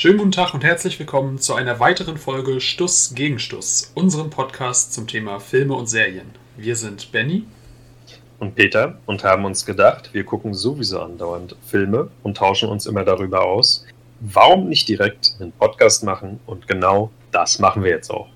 Schönen 0.00 0.18
guten 0.18 0.30
Tag 0.30 0.54
und 0.54 0.62
herzlich 0.62 0.96
willkommen 1.00 1.40
zu 1.40 1.54
einer 1.54 1.80
weiteren 1.80 2.18
Folge 2.18 2.60
Stuss 2.60 3.14
gegen 3.16 3.40
Stuss, 3.40 3.90
unserem 3.96 4.30
Podcast 4.30 4.92
zum 4.92 5.08
Thema 5.08 5.40
Filme 5.40 5.74
und 5.74 5.88
Serien. 5.88 6.30
Wir 6.56 6.76
sind 6.76 7.10
Benny 7.10 7.42
und 8.38 8.54
Peter 8.54 9.00
und 9.06 9.24
haben 9.24 9.44
uns 9.44 9.66
gedacht, 9.66 10.10
wir 10.12 10.22
gucken 10.22 10.54
sowieso 10.54 11.00
andauernd 11.00 11.56
Filme 11.66 12.10
und 12.22 12.36
tauschen 12.36 12.68
uns 12.68 12.86
immer 12.86 13.02
darüber 13.02 13.44
aus. 13.44 13.86
Warum 14.20 14.68
nicht 14.68 14.88
direkt 14.88 15.34
einen 15.40 15.50
Podcast 15.50 16.04
machen? 16.04 16.38
Und 16.46 16.68
genau 16.68 17.10
das 17.32 17.58
machen 17.58 17.82
wir 17.82 17.90
jetzt 17.90 18.12
auch. 18.12 18.28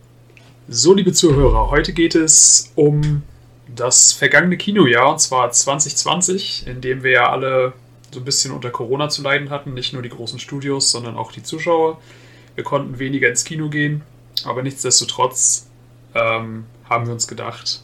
So, 0.67 0.95
liebe 0.95 1.13
Zuhörer, 1.13 1.71
heute 1.71 1.93
geht 1.93 2.17
es 2.17 2.73
um 2.75 3.23
das 3.73 4.13
vergangene 4.13 4.57
Kinojahr, 4.57 5.13
und 5.13 5.21
zwar 5.21 5.53
2020, 5.53 6.67
in 6.67 6.81
dem 6.81 7.05
wir 7.05 7.13
ja 7.13 7.31
alle 7.31 7.73
so 8.13 8.21
ein 8.21 8.25
bisschen 8.25 8.53
unter 8.53 8.71
Corona 8.71 9.09
zu 9.09 9.23
leiden 9.23 9.51
hatten. 9.51 9.75
Nicht 9.75 9.93
nur 9.93 10.03
die 10.03 10.09
großen 10.09 10.39
Studios, 10.39 10.91
sondern 10.91 11.17
auch 11.17 11.33
die 11.33 11.43
Zuschauer. 11.43 12.01
Wir 12.55 12.65
konnten 12.65 12.99
weniger 12.99 13.29
ins 13.29 13.45
Kino 13.45 13.71
gehen, 13.71 14.03
aber 14.45 14.63
nichtsdestotrotz 14.63 15.69
ähm, 16.15 16.67
haben 16.89 17.07
wir 17.07 17.13
uns 17.15 17.27
gedacht, 17.27 17.81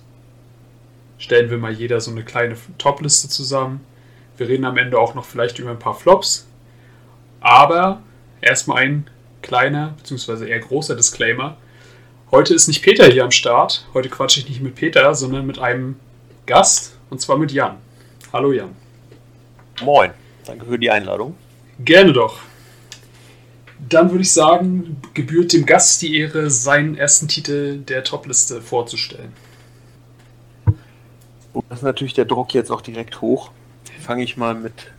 stellen 1.18 1.50
wir 1.50 1.58
mal 1.58 1.72
jeder 1.72 2.00
so 2.00 2.10
eine 2.10 2.22
kleine 2.22 2.56
Top-Liste 2.76 3.28
zusammen. 3.28 3.80
Wir 4.36 4.48
reden 4.48 4.66
am 4.66 4.76
Ende 4.76 4.98
auch 4.98 5.14
noch 5.14 5.24
vielleicht 5.24 5.58
über 5.58 5.70
ein 5.70 5.78
paar 5.78 5.94
Flops. 5.94 6.46
Aber 7.40 8.02
erstmal 8.40 8.78
ein 8.82 9.06
kleiner, 9.42 9.94
beziehungsweise 9.96 10.48
eher 10.48 10.60
großer 10.60 10.94
Disclaimer. 10.94 11.56
Heute 12.30 12.54
ist 12.54 12.68
nicht 12.68 12.82
Peter 12.82 13.06
hier 13.06 13.24
am 13.24 13.30
Start. 13.30 13.86
Heute 13.94 14.10
quatsche 14.10 14.40
ich 14.40 14.48
nicht 14.48 14.60
mit 14.60 14.74
Peter, 14.74 15.14
sondern 15.14 15.46
mit 15.46 15.58
einem 15.58 15.96
Gast, 16.44 16.98
und 17.08 17.20
zwar 17.20 17.38
mit 17.38 17.52
Jan. 17.52 17.78
Hallo 18.32 18.52
Jan. 18.52 18.77
Moin, 19.82 20.10
danke 20.44 20.66
für 20.66 20.78
die 20.78 20.90
Einladung. 20.90 21.36
Gerne 21.80 22.12
doch. 22.12 22.40
Dann 23.88 24.10
würde 24.10 24.22
ich 24.22 24.32
sagen, 24.32 25.00
gebührt 25.14 25.52
dem 25.52 25.64
Gast 25.64 26.02
die 26.02 26.18
Ehre, 26.18 26.50
seinen 26.50 26.96
ersten 26.96 27.28
Titel 27.28 27.78
der 27.78 28.02
Topliste 28.02 28.60
vorzustellen. 28.60 29.32
Das 31.68 31.78
ist 31.78 31.84
natürlich 31.84 32.14
der 32.14 32.24
Druck 32.24 32.54
jetzt 32.54 32.70
auch 32.70 32.80
direkt 32.80 33.20
hoch. 33.20 33.50
Fange 34.00 34.24
ich 34.24 34.36
mal 34.36 34.54
mit 34.54 34.90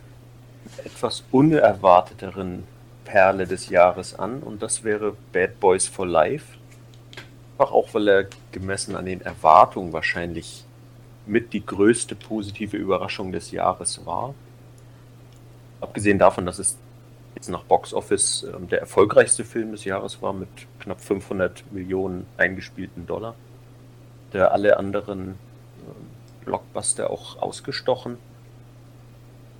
etwas 0.84 1.24
unerwarteteren 1.30 2.64
Perle 3.04 3.46
des 3.46 3.68
Jahres 3.68 4.18
an 4.18 4.42
und 4.42 4.62
das 4.62 4.82
wäre 4.82 5.14
Bad 5.32 5.60
Boys 5.60 5.86
for 5.86 6.06
Life. 6.06 6.56
Einfach 7.58 7.72
auch, 7.72 7.92
weil 7.92 8.08
er 8.08 8.26
gemessen 8.52 8.96
an 8.96 9.04
den 9.04 9.20
Erwartungen 9.20 9.92
wahrscheinlich 9.92 10.64
mit 11.26 11.52
die 11.52 11.64
größte 11.64 12.14
positive 12.14 12.76
Überraschung 12.76 13.32
des 13.32 13.50
Jahres 13.50 14.04
war. 14.06 14.34
Abgesehen 15.80 16.18
davon, 16.18 16.46
dass 16.46 16.58
es 16.58 16.76
jetzt 17.34 17.48
nach 17.48 17.62
Box 17.64 17.94
Office 17.94 18.42
äh, 18.42 18.66
der 18.66 18.80
erfolgreichste 18.80 19.44
Film 19.44 19.72
des 19.72 19.84
Jahres 19.84 20.20
war 20.22 20.32
mit 20.32 20.48
knapp 20.80 21.00
500 21.00 21.64
Millionen 21.72 22.26
eingespielten 22.36 23.06
Dollar. 23.06 23.34
Der 24.32 24.52
alle 24.52 24.76
anderen 24.76 25.30
äh, 25.30 26.44
Blockbuster 26.44 27.10
auch 27.10 27.40
ausgestochen. 27.40 28.18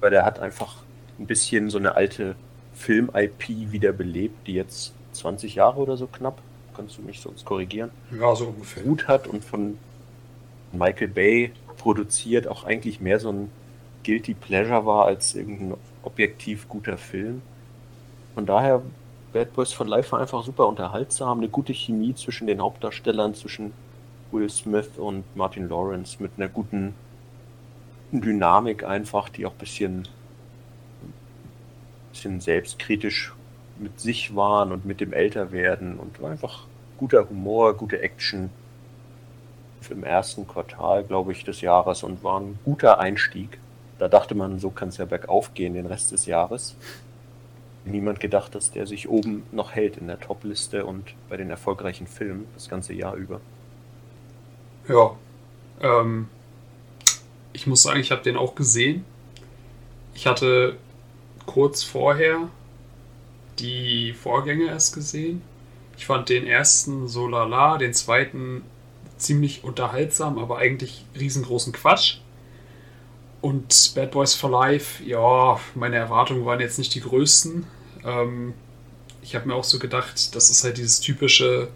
Weil 0.01 0.11
der 0.11 0.25
hat 0.25 0.39
einfach 0.39 0.77
ein 1.19 1.27
bisschen 1.27 1.71
so 1.71 1.79
eine 1.79 1.95
alte 1.95 2.35
Film-IP 2.75 3.73
wiederbelebt, 3.73 4.47
die 4.47 4.55
jetzt 4.55 4.95
20 5.13 5.55
Jahre 5.55 5.81
oder 5.81 5.97
so 5.97 6.07
knapp, 6.07 6.39
kannst 6.75 6.99
du 6.99 7.03
mich 7.03 7.21
sonst 7.21 7.45
korrigieren, 7.45 7.91
ja, 8.19 8.35
so 8.35 8.47
ungefähr. 8.47 8.83
gut 8.83 9.09
hat 9.09 9.27
und 9.27 9.45
von 9.45 9.79
Michael 10.73 11.09
Bay 11.09 11.53
produziert, 11.77 12.47
auch 12.47 12.65
eigentlich 12.65 13.01
mehr 13.01 13.21
so 13.21 13.31
ein 13.31 13.51
Guilty 14.03 14.35
Pleasure 14.35 14.87
war 14.87 15.07
als 15.07 15.35
irgendein 15.35 15.79
objektiv 16.03 16.69
guter 16.69 16.97
Film. 16.97 17.43
Von 18.35 18.47
daher, 18.47 18.83
Bad 19.33 19.53
Boys 19.53 19.73
for 19.73 19.87
Life 19.87 20.13
war 20.13 20.21
einfach 20.21 20.43
super 20.45 20.67
unterhaltsam, 20.67 21.39
eine 21.39 21.49
gute 21.49 21.73
Chemie 21.73 22.15
zwischen 22.15 22.47
den 22.47 22.61
Hauptdarstellern, 22.61 23.35
zwischen 23.35 23.73
Will 24.33 24.49
Smith 24.49 24.91
und 24.97 25.25
Martin 25.37 25.69
Lawrence 25.69 26.21
mit 26.21 26.33
einer 26.37 26.49
guten 26.49 26.95
Dynamik 28.13 28.85
einfach, 28.85 29.29
die 29.29 29.47
auch 29.47 29.53
ein 29.53 29.59
bisschen, 29.59 30.09
bisschen 32.13 32.41
selbstkritisch 32.41 33.33
mit 33.79 34.01
sich 34.01 34.35
waren 34.35 34.73
und 34.73 34.85
mit 34.85 35.01
dem 35.01 35.13
Älterwerden 35.13 35.99
und 35.99 36.21
war 36.21 36.31
einfach 36.31 36.65
guter 36.99 37.29
Humor, 37.29 37.75
gute 37.75 38.01
Action 38.01 38.51
im 39.89 40.05
ersten 40.05 40.47
Quartal, 40.47 41.05
glaube 41.05 41.33
ich, 41.33 41.45
des 41.45 41.63
Jahres 41.63 42.03
und 42.03 42.23
war 42.23 42.41
ein 42.41 42.59
guter 42.65 43.01
Einstieg. 43.01 43.59
Da 44.01 44.09
dachte 44.09 44.35
man, 44.35 44.59
so 44.59 44.71
kann 44.71 44.89
es 44.89 44.97
ja 44.97 45.05
bergauf 45.05 45.53
gehen 45.53 45.75
den 45.75 45.85
Rest 45.85 46.11
des 46.11 46.25
Jahres. 46.25 46.75
Niemand 47.85 48.19
gedacht, 48.19 48.55
dass 48.55 48.71
der 48.71 48.87
sich 48.87 49.11
oben 49.11 49.43
noch 49.53 49.73
hält 49.73 49.99
in 49.99 50.07
der 50.07 50.19
Top-Liste 50.19 50.87
und 50.87 51.05
bei 51.29 51.37
den 51.37 51.51
erfolgreichen 51.51 52.07
Filmen 52.07 52.47
das 52.55 52.71
ganze 52.71 52.95
Jahr 52.95 53.15
über. 53.15 53.43
Ja, 54.89 55.15
ähm, 55.83 56.29
ich 57.53 57.67
muss 57.67 57.83
sagen, 57.83 58.01
ich 58.01 58.11
habe 58.11 58.23
den 58.23 58.39
auch 58.39 58.55
gesehen. 58.55 59.05
Ich 60.15 60.27
hatte 60.27 60.79
kurz 61.45 61.83
vorher 61.83 62.49
die 63.59 64.15
Vorgänge 64.15 64.69
erst 64.69 64.95
gesehen. 64.95 65.43
Ich 65.99 66.07
fand 66.07 66.31
den 66.31 66.47
ersten 66.47 67.07
so 67.07 67.29
lala, 67.29 67.77
den 67.77 67.93
zweiten 67.93 68.63
ziemlich 69.19 69.63
unterhaltsam, 69.63 70.39
aber 70.39 70.57
eigentlich 70.57 71.05
riesengroßen 71.19 71.75
Quatsch. 71.75 72.21
Und 73.41 73.93
Bad 73.95 74.11
Boys 74.11 74.35
for 74.35 74.51
Life, 74.51 75.03
ja, 75.03 75.59
meine 75.75 75.97
Erwartungen 75.97 76.45
waren 76.45 76.61
jetzt 76.61 76.79
nicht 76.79 76.95
die 76.95 77.01
größten. 77.01 77.67
Ähm, 78.05 78.55
ich 79.23 79.35
habe 79.35 79.49
mir 79.49 79.55
auch 79.55 79.65
so 79.65 79.79
gedacht, 79.79 80.35
das 80.35 80.51
ist 80.51 80.63
halt 80.65 80.77
dieses 80.77 81.01
typische, 81.01 81.69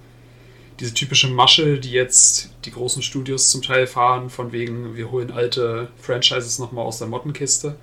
diese 0.81 0.93
typische 0.93 1.29
Masche, 1.29 1.79
die 1.79 1.93
jetzt 1.93 2.51
die 2.65 2.71
großen 2.71 3.03
Studios 3.03 3.51
zum 3.51 3.63
Teil 3.63 3.87
fahren, 3.87 4.29
von 4.29 4.53
wegen, 4.53 4.97
wir 4.97 5.11
holen 5.11 5.31
alte 5.31 5.89
Franchises 5.99 6.59
nochmal 6.59 6.85
aus 6.85 6.99
der 6.99 7.09
Mottenkiste. 7.09 7.77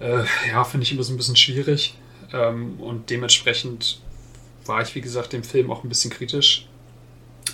Äh, 0.00 0.24
ja, 0.48 0.64
finde 0.64 0.84
ich 0.84 0.92
immer 0.92 1.02
so 1.02 1.12
ein 1.12 1.16
bisschen 1.16 1.36
schwierig. 1.36 1.94
Ähm, 2.32 2.80
und 2.80 3.10
dementsprechend 3.10 4.00
war 4.66 4.82
ich, 4.82 4.94
wie 4.94 5.00
gesagt, 5.00 5.32
dem 5.32 5.44
Film 5.44 5.70
auch 5.70 5.84
ein 5.84 5.88
bisschen 5.88 6.10
kritisch 6.10 6.66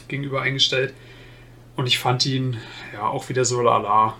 gegenüber 0.08 0.41
eingestellt. 0.42 0.94
Und 1.76 1.86
ich 1.86 1.98
fand 1.98 2.24
ihn 2.24 2.56
ja 2.94 3.06
auch 3.06 3.28
wieder 3.28 3.44
so 3.44 3.60
lala 3.60 4.14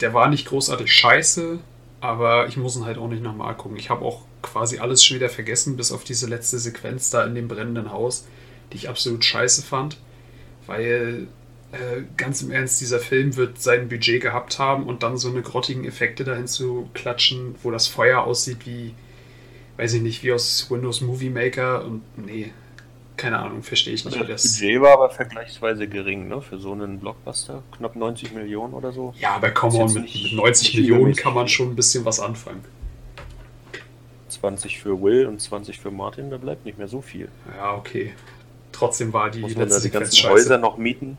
der 0.00 0.14
war 0.14 0.28
nicht 0.28 0.46
großartig 0.46 0.92
scheiße, 0.92 1.58
aber 2.00 2.46
ich 2.48 2.56
muss 2.56 2.76
ihn 2.76 2.84
halt 2.84 2.98
auch 2.98 3.08
nicht 3.08 3.22
nochmal 3.22 3.56
gucken. 3.56 3.76
Ich 3.76 3.90
habe 3.90 4.04
auch 4.04 4.22
quasi 4.42 4.78
alles 4.78 5.04
schon 5.04 5.16
wieder 5.16 5.28
vergessen, 5.28 5.76
bis 5.76 5.92
auf 5.92 6.04
diese 6.04 6.26
letzte 6.26 6.58
Sequenz 6.58 7.10
da 7.10 7.24
in 7.24 7.34
dem 7.34 7.48
brennenden 7.48 7.90
Haus, 7.90 8.26
die 8.72 8.76
ich 8.76 8.88
absolut 8.88 9.24
scheiße 9.24 9.62
fand, 9.62 9.96
weil 10.66 11.26
äh, 11.72 12.02
ganz 12.16 12.42
im 12.42 12.50
Ernst, 12.50 12.80
dieser 12.80 13.00
Film 13.00 13.36
wird 13.36 13.60
sein 13.60 13.88
Budget 13.88 14.22
gehabt 14.22 14.58
haben 14.58 14.84
und 14.84 15.02
dann 15.02 15.16
so 15.16 15.30
eine 15.30 15.42
grottigen 15.42 15.84
Effekte 15.84 16.24
dahin 16.24 16.46
zu 16.46 16.88
klatschen, 16.94 17.56
wo 17.62 17.70
das 17.70 17.88
Feuer 17.88 18.22
aussieht 18.22 18.66
wie, 18.66 18.94
weiß 19.76 19.94
ich 19.94 20.02
nicht, 20.02 20.22
wie 20.22 20.32
aus 20.32 20.70
Windows 20.70 21.00
Movie 21.00 21.30
Maker 21.30 21.84
und 21.84 22.02
nee, 22.16 22.52
keine 23.16 23.38
Ahnung, 23.38 23.62
verstehe 23.62 23.94
ich 23.94 24.04
nicht. 24.04 24.16
Also 24.16 24.28
das 24.30 24.58
Budget 24.58 24.80
war 24.80 24.92
aber 24.92 25.10
vergleichsweise 25.10 25.88
gering, 25.88 26.28
ne? 26.28 26.42
Für 26.42 26.58
so 26.58 26.72
einen 26.72 26.98
Blockbuster. 26.98 27.62
Knapp 27.76 27.96
90 27.96 28.32
Millionen 28.32 28.74
oder 28.74 28.92
so. 28.92 29.14
Ja, 29.18 29.36
aber 29.36 29.50
komm 29.50 29.74
on, 29.74 29.92
mit, 29.92 30.14
mit 30.14 30.32
90 30.32 30.74
Millionen 30.76 31.14
kann 31.14 31.34
man 31.34 31.48
schon 31.48 31.70
ein 31.70 31.76
bisschen 31.76 32.04
was 32.04 32.20
anfangen. 32.20 32.64
20 34.28 34.80
für 34.80 35.00
Will 35.00 35.26
und 35.26 35.40
20 35.40 35.78
für 35.78 35.90
Martin, 35.90 36.30
da 36.30 36.36
bleibt 36.36 36.66
nicht 36.66 36.78
mehr 36.78 36.88
so 36.88 37.00
viel. 37.00 37.28
Ja, 37.56 37.74
okay. 37.74 38.12
Trotzdem 38.72 39.12
war 39.12 39.30
die 39.30 39.40
Muss 39.40 39.56
man 39.56 39.68
da 39.68 39.80
die 39.80 39.90
ganzen 39.90 40.14
Scheiße. 40.14 40.32
Häuser 40.32 40.58
noch 40.58 40.76
mieten? 40.76 41.16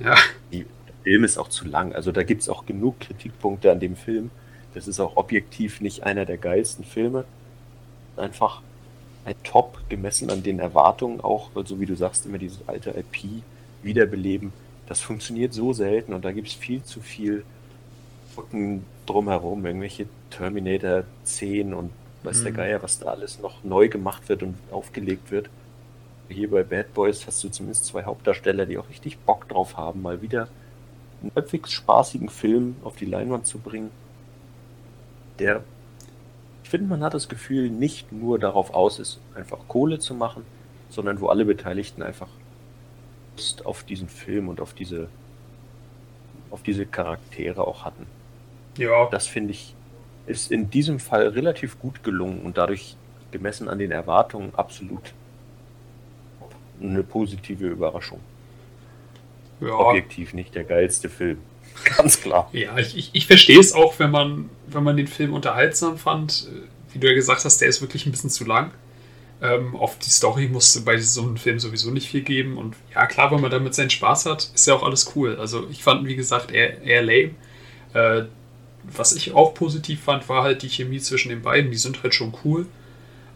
Ja. 0.00 0.16
Die, 0.52 0.64
der 0.86 0.94
Film 1.02 1.24
ist 1.24 1.38
auch 1.38 1.48
zu 1.48 1.64
lang. 1.64 1.94
Also 1.94 2.12
da 2.12 2.22
gibt 2.22 2.42
es 2.42 2.48
auch 2.48 2.66
genug 2.66 3.00
Kritikpunkte 3.00 3.72
an 3.72 3.80
dem 3.80 3.96
Film. 3.96 4.30
Das 4.74 4.86
ist 4.86 5.00
auch 5.00 5.16
objektiv 5.16 5.80
nicht 5.80 6.02
einer 6.02 6.26
der 6.26 6.36
geilsten 6.36 6.84
Filme. 6.84 7.24
Einfach 8.16 8.60
ein 8.60 8.67
Top 9.44 9.78
gemessen 9.88 10.30
an 10.30 10.42
den 10.42 10.58
Erwartungen 10.58 11.20
auch, 11.20 11.50
weil 11.54 11.66
so 11.66 11.80
wie 11.80 11.86
du 11.86 11.94
sagst, 11.94 12.26
immer 12.26 12.38
dieses 12.38 12.60
alte 12.66 12.90
IP 12.90 13.42
wiederbeleben, 13.82 14.52
das 14.86 15.00
funktioniert 15.00 15.52
so 15.52 15.72
selten 15.72 16.12
und 16.12 16.24
da 16.24 16.32
gibt 16.32 16.48
es 16.48 16.54
viel 16.54 16.82
zu 16.82 17.00
viel 17.00 17.44
Rücken 18.36 18.84
drumherum, 19.06 19.64
irgendwelche 19.66 20.06
Terminator 20.30 21.04
10 21.24 21.74
und 21.74 21.90
weiß 22.22 22.40
mhm. 22.40 22.44
der 22.44 22.52
Geier, 22.52 22.82
was 22.82 22.98
da 22.98 23.06
alles 23.06 23.40
noch 23.40 23.64
neu 23.64 23.88
gemacht 23.88 24.28
wird 24.28 24.42
und 24.42 24.56
aufgelegt 24.70 25.30
wird. 25.30 25.48
Hier 26.28 26.50
bei 26.50 26.62
Bad 26.62 26.94
Boys 26.94 27.26
hast 27.26 27.42
du 27.42 27.48
zumindest 27.48 27.86
zwei 27.86 28.04
Hauptdarsteller, 28.04 28.66
die 28.66 28.78
auch 28.78 28.88
richtig 28.88 29.18
Bock 29.18 29.48
drauf 29.48 29.76
haben, 29.76 30.02
mal 30.02 30.20
wieder 30.20 30.48
einen 31.22 31.32
halbwegs 31.34 31.72
spaßigen 31.72 32.28
Film 32.28 32.76
auf 32.84 32.96
die 32.96 33.06
Leinwand 33.06 33.46
zu 33.46 33.58
bringen, 33.58 33.90
der 35.38 35.62
ich 36.68 36.70
finde, 36.70 36.88
man 36.88 37.02
hat 37.02 37.14
das 37.14 37.30
Gefühl, 37.30 37.70
nicht 37.70 38.12
nur 38.12 38.38
darauf 38.38 38.74
aus 38.74 38.98
ist, 38.98 39.20
einfach 39.34 39.56
Kohle 39.68 40.00
zu 40.00 40.12
machen, 40.12 40.44
sondern 40.90 41.18
wo 41.18 41.28
alle 41.28 41.46
Beteiligten 41.46 42.02
einfach 42.02 42.28
Lust 43.38 43.64
auf 43.64 43.84
diesen 43.84 44.10
Film 44.10 44.50
und 44.50 44.60
auf 44.60 44.74
diese, 44.74 45.08
auf 46.50 46.62
diese 46.62 46.84
Charaktere 46.84 47.66
auch 47.66 47.86
hatten. 47.86 48.06
Ja. 48.76 49.08
Das 49.10 49.26
finde 49.26 49.52
ich, 49.52 49.74
ist 50.26 50.52
in 50.52 50.68
diesem 50.68 51.00
Fall 51.00 51.28
relativ 51.28 51.80
gut 51.80 52.04
gelungen 52.04 52.42
und 52.42 52.58
dadurch 52.58 52.98
gemessen 53.30 53.70
an 53.70 53.78
den 53.78 53.90
Erwartungen 53.90 54.54
absolut 54.54 55.14
eine 56.82 57.02
positive 57.02 57.66
Überraschung. 57.66 58.20
Ja. 59.62 59.72
Objektiv 59.72 60.34
nicht 60.34 60.54
der 60.54 60.64
geilste 60.64 61.08
Film. 61.08 61.38
Ganz 61.96 62.20
klar. 62.20 62.48
Ja, 62.52 62.76
ich, 62.78 62.96
ich, 62.96 63.10
ich 63.12 63.26
verstehe 63.26 63.58
es 63.58 63.72
auch, 63.72 63.98
wenn 63.98 64.10
man, 64.10 64.50
wenn 64.66 64.84
man 64.84 64.96
den 64.96 65.06
Film 65.06 65.32
unterhaltsam 65.32 65.98
fand. 65.98 66.48
Wie 66.92 66.98
du 66.98 67.06
ja 67.06 67.14
gesagt 67.14 67.44
hast, 67.44 67.60
der 67.60 67.68
ist 67.68 67.80
wirklich 67.80 68.06
ein 68.06 68.10
bisschen 68.10 68.30
zu 68.30 68.44
lang. 68.44 68.72
Ähm, 69.40 69.76
auf 69.76 69.98
die 69.98 70.10
Story 70.10 70.48
musste 70.48 70.80
bei 70.80 70.98
so 70.98 71.22
einem 71.22 71.36
Film 71.36 71.60
sowieso 71.60 71.90
nicht 71.90 72.08
viel 72.08 72.22
geben. 72.22 72.58
Und 72.58 72.74
ja, 72.94 73.06
klar, 73.06 73.30
wenn 73.30 73.40
man 73.40 73.50
damit 73.50 73.74
seinen 73.74 73.90
Spaß 73.90 74.26
hat, 74.26 74.50
ist 74.54 74.66
ja 74.66 74.74
auch 74.74 74.82
alles 74.82 75.12
cool. 75.14 75.36
Also 75.36 75.66
ich 75.70 75.82
fand, 75.82 76.06
wie 76.06 76.16
gesagt, 76.16 76.50
eher, 76.50 76.82
eher 76.82 77.02
lame. 77.02 77.30
Äh, 77.94 78.24
was 78.84 79.12
ich 79.12 79.32
auch 79.32 79.54
positiv 79.54 80.02
fand, 80.02 80.28
war 80.28 80.42
halt 80.42 80.62
die 80.62 80.68
Chemie 80.68 80.98
zwischen 80.98 81.28
den 81.28 81.42
beiden. 81.42 81.70
Die 81.70 81.76
sind 81.76 82.02
halt 82.02 82.14
schon 82.14 82.34
cool. 82.44 82.66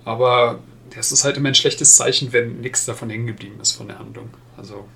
Aber 0.04 0.60
das 0.94 1.12
ist 1.12 1.24
halt 1.24 1.36
immer 1.36 1.48
ein 1.48 1.54
schlechtes 1.54 1.96
Zeichen, 1.96 2.32
wenn 2.32 2.60
nichts 2.60 2.84
davon 2.84 3.10
hängen 3.10 3.26
geblieben 3.26 3.60
ist 3.60 3.72
von 3.72 3.88
der 3.88 3.98
Handlung. 3.98 4.30
Also, 4.56 4.86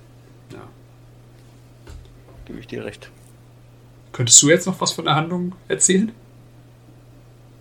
ja. 0.51 0.67
Gebe 2.45 2.59
ich 2.59 2.67
dir 2.67 2.83
recht. 2.83 3.09
Könntest 4.17 4.41
du 4.41 4.49
jetzt 4.49 4.65
noch 4.65 4.81
was 4.81 4.93
von 4.93 5.05
der 5.05 5.13
Handlung 5.13 5.53
erzählen? 5.67 6.11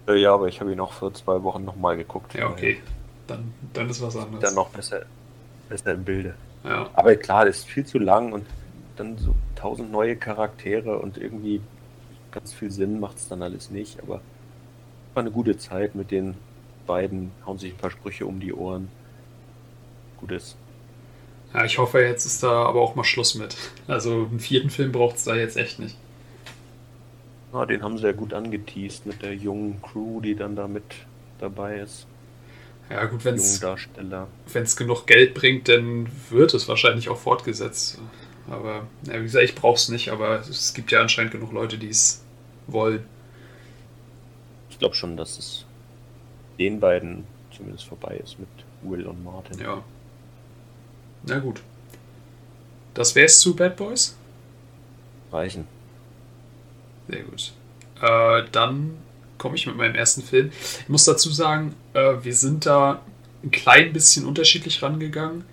Äh, 0.08 0.22
ja, 0.22 0.32
aber 0.32 0.48
ich 0.48 0.58
habe 0.58 0.72
ihn 0.72 0.80
auch 0.80 0.94
vor 0.94 1.12
zwei 1.12 1.42
Wochen 1.42 1.66
nochmal 1.66 1.98
geguckt. 1.98 2.32
Ja, 2.32 2.48
okay. 2.48 2.78
Dann, 3.26 3.52
dann 3.74 3.90
ist 3.90 4.00
was 4.00 4.16
anderes. 4.16 4.42
Dann 4.42 4.54
noch 4.54 4.70
besser, 4.70 5.02
besser 5.68 5.92
im 5.92 6.02
Bilde. 6.02 6.34
Ja. 6.64 6.88
Aber 6.94 7.14
klar, 7.16 7.44
das 7.44 7.58
ist 7.58 7.66
viel 7.66 7.84
zu 7.84 7.98
lang 7.98 8.32
und 8.32 8.46
dann 8.96 9.18
so 9.18 9.34
tausend 9.54 9.92
neue 9.92 10.16
Charaktere 10.16 10.98
und 10.98 11.18
irgendwie 11.18 11.60
ganz 12.30 12.54
viel 12.54 12.70
Sinn 12.70 13.00
macht 13.00 13.18
es 13.18 13.28
dann 13.28 13.42
alles 13.42 13.70
nicht. 13.70 14.00
Aber 14.00 14.22
war 15.12 15.22
eine 15.22 15.32
gute 15.32 15.58
Zeit 15.58 15.94
mit 15.94 16.10
den 16.10 16.38
beiden, 16.86 17.32
hauen 17.44 17.58
sich 17.58 17.74
ein 17.74 17.78
paar 17.78 17.90
Sprüche 17.90 18.24
um 18.24 18.40
die 18.40 18.54
Ohren. 18.54 18.88
Gutes. 20.16 20.56
Ja, 21.52 21.66
ich 21.66 21.76
hoffe, 21.76 22.00
jetzt 22.00 22.24
ist 22.24 22.42
da 22.42 22.64
aber 22.64 22.80
auch 22.80 22.94
mal 22.94 23.04
Schluss 23.04 23.34
mit. 23.34 23.54
Also 23.86 24.26
einen 24.30 24.40
vierten 24.40 24.70
Film 24.70 24.90
braucht 24.90 25.16
es 25.16 25.24
da 25.24 25.34
jetzt 25.36 25.58
echt 25.58 25.78
nicht. 25.80 25.98
Ja, 27.52 27.64
den 27.64 27.82
haben 27.82 27.96
sie 27.96 28.04
ja 28.04 28.12
gut 28.12 28.34
angeteased 28.34 29.06
mit 29.06 29.22
der 29.22 29.34
jungen 29.34 29.80
Crew, 29.82 30.20
die 30.20 30.34
dann 30.34 30.56
da 30.56 30.68
mit 30.68 30.84
dabei 31.38 31.78
ist. 31.78 32.06
Ja, 32.90 33.04
gut, 33.06 33.24
wenn 33.24 33.34
es 33.34 34.76
genug 34.76 35.06
Geld 35.06 35.34
bringt, 35.34 35.68
dann 35.68 36.08
wird 36.30 36.54
es 36.54 36.68
wahrscheinlich 36.68 37.08
auch 37.08 37.18
fortgesetzt. 37.18 37.98
Aber, 38.48 38.86
ja, 39.04 39.14
wie 39.14 39.24
gesagt, 39.24 39.44
ich 39.44 39.54
brauche 39.54 39.74
es 39.76 39.88
nicht, 39.88 40.10
aber 40.10 40.40
es 40.40 40.72
gibt 40.72 40.92
ja 40.92 41.00
anscheinend 41.00 41.32
genug 41.32 41.52
Leute, 41.52 41.78
die 41.78 41.88
es 41.88 42.22
wollen. 42.68 43.04
Ich 44.70 44.78
glaube 44.78 44.94
schon, 44.94 45.16
dass 45.16 45.38
es 45.38 45.64
den 46.58 46.78
beiden 46.78 47.24
zumindest 47.50 47.86
vorbei 47.86 48.20
ist 48.22 48.38
mit 48.38 48.48
Will 48.82 49.06
und 49.06 49.24
Martin. 49.24 49.58
Ja. 49.58 49.82
Na 51.24 51.38
gut. 51.38 51.62
Das 52.94 53.14
wär's 53.14 53.40
zu 53.40 53.56
Bad 53.56 53.76
Boys? 53.76 54.16
Reichen. 55.32 55.66
Sehr 57.08 57.22
gut. 57.22 57.52
Äh, 58.00 58.44
dann 58.52 58.96
komme 59.38 59.56
ich 59.56 59.66
mit 59.66 59.76
meinem 59.76 59.94
ersten 59.94 60.22
Film. 60.22 60.50
Ich 60.80 60.88
muss 60.88 61.04
dazu 61.04 61.30
sagen, 61.30 61.74
äh, 61.94 62.14
wir 62.22 62.34
sind 62.34 62.66
da 62.66 63.02
ein 63.42 63.50
klein 63.50 63.92
bisschen 63.92 64.26
unterschiedlich 64.26 64.82
rangegangen. 64.82 65.44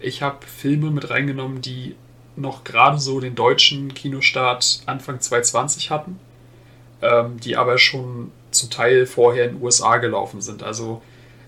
Ich 0.00 0.22
habe 0.22 0.46
Filme 0.46 0.90
mit 0.90 1.10
reingenommen, 1.10 1.62
die 1.62 1.96
noch 2.36 2.64
gerade 2.64 2.98
so 2.98 3.20
den 3.20 3.34
deutschen 3.34 3.94
Kinostart 3.94 4.82
Anfang 4.86 5.20
2020 5.20 5.90
hatten, 5.90 6.20
ähm, 7.02 7.40
die 7.40 7.56
aber 7.56 7.78
schon 7.78 8.30
zum 8.50 8.70
Teil 8.70 9.06
vorher 9.06 9.46
in 9.46 9.56
den 9.56 9.62
USA 9.62 9.96
gelaufen 9.96 10.40
sind. 10.40 10.62
Also 10.62 11.02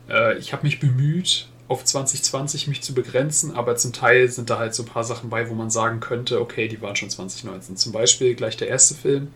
äh, 0.08 0.36
ich 0.38 0.52
habe 0.52 0.64
mich 0.64 0.80
bemüht, 0.80 1.48
auf 1.68 1.84
2020 1.84 2.66
mich 2.66 2.82
zu 2.82 2.94
begrenzen, 2.94 3.54
aber 3.54 3.76
zum 3.76 3.92
Teil 3.92 4.28
sind 4.28 4.50
da 4.50 4.58
halt 4.58 4.74
so 4.74 4.82
ein 4.82 4.88
paar 4.88 5.04
Sachen 5.04 5.30
bei, 5.30 5.48
wo 5.48 5.54
man 5.54 5.70
sagen 5.70 6.00
könnte, 6.00 6.40
okay, 6.40 6.66
die 6.66 6.82
waren 6.82 6.96
schon 6.96 7.10
2019. 7.10 7.76
Zum 7.76 7.92
Beispiel 7.92 8.34
gleich 8.34 8.56
der 8.56 8.66
erste 8.66 8.96
Film, 8.96 9.28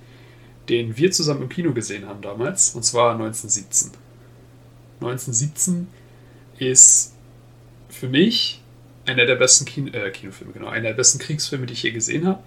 den 0.68 0.96
wir 0.96 1.10
zusammen 1.12 1.42
im 1.42 1.48
Kino 1.48 1.72
gesehen 1.72 2.06
haben 2.06 2.22
damals, 2.22 2.74
und 2.74 2.84
zwar 2.84 3.12
1917. 3.12 3.92
1917 5.00 5.88
ist 6.58 7.14
für 7.88 8.08
mich 8.08 8.60
einer 9.06 9.26
der 9.26 9.36
besten 9.36 9.64
Kino, 9.64 9.90
äh, 9.92 10.10
Kinofilme, 10.10 10.52
genau, 10.52 10.68
einer 10.68 10.88
der 10.88 10.94
besten 10.94 11.18
Kriegsfilme, 11.18 11.66
die 11.66 11.74
ich 11.74 11.82
je 11.82 11.90
gesehen 11.90 12.26
habe, 12.26 12.42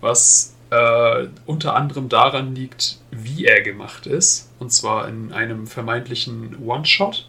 was 0.00 0.54
äh, 0.70 1.28
unter 1.46 1.74
anderem 1.74 2.08
daran 2.08 2.54
liegt, 2.54 2.98
wie 3.10 3.44
er 3.44 3.62
gemacht 3.62 4.06
ist, 4.06 4.50
und 4.58 4.72
zwar 4.72 5.08
in 5.08 5.32
einem 5.32 5.66
vermeintlichen 5.66 6.56
One-Shot, 6.64 7.28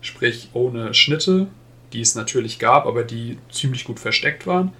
sprich 0.00 0.50
ohne 0.52 0.94
Schnitte, 0.94 1.46
die 1.92 2.00
es 2.00 2.14
natürlich 2.14 2.58
gab, 2.58 2.86
aber 2.86 3.04
die 3.04 3.38
ziemlich 3.50 3.84
gut 3.84 4.00
versteckt 4.00 4.46
waren. 4.46 4.72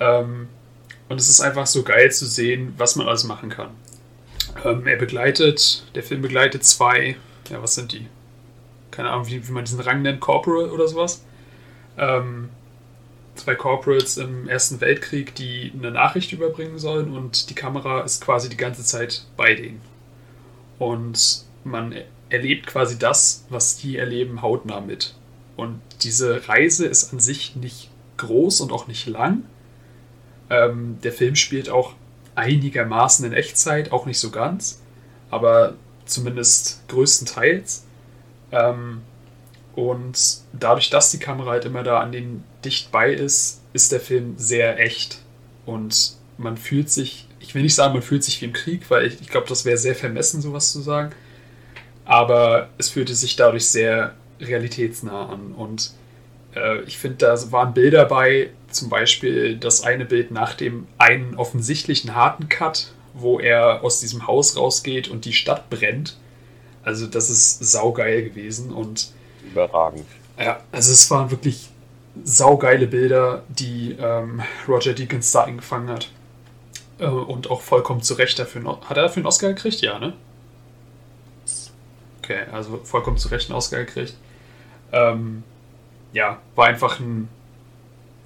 Ähm, 0.00 0.48
und 1.08 1.20
es 1.20 1.28
ist 1.28 1.40
einfach 1.40 1.66
so 1.66 1.82
geil 1.82 2.10
zu 2.10 2.26
sehen, 2.26 2.74
was 2.76 2.96
man 2.96 3.06
alles 3.06 3.24
machen 3.24 3.48
kann. 3.48 3.70
Ähm, 4.64 4.86
er 4.86 4.96
begleitet, 4.96 5.84
der 5.94 6.02
Film 6.02 6.22
begleitet 6.22 6.64
zwei, 6.64 7.16
ja, 7.50 7.62
was 7.62 7.74
sind 7.74 7.92
die? 7.92 8.06
Keine 8.90 9.10
Ahnung, 9.10 9.26
wie, 9.28 9.46
wie 9.46 9.52
man 9.52 9.64
diesen 9.64 9.80
Rang 9.80 10.02
nennt, 10.02 10.20
Corporal 10.20 10.70
oder 10.70 10.88
sowas. 10.88 11.24
Ähm, 11.98 12.48
zwei 13.34 13.54
Corporals 13.54 14.16
im 14.16 14.48
Ersten 14.48 14.80
Weltkrieg, 14.80 15.34
die 15.34 15.72
eine 15.76 15.90
Nachricht 15.90 16.32
überbringen 16.32 16.78
sollen 16.78 17.14
und 17.14 17.50
die 17.50 17.54
Kamera 17.54 18.02
ist 18.02 18.24
quasi 18.24 18.48
die 18.48 18.56
ganze 18.56 18.84
Zeit 18.84 19.24
bei 19.36 19.54
denen. 19.54 19.80
Und 20.78 21.44
man 21.64 21.94
erlebt 22.28 22.66
quasi 22.66 22.98
das, 22.98 23.44
was 23.50 23.76
die 23.76 23.96
erleben, 23.96 24.42
hautnah 24.42 24.80
mit. 24.80 25.14
Und 25.56 25.80
diese 26.02 26.48
Reise 26.48 26.86
ist 26.86 27.12
an 27.12 27.20
sich 27.20 27.56
nicht 27.56 27.90
groß 28.16 28.60
und 28.60 28.72
auch 28.72 28.88
nicht 28.88 29.06
lang. 29.06 29.44
Ähm, 30.50 30.98
der 31.02 31.12
Film 31.12 31.34
spielt 31.34 31.70
auch 31.70 31.94
einigermaßen 32.36 33.24
in 33.26 33.32
Echtzeit, 33.32 33.92
auch 33.92 34.06
nicht 34.06 34.20
so 34.20 34.30
ganz, 34.30 34.80
aber 35.30 35.74
zumindest 36.04 36.86
größtenteils. 36.88 37.84
Ähm, 38.52 39.02
und 39.74 40.38
dadurch, 40.52 40.88
dass 40.90 41.10
die 41.10 41.18
Kamera 41.18 41.50
halt 41.50 41.64
immer 41.64 41.82
da 41.82 42.00
an 42.00 42.12
den 42.12 42.44
dicht 42.64 42.90
bei 42.90 43.12
ist, 43.12 43.60
ist 43.72 43.92
der 43.92 44.00
Film 44.00 44.34
sehr 44.38 44.78
echt. 44.80 45.18
Und 45.66 46.16
man 46.38 46.56
fühlt 46.56 46.90
sich, 46.90 47.28
ich 47.40 47.54
will 47.54 47.62
nicht 47.62 47.74
sagen, 47.74 47.92
man 47.92 48.02
fühlt 48.02 48.24
sich 48.24 48.40
wie 48.40 48.46
im 48.46 48.52
Krieg, 48.52 48.88
weil 48.90 49.06
ich, 49.06 49.20
ich 49.20 49.28
glaube, 49.28 49.48
das 49.48 49.64
wäre 49.64 49.76
sehr 49.76 49.94
vermessen, 49.94 50.40
sowas 50.40 50.72
zu 50.72 50.80
sagen. 50.80 51.10
Aber 52.04 52.70
es 52.78 52.88
fühlte 52.88 53.14
sich 53.14 53.36
dadurch 53.36 53.68
sehr 53.68 54.14
realitätsnah 54.40 55.26
an. 55.28 55.52
Und 55.52 55.92
äh, 56.54 56.80
ich 56.82 56.98
finde, 56.98 57.16
da 57.18 57.52
waren 57.52 57.74
Bilder 57.74 58.06
bei, 58.06 58.50
zum 58.76 58.88
Beispiel 58.88 59.56
das 59.56 59.82
eine 59.82 60.04
Bild 60.04 60.30
nach 60.30 60.54
dem 60.54 60.86
einen 60.98 61.34
offensichtlichen 61.34 62.14
harten 62.14 62.48
Cut, 62.48 62.92
wo 63.14 63.40
er 63.40 63.82
aus 63.82 64.00
diesem 64.00 64.26
Haus 64.26 64.56
rausgeht 64.56 65.08
und 65.08 65.24
die 65.24 65.32
Stadt 65.32 65.70
brennt. 65.70 66.16
Also 66.82 67.06
das 67.06 67.30
ist 67.30 67.58
saugeil 67.64 68.22
gewesen 68.22 68.72
und 68.72 69.12
überragend. 69.44 70.06
Ja, 70.38 70.60
also 70.70 70.92
es 70.92 71.10
waren 71.10 71.30
wirklich 71.30 71.68
saugeile 72.22 72.86
Bilder, 72.86 73.42
die 73.48 73.96
ähm, 73.98 74.42
Roger 74.68 74.92
Deakins 74.92 75.32
da 75.32 75.44
eingefangen 75.44 75.88
hat. 75.88 76.10
Äh, 76.98 77.06
und 77.06 77.50
auch 77.50 77.60
vollkommen 77.60 78.02
zu 78.02 78.14
Recht 78.14 78.38
dafür. 78.38 78.64
Hat 78.88 78.96
er 78.96 79.04
dafür 79.04 79.20
einen 79.20 79.26
Oscar 79.26 79.48
gekriegt? 79.48 79.80
Ja, 79.80 79.98
ne? 79.98 80.12
Okay, 82.22 82.40
also 82.52 82.80
vollkommen 82.84 83.18
zu 83.18 83.28
Recht 83.28 83.48
einen 83.48 83.56
Oscar 83.56 83.78
gekriegt. 83.78 84.14
Ähm, 84.92 85.42
ja, 86.12 86.38
war 86.54 86.66
einfach 86.66 86.98
ein 87.00 87.28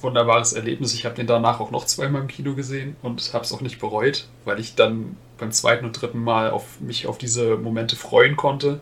wunderbares 0.01 0.53
Erlebnis. 0.53 0.95
Ich 0.95 1.05
habe 1.05 1.15
den 1.15 1.27
danach 1.27 1.61
auch 1.61 1.71
noch 1.71 1.85
zweimal 1.85 2.23
im 2.23 2.29
Kino 2.29 2.55
gesehen 2.55 2.97
und 3.03 3.33
habe 3.35 3.45
es 3.45 3.53
auch 3.53 3.61
nicht 3.61 3.79
bereut, 3.79 4.27
weil 4.45 4.59
ich 4.61 4.75
dann 4.75 5.17
beim 5.39 5.53
zweiten 5.53 5.85
und 5.85 5.93
dritten 5.93 6.23
Mal 6.23 6.51
auf 6.51 6.81
mich 6.81 7.07
auf 7.07 7.19
diese 7.19 7.57
Momente 7.57 7.97
freuen 7.97 8.37
konnte 8.37 8.81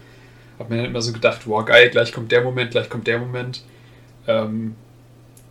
habe 0.59 0.75
mir 0.75 0.83
dann 0.83 0.91
immer 0.91 1.03
so 1.03 1.13
gedacht, 1.13 1.47
wow, 1.47 1.65
geil, 1.65 1.91
gleich 1.91 2.13
kommt 2.13 2.33
der 2.33 2.43
Moment, 2.43 2.73
gleich 2.73 2.91
kommt 2.91 3.07
der 3.07 3.19
Moment. 3.19 3.63
Ähm, 4.27 4.75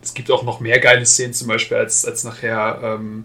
es 0.02 0.14
gibt 0.14 0.30
auch 0.30 0.42
noch 0.42 0.60
mehr 0.60 0.78
geile 0.80 1.06
Szenen, 1.06 1.32
zum 1.32 1.48
Beispiel, 1.48 1.76
als, 1.76 2.04
als 2.04 2.24
nachher 2.24 2.80
ähm, 2.82 3.24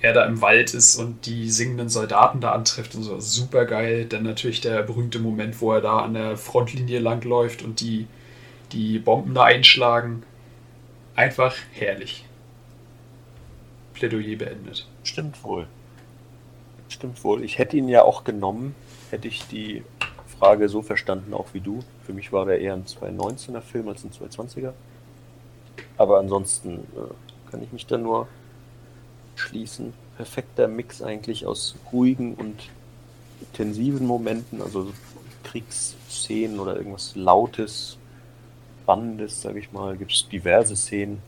er 0.00 0.12
da 0.12 0.26
im 0.26 0.40
Wald 0.42 0.74
ist 0.74 0.96
und 0.96 1.26
die 1.26 1.50
singenden 1.50 1.88
Soldaten 1.88 2.40
da 2.40 2.52
antrifft 2.52 2.94
und 2.94 3.02
so. 3.02 3.18
Super 3.20 3.64
geil. 3.64 4.04
Dann 4.04 4.22
natürlich 4.22 4.60
der 4.60 4.82
berühmte 4.82 5.18
Moment, 5.18 5.60
wo 5.60 5.72
er 5.72 5.80
da 5.80 6.00
an 6.00 6.14
der 6.14 6.36
Frontlinie 6.36 7.00
langläuft 7.00 7.62
und 7.62 7.80
die, 7.80 8.06
die 8.72 8.98
Bomben 8.98 9.34
da 9.34 9.44
einschlagen. 9.44 10.22
Einfach 11.16 11.54
herrlich. 11.72 12.24
Plädoyer 13.92 14.36
beendet. 14.36 14.88
Stimmt 15.04 15.42
wohl. 15.44 15.68
Stimmt 16.88 17.22
wohl. 17.22 17.44
Ich 17.44 17.58
hätte 17.58 17.76
ihn 17.76 17.88
ja 17.88 18.02
auch 18.02 18.24
genommen, 18.24 18.74
hätte 19.10 19.28
ich 19.28 19.46
die 19.46 19.84
Frage 20.38 20.68
so 20.68 20.82
verstanden, 20.82 21.32
auch 21.32 21.46
wie 21.52 21.60
du. 21.60 21.80
Für 22.04 22.12
mich 22.12 22.32
war 22.32 22.46
der 22.46 22.60
eher 22.60 22.74
ein 22.74 22.84
2019er 22.84 23.60
Film 23.60 23.88
als 23.88 24.04
ein 24.04 24.10
2020er. 24.10 24.72
Aber 25.96 26.18
ansonsten 26.18 26.80
äh, 26.80 27.50
kann 27.50 27.62
ich 27.62 27.72
mich 27.72 27.86
da 27.86 27.96
nur 27.96 28.26
schließen. 29.36 29.92
Perfekter 30.16 30.66
Mix 30.68 31.02
eigentlich 31.02 31.46
aus 31.46 31.76
ruhigen 31.92 32.34
und 32.34 32.70
intensiven 33.40 34.06
Momenten, 34.06 34.62
also 34.62 34.92
Kriegsszenen 35.44 36.58
oder 36.58 36.76
irgendwas 36.76 37.14
Lautes, 37.14 37.98
Spannendes, 38.84 39.40
sage 39.40 39.58
ich 39.60 39.72
mal, 39.72 39.96
gibt 39.96 40.12
es 40.12 40.28
diverse 40.28 40.76
Szenen. 40.76 41.22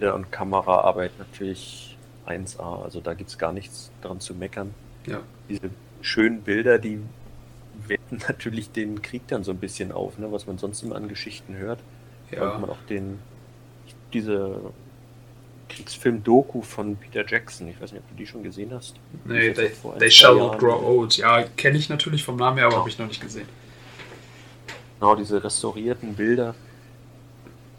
Ja, 0.00 0.12
und 0.12 0.32
Kameraarbeit 0.32 1.12
natürlich 1.18 1.96
1A, 2.26 2.82
also 2.82 3.00
da 3.00 3.14
gibt 3.14 3.30
es 3.30 3.38
gar 3.38 3.52
nichts 3.52 3.92
dran 4.02 4.18
zu 4.18 4.34
meckern. 4.34 4.74
Ja. 5.06 5.20
Diese 5.48 5.70
schönen 6.02 6.42
Bilder, 6.42 6.78
die 6.78 7.00
werten 7.86 8.18
natürlich 8.28 8.72
den 8.72 9.02
Krieg 9.02 9.22
dann 9.28 9.44
so 9.44 9.52
ein 9.52 9.58
bisschen 9.58 9.92
auf, 9.92 10.18
ne, 10.18 10.30
was 10.32 10.48
man 10.48 10.58
sonst 10.58 10.82
immer 10.82 10.96
an 10.96 11.06
Geschichten 11.08 11.56
hört. 11.56 11.78
Ja. 12.32 12.50
Und 12.50 12.62
man 12.62 12.70
auch 12.70 12.82
den, 12.88 13.20
diese 14.12 14.60
Kriegsfilm-Doku 15.68 16.62
von 16.62 16.96
Peter 16.96 17.24
Jackson, 17.24 17.68
ich 17.68 17.80
weiß 17.80 17.92
nicht, 17.92 18.02
ob 18.02 18.08
du 18.10 18.16
die 18.16 18.26
schon 18.26 18.42
gesehen 18.42 18.72
hast. 18.74 18.96
Nee, 19.24 19.48
ist 19.50 19.56
they, 19.56 19.70
they 19.98 20.10
Shall 20.10 20.34
Not 20.34 20.58
Grow 20.58 20.82
Old. 20.82 21.16
Ja, 21.18 21.44
kenne 21.56 21.78
ich 21.78 21.88
natürlich 21.88 22.24
vom 22.24 22.36
Namen 22.36 22.56
her, 22.58 22.66
aber 22.66 22.74
Ja. 22.74 22.80
habe 22.80 22.88
ich 22.90 22.98
noch 22.98 23.06
nicht 23.06 23.20
gesehen. 23.20 23.46
Genau, 25.00 25.14
diese 25.14 25.42
restaurierten 25.42 26.14
Bilder. 26.14 26.54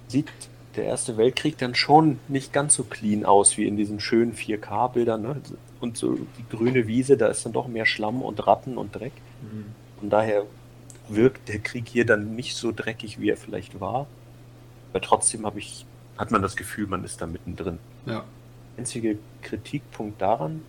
Sieht 0.08 0.28
der 0.76 0.86
Erste 0.86 1.18
Weltkrieg 1.18 1.58
dann 1.58 1.76
schon 1.76 2.20
nicht 2.28 2.54
ganz 2.54 2.76
so 2.76 2.84
clean 2.84 3.26
aus 3.26 3.58
wie 3.58 3.68
in 3.68 3.76
diesen 3.76 4.00
schönen 4.00 4.34
4K-Bildern. 4.34 5.22
Ne? 5.22 5.42
Und 5.82 5.98
so 5.98 6.16
die 6.16 6.46
grüne 6.50 6.88
Wiese, 6.88 7.18
da 7.18 7.28
ist 7.28 7.46
dann 7.46 7.54
doch 7.54 7.68
mehr 7.68 7.86
Schlamm 7.86 8.22
und 8.22 8.46
Ratten 8.48 8.78
und 8.78 8.96
Dreck. 8.96 9.14
Von 10.00 10.10
daher 10.10 10.46
wirkt 11.10 11.50
der 11.50 11.60
Krieg 11.60 11.88
hier 11.88 12.06
dann 12.06 12.36
nicht 12.36 12.56
so 12.56 12.72
dreckig, 12.72 13.20
wie 13.20 13.30
er 13.30 13.38
vielleicht 13.38 13.80
war. 13.80 14.08
Aber 14.92 15.02
trotzdem 15.02 15.46
habe 15.46 15.60
ich, 15.60 15.86
hat 16.18 16.32
man 16.32 16.42
das 16.42 16.56
Gefühl, 16.56 16.88
man 16.88 17.04
ist 17.04 17.22
da 17.22 17.28
mittendrin. 17.28 17.80
Ja. 18.06 18.24
einzige 18.78 19.18
Kritikpunkt 19.42 20.22
daran, 20.22 20.62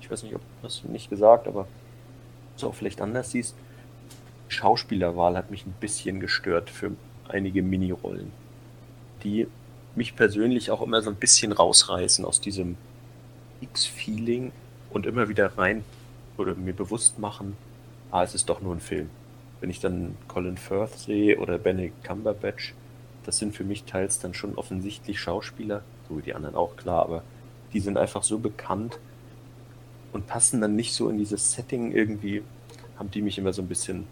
ich 0.00 0.10
weiß 0.10 0.22
nicht, 0.22 0.34
ob 0.34 0.40
hast 0.62 0.84
du 0.84 0.88
nicht 0.90 1.10
gesagt, 1.10 1.46
aber 1.46 1.66
du 2.58 2.68
auch 2.68 2.74
vielleicht 2.74 3.00
anders 3.00 3.30
siehst, 3.30 3.54
Schauspielerwahl 4.48 5.36
hat 5.36 5.50
mich 5.50 5.66
ein 5.66 5.74
bisschen 5.78 6.20
gestört 6.20 6.70
für 6.70 6.92
einige 7.28 7.62
Minirollen, 7.62 8.32
die 9.22 9.46
mich 9.94 10.16
persönlich 10.16 10.70
auch 10.70 10.82
immer 10.82 11.02
so 11.02 11.10
ein 11.10 11.16
bisschen 11.16 11.52
rausreißen 11.52 12.24
aus 12.24 12.40
diesem 12.40 12.76
X-Feeling 13.60 14.52
und 14.90 15.06
immer 15.06 15.28
wieder 15.28 15.58
rein 15.58 15.84
oder 16.36 16.54
mir 16.54 16.72
bewusst 16.72 17.18
machen, 17.18 17.56
ah, 18.10 18.22
es 18.22 18.34
ist 18.34 18.48
doch 18.48 18.60
nur 18.60 18.74
ein 18.74 18.80
Film. 18.80 19.10
Wenn 19.60 19.70
ich 19.70 19.80
dann 19.80 20.16
Colin 20.28 20.56
Firth 20.56 20.98
sehe 20.98 21.38
oder 21.38 21.58
Benedict 21.58 22.04
Cumberbatch, 22.04 22.74
das 23.24 23.38
sind 23.38 23.54
für 23.54 23.64
mich 23.64 23.84
teils 23.84 24.20
dann 24.20 24.34
schon 24.34 24.54
offensichtlich 24.54 25.20
Schauspieler, 25.20 25.82
so 26.08 26.16
wie 26.16 26.22
die 26.22 26.34
anderen 26.34 26.54
auch 26.54 26.76
klar, 26.76 27.02
aber 27.02 27.22
die 27.72 27.80
sind 27.80 27.98
einfach 27.98 28.22
so 28.22 28.38
bekannt 28.38 28.98
und 30.12 30.26
passen 30.26 30.60
dann 30.60 30.76
nicht 30.76 30.94
so 30.94 31.10
in 31.10 31.18
dieses 31.18 31.52
Setting 31.52 31.92
irgendwie, 31.92 32.42
haben 32.98 33.10
die 33.10 33.20
mich 33.20 33.36
immer 33.36 33.52
so 33.52 33.62
ein 33.62 33.68
bisschen 33.68 34.06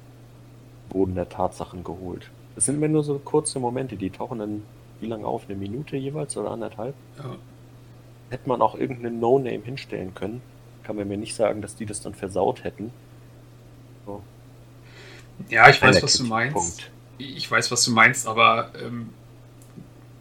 Boden 0.88 1.14
der 1.14 1.28
Tatsachen 1.28 1.84
geholt. 1.84 2.30
Das 2.54 2.66
sind 2.66 2.76
immer 2.76 2.88
nur 2.88 3.04
so 3.04 3.18
kurze 3.18 3.58
Momente, 3.60 3.96
die 3.96 4.10
tauchen 4.10 4.38
dann 4.38 4.62
wie 5.00 5.06
lange 5.06 5.26
auf? 5.26 5.44
Eine 5.48 5.56
Minute 5.58 5.96
jeweils 5.96 6.36
oder 6.36 6.50
anderthalb? 6.50 6.94
Ja. 7.18 7.36
Hätte 8.30 8.48
man 8.48 8.62
auch 8.62 8.74
irgendeinen 8.74 9.20
No-Name 9.20 9.62
hinstellen 9.64 10.14
können, 10.14 10.42
kann 10.82 10.96
man 10.96 11.06
mir 11.08 11.16
nicht 11.18 11.34
sagen, 11.34 11.62
dass 11.62 11.76
die 11.76 11.86
das 11.86 12.00
dann 12.00 12.14
versaut 12.14 12.64
hätten. 12.64 12.92
So, 14.04 14.22
Ja, 15.48 15.68
ich 15.68 15.80
weiß, 15.80 16.02
was 16.02 16.16
du 16.16 16.24
meinst. 16.24 16.54
Kritikpunkt. 16.54 16.92
Ich 17.18 17.50
weiß, 17.50 17.70
was 17.70 17.84
du 17.84 17.92
meinst, 17.92 18.26
aber 18.26 18.72
ähm, 18.82 19.10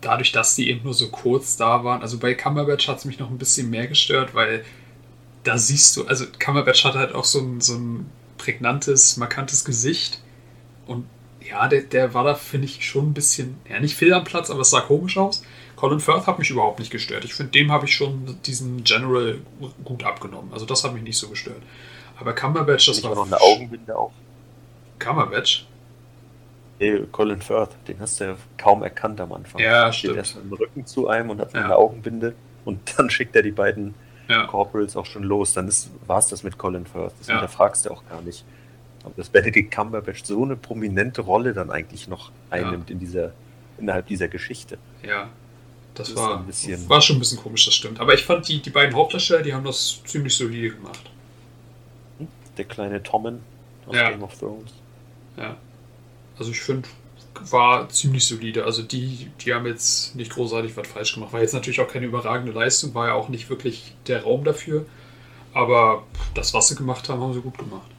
dadurch, 0.02 0.32
dass 0.32 0.56
die 0.56 0.70
eben 0.70 0.84
nur 0.84 0.94
so 0.94 1.10
kurz 1.10 1.58
da 1.58 1.84
waren, 1.84 2.02
also 2.02 2.20
bei 2.20 2.34
Cumberbatch 2.36 2.88
hat 2.88 3.00
es 3.00 3.06
mich 3.06 3.20
noch 3.20 3.30
ein 3.30 3.38
bisschen 3.38 3.70
mehr 3.70 3.88
gestört, 3.88 4.34
weil 4.36 4.64
da 5.44 5.58
siehst 5.58 5.98
du, 5.98 6.06
also 6.08 6.26
Cumberbatch 6.40 6.86
hat 6.86 6.96
halt 6.96 7.14
auch 7.16 7.26
so 7.26 7.40
ein, 7.40 7.62
so 7.62 7.76
ein 7.76 8.10
prägnantes, 8.38 9.18
markantes 9.18 9.66
Gesicht 9.66 10.22
und 10.88 11.06
ja, 11.48 11.68
der, 11.68 11.82
der 11.82 12.14
war 12.14 12.24
da, 12.24 12.34
finde 12.34 12.66
ich, 12.66 12.84
schon 12.90 13.10
ein 13.10 13.14
bisschen, 13.14 13.58
ja, 13.70 13.80
nicht 13.80 13.96
fehl 13.96 14.14
am 14.14 14.24
Platz, 14.24 14.50
aber 14.50 14.62
es 14.62 14.72
sah 14.72 14.82
komisch 14.82 15.18
aus. 15.18 15.44
Colin 15.76 16.00
Firth 16.00 16.26
hat 16.26 16.40
mich 16.40 16.50
überhaupt 16.50 16.80
nicht 16.80 16.90
gestört. 16.92 17.24
Ich 17.26 17.34
finde, 17.36 17.52
dem 17.52 17.72
habe 17.72 17.86
ich 17.86 17.94
schon 17.96 18.38
diesen 18.46 18.84
General 18.84 19.38
gut 19.84 20.04
abgenommen. 20.04 20.52
Also 20.54 20.66
das 20.66 20.84
hat 20.84 20.94
mich 20.94 21.04
nicht 21.04 21.18
so 21.18 21.28
gestört. 21.30 21.62
Aber 22.20 22.34
Cumberbatch, 22.34 22.88
das 22.88 22.98
Ich 23.00 23.04
war 23.04 23.14
noch 23.14 23.26
eine 23.28 23.40
Augenbinde 23.40 23.96
auf. 23.96 24.12
Cumberbatch? 25.00 25.66
Hey, 26.80 27.04
Colin 27.12 27.42
Firth, 27.42 27.72
den 27.88 28.00
hast 28.00 28.20
du 28.20 28.24
ja 28.26 28.36
kaum 28.58 28.84
erkannt 28.84 29.20
am 29.22 29.32
Anfang. 29.34 29.62
Ja, 29.62 29.92
Steht 29.92 30.12
stimmt. 30.12 30.18
erst 30.18 30.36
mit 30.36 30.46
dem 30.46 30.54
Rücken 30.54 30.86
zu 30.86 31.08
einem 31.08 31.30
und 31.30 31.40
hat 31.40 31.54
Ja. 31.54 31.66
eine 31.66 31.76
Augenbinde 31.76 32.36
und 32.66 32.80
dann 32.98 33.10
schickt 33.10 33.36
er 33.36 33.44
die 33.44 33.52
beiden 33.52 33.94
Ja. 34.28 34.46
Corporals 34.48 34.96
auch 34.98 35.06
schon 35.06 35.24
los. 35.24 35.54
Dann 35.54 35.72
war 36.08 36.18
es 36.20 36.28
das 36.28 36.44
mit 36.44 36.58
Colin 36.58 36.86
Firth. 36.86 37.14
Das 37.20 37.28
Ja. 37.28 37.36
hinterfragst 37.36 37.86
du 37.86 37.92
auch 37.92 38.04
gar 38.10 38.22
nicht. 38.22 38.44
Aber 39.06 39.14
dass 39.16 39.30
Benedict 39.30 39.72
Cumberbatch 39.74 40.24
so 40.24 40.44
eine 40.44 40.56
prominente 40.56 41.22
Rolle 41.22 41.54
dann 41.54 41.70
eigentlich 41.70 42.08
noch 42.08 42.32
einnimmt 42.50 42.90
in 42.90 42.98
dieser, 43.00 43.32
innerhalb 43.78 44.08
dieser 44.08 44.28
Geschichte. 44.28 44.78
Ja, 45.04 45.30
das, 45.94 46.10
Das 46.10 46.18
war, 46.18 46.40
ein 46.40 46.46
bisschen- 46.48 46.90
war 46.90 47.02
schon 47.02 47.18
ein 47.18 47.20
bisschen 47.20 47.38
komisch, 47.38 47.66
das 47.66 47.76
stimmt. 47.76 48.00
Aber 48.00 48.14
ich 48.16 48.24
fand, 48.26 48.48
die, 48.48 48.62
die 48.62 48.72
beiden 48.72 48.96
Hauptdarsteller, 48.96 49.44
die 49.44 49.54
haben 49.54 49.64
das 49.64 50.02
ziemlich 50.06 50.36
solide 50.36 50.72
gemacht. 50.76 51.12
Der 52.58 52.66
kleine 52.66 53.04
Tommen 53.04 53.42
aus 53.86 53.96
Ja. 53.96 54.10
Game 54.10 54.24
of 54.24 54.38
Thrones. 54.40 54.72
Ja. 55.38 55.56
Also 56.40 56.52
ich 56.52 56.62
finde, 56.62 56.88
war 57.52 57.88
ziemlich 57.90 58.26
solide. 58.26 58.64
Also 58.66 58.82
die, 58.82 59.30
die 59.42 59.54
haben 59.54 59.66
jetzt 59.66 60.16
nicht 60.16 60.32
großartig 60.32 60.76
was 60.78 60.88
falsch 60.88 61.14
gemacht. 61.14 61.32
War 61.34 61.42
jetzt 61.42 61.54
natürlich 61.54 61.80
auch 61.82 61.88
keine 61.88 62.06
überragende 62.06 62.52
Leistung, 62.54 62.94
war 62.94 63.08
ja 63.08 63.14
auch 63.14 63.30
nicht 63.30 63.50
wirklich 63.50 63.94
der 64.08 64.24
Raum 64.24 64.44
dafür. 64.46 64.86
Aber 65.54 66.04
das, 66.34 66.54
was 66.54 66.70
sie 66.70 66.76
gemacht 66.76 67.08
haben, 67.10 67.22
haben 67.22 67.34
sie 67.34 67.42
gut 67.42 67.58
gemacht. 67.58 67.90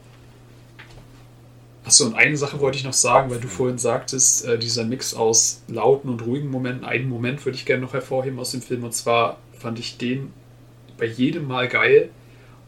Achso, 1.87 2.05
und 2.05 2.15
eine 2.15 2.35
Sache 2.35 2.59
wollte 2.59 2.77
ich 2.77 2.83
noch 2.83 2.91
sagen, 2.91 3.31
weil 3.31 3.39
du 3.39 3.47
vorhin 3.47 3.77
sagtest, 3.77 4.43
äh, 4.45 4.59
dieser 4.59 4.83
Mix 4.83 5.13
aus 5.13 5.61
lauten 5.69 6.09
und 6.09 6.21
ruhigen 6.21 6.49
Momenten. 6.49 6.83
Einen 6.83 7.07
Moment 7.07 7.45
würde 7.45 7.55
ich 7.57 7.65
gerne 7.65 7.81
noch 7.81 7.93
hervorheben 7.93 8.37
aus 8.39 8.51
dem 8.51 8.61
Film. 8.61 8.83
Und 8.83 8.93
zwar 8.93 9.37
fand 9.57 9.79
ich 9.79 9.97
den 9.97 10.33
bei 10.97 11.05
jedem 11.05 11.47
Mal 11.47 11.69
geil. 11.69 12.09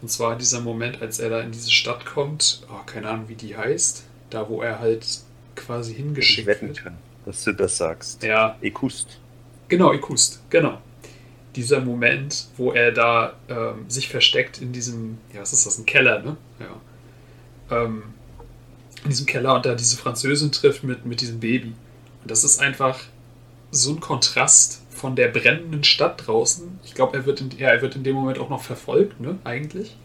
Und 0.01 0.09
zwar 0.09 0.38
dieser 0.38 0.61
Moment, 0.61 1.01
als 1.01 1.19
er 1.19 1.29
da 1.29 1.41
in 1.41 1.51
diese 1.51 1.69
Stadt 1.69 2.05
kommt. 2.05 2.65
Oh, 2.71 2.79
keine 2.85 3.09
Ahnung, 3.09 3.27
wie 3.27 3.35
die 3.35 3.57
heißt. 3.57 4.03
Da, 4.29 4.47
wo 4.47 4.61
er 4.61 4.79
halt 4.79 5.05
quasi 5.57 5.91
Ich 5.91 5.97
hingeschickt 5.97 6.47
wetten 6.47 6.69
wird. 6.69 6.83
können, 6.83 6.97
dass 7.25 7.43
du 7.43 7.51
das 7.51 7.75
sagst. 7.75 8.23
Ja, 8.23 8.55
Ekust. 8.61 9.19
Genau, 9.67 9.91
Ikust, 9.91 10.41
genau. 10.49 10.79
Dieser 11.57 11.81
Moment, 11.81 12.47
wo 12.55 12.71
er 12.71 12.93
da 12.93 13.33
ähm, 13.49 13.89
sich 13.89 14.07
versteckt 14.07 14.61
in 14.61 14.71
diesem, 14.71 15.17
ja, 15.33 15.41
was 15.41 15.51
ist 15.51 15.65
das, 15.65 15.77
ein 15.77 15.85
Keller, 15.85 16.21
ne? 16.21 16.38
Ja. 16.61 17.83
Ähm, 17.83 18.03
in 19.03 19.10
diesem 19.10 19.25
Keller 19.25 19.56
und 19.56 19.65
da 19.65 19.75
diese 19.75 19.98
Französin 19.98 20.51
trifft 20.51 20.84
mit, 20.84 21.06
mit 21.06 21.22
diesem 21.22 21.39
Baby. 21.39 21.74
Und 22.22 22.32
das 22.32 22.44
ist 22.44 22.60
einfach 22.60 23.00
so 23.72 23.91
ein 23.91 24.00
Kontrast 24.00 24.82
von 24.89 25.15
der 25.15 25.29
brennenden 25.29 25.84
Stadt 25.84 26.27
draußen. 26.27 26.79
Ich 26.84 26.94
glaube, 26.96 27.18
er, 27.18 27.25
wird 27.25 27.41
in- 27.41 27.51
ja, 27.58 27.70
er 27.70 27.82
wird 27.82 27.96
in 27.96 28.03
dem 28.03 28.15
Moment 28.15 28.39
auch 28.39 28.50
noch 28.50 28.63
verfolgt, 28.63 29.20
ne, 29.22 29.38
eigentlich. 29.44 29.96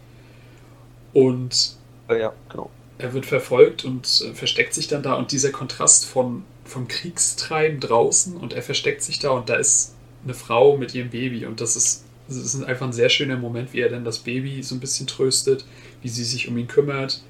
Und 1.13 1.77
Äh, 2.09 2.21
ja, 2.21 2.33
genau. 2.51 2.71
er 2.99 3.13
wird 3.15 3.27
verfolgt 3.27 3.85
und 3.85 4.23
äh, 4.29 4.35
versteckt 4.35 4.75
sich 4.75 4.89
dann 4.89 5.03
da 5.03 5.15
und 5.15 5.33
dieser 5.33 5.51
Kontrast 5.51 6.05
von, 6.07 6.45
vom 6.65 6.89
Kriegstreiben 6.89 7.81
draußen 7.81 8.37
und 8.37 8.53
er 8.53 8.63
versteckt 8.63 9.03
sich 9.03 9.19
da 9.21 9.31
und 9.31 9.49
da 9.49 9.57
ist 9.57 9.95
eine 10.25 10.35
Frau 10.35 10.77
mit 10.77 10.95
ihrem 10.95 11.11
Baby 11.11 11.47
und 11.47 11.61
das 11.61 11.77
ist, 11.77 12.05
das 12.29 12.37
ist 12.37 12.63
einfach 12.65 12.87
ein 12.87 12.93
sehr 12.93 13.09
schöner 13.11 13.37
Moment, 13.37 13.73
wie 13.73 13.81
er 13.81 13.89
dann 13.91 14.05
das 14.05 14.19
Baby 14.19 14.63
so 14.63 14.75
ein 14.75 14.81
bisschen 14.81 15.07
tröstet, 15.07 15.65
wie 16.03 16.09
sie 16.09 16.25
sich 16.25 16.49
um 16.49 16.57
ihn 16.59 16.69
kümmert. 16.69 17.23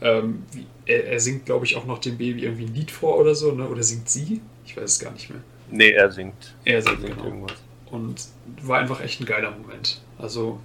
Ähm, 0.00 0.44
er, 0.86 1.06
er 1.06 1.20
singt, 1.20 1.46
glaube 1.46 1.66
ich, 1.66 1.76
auch 1.76 1.84
noch 1.84 1.98
dem 1.98 2.18
Baby 2.18 2.44
irgendwie 2.44 2.66
ein 2.66 2.74
Lied 2.74 2.90
vor 2.90 3.18
oder 3.18 3.34
so, 3.34 3.52
ne? 3.52 3.68
oder 3.68 3.82
singt 3.82 4.08
sie? 4.08 4.40
Ich 4.64 4.76
weiß 4.76 4.84
es 4.84 4.98
gar 5.00 5.12
nicht 5.12 5.30
mehr. 5.30 5.40
Nee, 5.70 5.90
er 5.90 6.10
singt. 6.10 6.54
Er 6.64 6.82
singt, 6.82 7.02
genau. 7.04 7.24
irgendwas. 7.24 7.52
Und 7.90 8.28
war 8.62 8.78
einfach 8.78 9.00
echt 9.00 9.20
ein 9.20 9.26
geiler 9.26 9.50
Moment. 9.50 10.00
Also, 10.18 10.60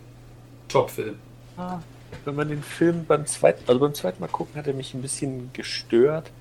Top-Film. 0.67 1.15
Ah, 1.57 1.79
wenn 2.25 2.35
man 2.35 2.49
den 2.49 2.63
Film 2.63 3.05
beim 3.05 3.25
zweiten, 3.25 3.63
also 3.67 3.79
beim 3.79 3.93
zweiten 3.93 4.21
Mal 4.21 4.27
gucken, 4.27 4.55
hat 4.55 4.67
er 4.67 4.73
mich 4.73 4.93
ein 4.93 5.01
bisschen 5.01 5.51
gestört, 5.53 6.31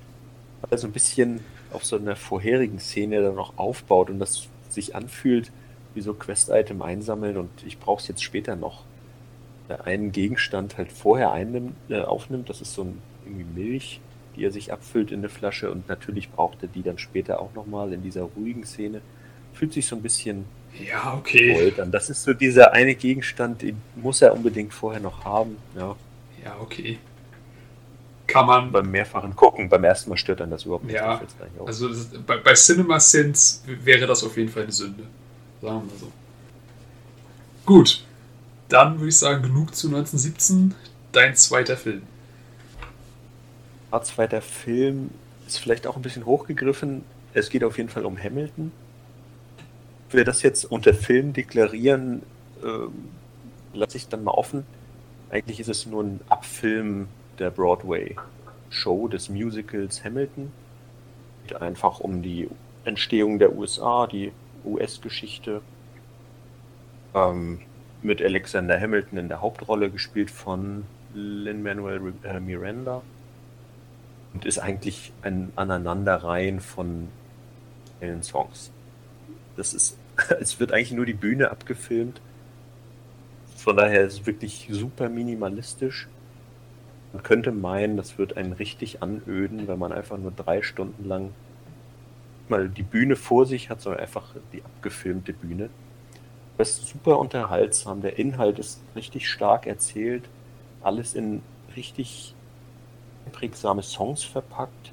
weil 0.61 0.71
er 0.71 0.77
so 0.77 0.87
ein 0.87 0.93
bisschen 0.93 1.39
auf 1.71 1.83
so 1.83 1.97
einer 1.97 2.15
vorherigen 2.15 2.79
Szene 2.79 3.21
dann 3.21 3.35
noch 3.35 3.57
aufbaut 3.57 4.09
und 4.09 4.19
das 4.19 4.47
sich 4.69 4.95
anfühlt 4.95 5.51
wie 5.93 6.01
so 6.01 6.13
Quest-Item 6.13 6.81
einsammeln 6.81 7.37
und 7.37 7.49
ich 7.65 7.79
brauche 7.79 8.01
es 8.01 8.07
jetzt 8.07 8.23
später 8.23 8.55
noch. 8.55 8.83
Der 9.69 9.85
einen 9.85 10.11
Gegenstand 10.11 10.77
halt 10.77 10.91
vorher 10.91 11.31
einnimmt, 11.31 11.73
äh, 11.89 12.01
aufnimmt, 12.01 12.49
das 12.49 12.61
ist 12.61 12.73
so 12.73 12.83
ein 12.83 13.01
irgendwie 13.25 13.61
Milch, 13.61 14.01
die 14.35 14.43
er 14.43 14.51
sich 14.51 14.73
abfüllt 14.73 15.11
in 15.11 15.19
eine 15.19 15.29
Flasche 15.29 15.71
und 15.71 15.87
natürlich 15.87 16.29
braucht 16.31 16.61
er 16.61 16.67
die 16.67 16.83
dann 16.83 16.97
später 16.97 17.39
auch 17.39 17.53
nochmal 17.53 17.93
in 17.93 18.03
dieser 18.03 18.23
ruhigen 18.23 18.65
Szene. 18.65 19.01
Fühlt 19.53 19.73
sich 19.73 19.85
so 19.87 19.95
ein 19.95 20.01
bisschen 20.01 20.45
Ja, 20.79 21.13
okay. 21.17 21.73
An. 21.77 21.91
Das 21.91 22.09
ist 22.09 22.23
so 22.23 22.33
dieser 22.33 22.73
eine 22.73 22.95
Gegenstand, 22.95 23.61
den 23.61 23.81
muss 23.95 24.21
er 24.21 24.33
unbedingt 24.33 24.73
vorher 24.73 25.01
noch 25.01 25.23
haben. 25.23 25.57
Ja, 25.77 25.95
Ja, 26.43 26.57
okay. 26.59 26.99
Kann 28.25 28.47
man. 28.47 28.71
beim 28.71 28.89
mehrfachen 28.89 29.35
Gucken, 29.35 29.69
beim 29.69 29.83
ersten 29.83 30.09
Mal 30.09 30.17
stört 30.17 30.39
dann 30.39 30.49
das 30.49 30.63
überhaupt 30.65 30.85
nicht. 30.85 30.95
Ja. 30.95 31.21
Also 31.65 31.89
das, 31.89 32.09
bei, 32.25 32.37
bei 32.37 32.53
Cinema 32.53 32.99
Sins 32.99 33.63
wäre 33.65 34.07
das 34.07 34.23
auf 34.23 34.35
jeden 34.37 34.49
Fall 34.49 34.63
eine 34.63 34.71
Sünde. 34.71 35.03
Sagen 35.61 35.83
wir 35.89 35.97
so. 35.99 36.11
Gut. 37.65 38.02
Dann 38.73 38.97
würde 38.97 39.09
ich 39.09 39.19
sagen, 39.19 39.43
genug 39.43 39.75
zu 39.75 39.85
1917. 39.85 40.73
Dein 41.11 41.35
zweiter 41.35 41.77
Film. 41.77 42.01
zweiter 44.01 44.41
Film 44.41 45.11
ist 45.45 45.59
vielleicht 45.59 45.85
auch 45.85 45.95
ein 45.95 46.01
bisschen 46.01 46.25
hochgegriffen. 46.25 47.03
Es 47.35 47.51
geht 47.51 47.63
auf 47.63 47.77
jeden 47.77 47.89
Fall 47.89 48.03
um 48.03 48.17
Hamilton. 48.17 48.71
Wir 50.09 50.25
das 50.25 50.41
jetzt 50.41 50.65
unter 50.65 50.95
Film 50.95 51.33
deklarieren, 51.33 52.23
äh, 52.63 53.77
lasse 53.77 53.97
ich 53.97 54.07
dann 54.07 54.23
mal 54.23 54.31
offen. 54.31 54.65
Eigentlich 55.29 55.59
ist 55.59 55.69
es 55.69 55.85
nur 55.85 56.03
ein 56.03 56.19
Abfilm 56.27 57.09
der 57.37 57.51
Broadway-Show 57.51 59.07
des 59.07 59.29
Musicals 59.29 60.03
Hamilton. 60.03 60.51
Geht 61.45 61.61
einfach 61.61 61.99
um 61.99 62.23
die 62.23 62.49
Entstehung 62.85 63.37
der 63.37 63.55
USA, 63.55 64.07
die 64.07 64.31
US-Geschichte. 64.65 65.61
Ähm, 67.13 67.59
mit 68.03 68.21
Alexander 68.21 68.79
Hamilton 68.79 69.17
in 69.17 69.27
der 69.29 69.41
Hauptrolle, 69.41 69.89
gespielt 69.89 70.31
von 70.31 70.85
Lin-Manuel 71.13 72.13
äh, 72.23 72.39
Miranda. 72.39 73.01
Und 74.33 74.45
ist 74.45 74.59
eigentlich 74.59 75.11
ein 75.21 75.51
Aneinanderreihen 75.55 76.59
von 76.59 77.07
Songs. 78.21 78.71
Das 79.55 79.73
ist, 79.73 79.97
es 80.39 80.59
wird 80.59 80.71
eigentlich 80.71 80.91
nur 80.91 81.05
die 81.05 81.13
Bühne 81.13 81.51
abgefilmt. 81.51 82.19
Von 83.55 83.77
daher 83.77 84.03
ist 84.03 84.13
es 84.13 84.25
wirklich 84.25 84.67
super 84.71 85.07
minimalistisch. 85.07 86.07
Man 87.13 87.23
könnte 87.23 87.51
meinen, 87.51 87.95
das 87.95 88.17
wird 88.17 88.35
einen 88.37 88.53
richtig 88.53 89.03
anöden, 89.03 89.67
wenn 89.67 89.79
man 89.79 89.93
einfach 89.93 90.17
nur 90.17 90.31
drei 90.31 90.63
Stunden 90.63 91.07
lang 91.07 91.29
mal 92.49 92.67
die 92.67 92.83
Bühne 92.83 93.15
vor 93.15 93.45
sich 93.45 93.69
hat, 93.69 93.81
sondern 93.81 94.01
einfach 94.01 94.35
die 94.51 94.63
abgefilmte 94.63 95.31
Bühne. 95.31 95.69
Das 96.57 96.69
ist 96.69 96.87
super 96.87 97.17
unterhaltsam. 97.19 98.01
Der 98.01 98.19
Inhalt 98.19 98.59
ist 98.59 98.79
richtig 98.95 99.27
stark 99.27 99.65
erzählt. 99.65 100.23
Alles 100.81 101.15
in 101.15 101.41
richtig 101.75 102.35
prägsame 103.31 103.81
Songs 103.81 104.23
verpackt. 104.23 104.91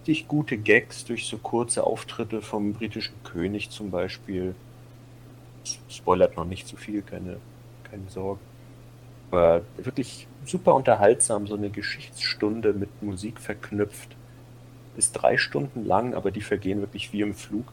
Richtig 0.00 0.28
gute 0.28 0.56
Gags 0.56 1.04
durch 1.04 1.26
so 1.26 1.38
kurze 1.38 1.84
Auftritte 1.84 2.42
vom 2.42 2.72
britischen 2.72 3.14
König 3.22 3.70
zum 3.70 3.90
Beispiel. 3.90 4.54
Spoilert 5.88 6.36
noch 6.36 6.46
nicht 6.46 6.66
zu 6.66 6.76
viel, 6.76 7.02
keine, 7.02 7.36
keine 7.88 8.08
Sorge. 8.08 8.40
Aber 9.30 9.62
wirklich 9.76 10.26
super 10.44 10.74
unterhaltsam, 10.74 11.46
so 11.46 11.54
eine 11.54 11.70
Geschichtsstunde 11.70 12.72
mit 12.72 13.02
Musik 13.02 13.38
verknüpft. 13.38 14.16
Ist 14.96 15.12
drei 15.12 15.36
Stunden 15.36 15.84
lang, 15.84 16.14
aber 16.14 16.32
die 16.32 16.40
vergehen 16.40 16.80
wirklich 16.80 17.12
wie 17.12 17.20
im 17.20 17.34
Flug. 17.34 17.72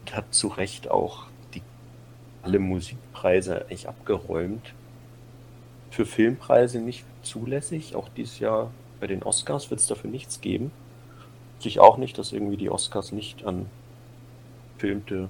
Und 0.00 0.16
hat 0.16 0.34
zu 0.34 0.48
Recht 0.48 0.90
auch 0.90 1.26
alle 2.48 2.58
Musikpreise 2.58 3.60
eigentlich 3.62 3.88
abgeräumt. 3.88 4.72
Für 5.90 6.06
Filmpreise 6.06 6.80
nicht 6.80 7.04
zulässig. 7.22 7.94
Auch 7.94 8.08
dieses 8.16 8.38
Jahr 8.38 8.70
bei 9.00 9.06
den 9.06 9.22
Oscars 9.22 9.70
wird 9.70 9.80
es 9.80 9.86
dafür 9.86 10.10
nichts 10.10 10.40
geben. 10.40 10.70
Ich 11.62 11.78
auch 11.78 11.98
nicht, 11.98 12.16
dass 12.16 12.32
irgendwie 12.32 12.56
die 12.56 12.70
Oscars 12.70 13.12
nicht 13.12 13.44
an 13.44 13.66
filmte 14.78 15.28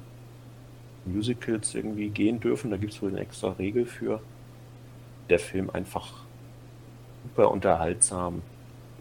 Musicals 1.06 1.74
irgendwie 1.74 2.10
gehen 2.10 2.38
dürfen. 2.38 2.70
Da 2.70 2.76
gibt 2.76 2.92
es 2.92 3.02
wohl 3.02 3.10
eine 3.10 3.20
extra 3.20 3.50
Regel 3.52 3.84
für. 3.84 4.20
Der 5.28 5.40
Film 5.40 5.70
einfach 5.70 6.22
super 7.24 7.50
unterhaltsam. 7.50 8.42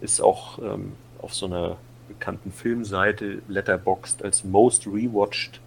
Ist 0.00 0.20
auch 0.20 0.58
ähm, 0.58 0.94
auf 1.22 1.34
so 1.34 1.46
einer 1.46 1.76
bekannten 2.08 2.50
Filmseite 2.50 3.42
Letterboxd 3.46 4.24
als 4.24 4.42
Most 4.42 4.88
Rewatched 4.88 5.60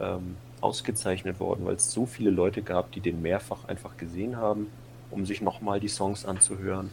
ähm, 0.00 0.36
ausgezeichnet 0.64 1.38
worden, 1.38 1.66
weil 1.66 1.74
es 1.74 1.92
so 1.92 2.06
viele 2.06 2.30
Leute 2.30 2.62
gab, 2.62 2.90
die 2.92 3.00
den 3.00 3.20
mehrfach 3.20 3.68
einfach 3.68 3.96
gesehen 3.98 4.36
haben, 4.36 4.68
um 5.10 5.26
sich 5.26 5.42
nochmal 5.42 5.78
die 5.78 5.88
Songs 5.88 6.24
anzuhören, 6.24 6.90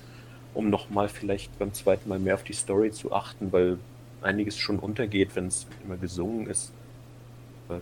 um 0.53 0.69
nochmal 0.69 1.07
vielleicht 1.07 1.57
beim 1.57 1.73
zweiten 1.73 2.09
Mal 2.09 2.19
mehr 2.19 2.35
auf 2.35 2.43
die 2.43 2.53
Story 2.53 2.91
zu 2.91 3.13
achten, 3.13 3.51
weil 3.53 3.77
einiges 4.21 4.57
schon 4.57 4.77
untergeht, 4.77 5.35
wenn 5.35 5.47
es 5.47 5.65
immer 5.85 5.95
gesungen 5.95 6.47
ist. 6.47 6.73
Aber 7.67 7.79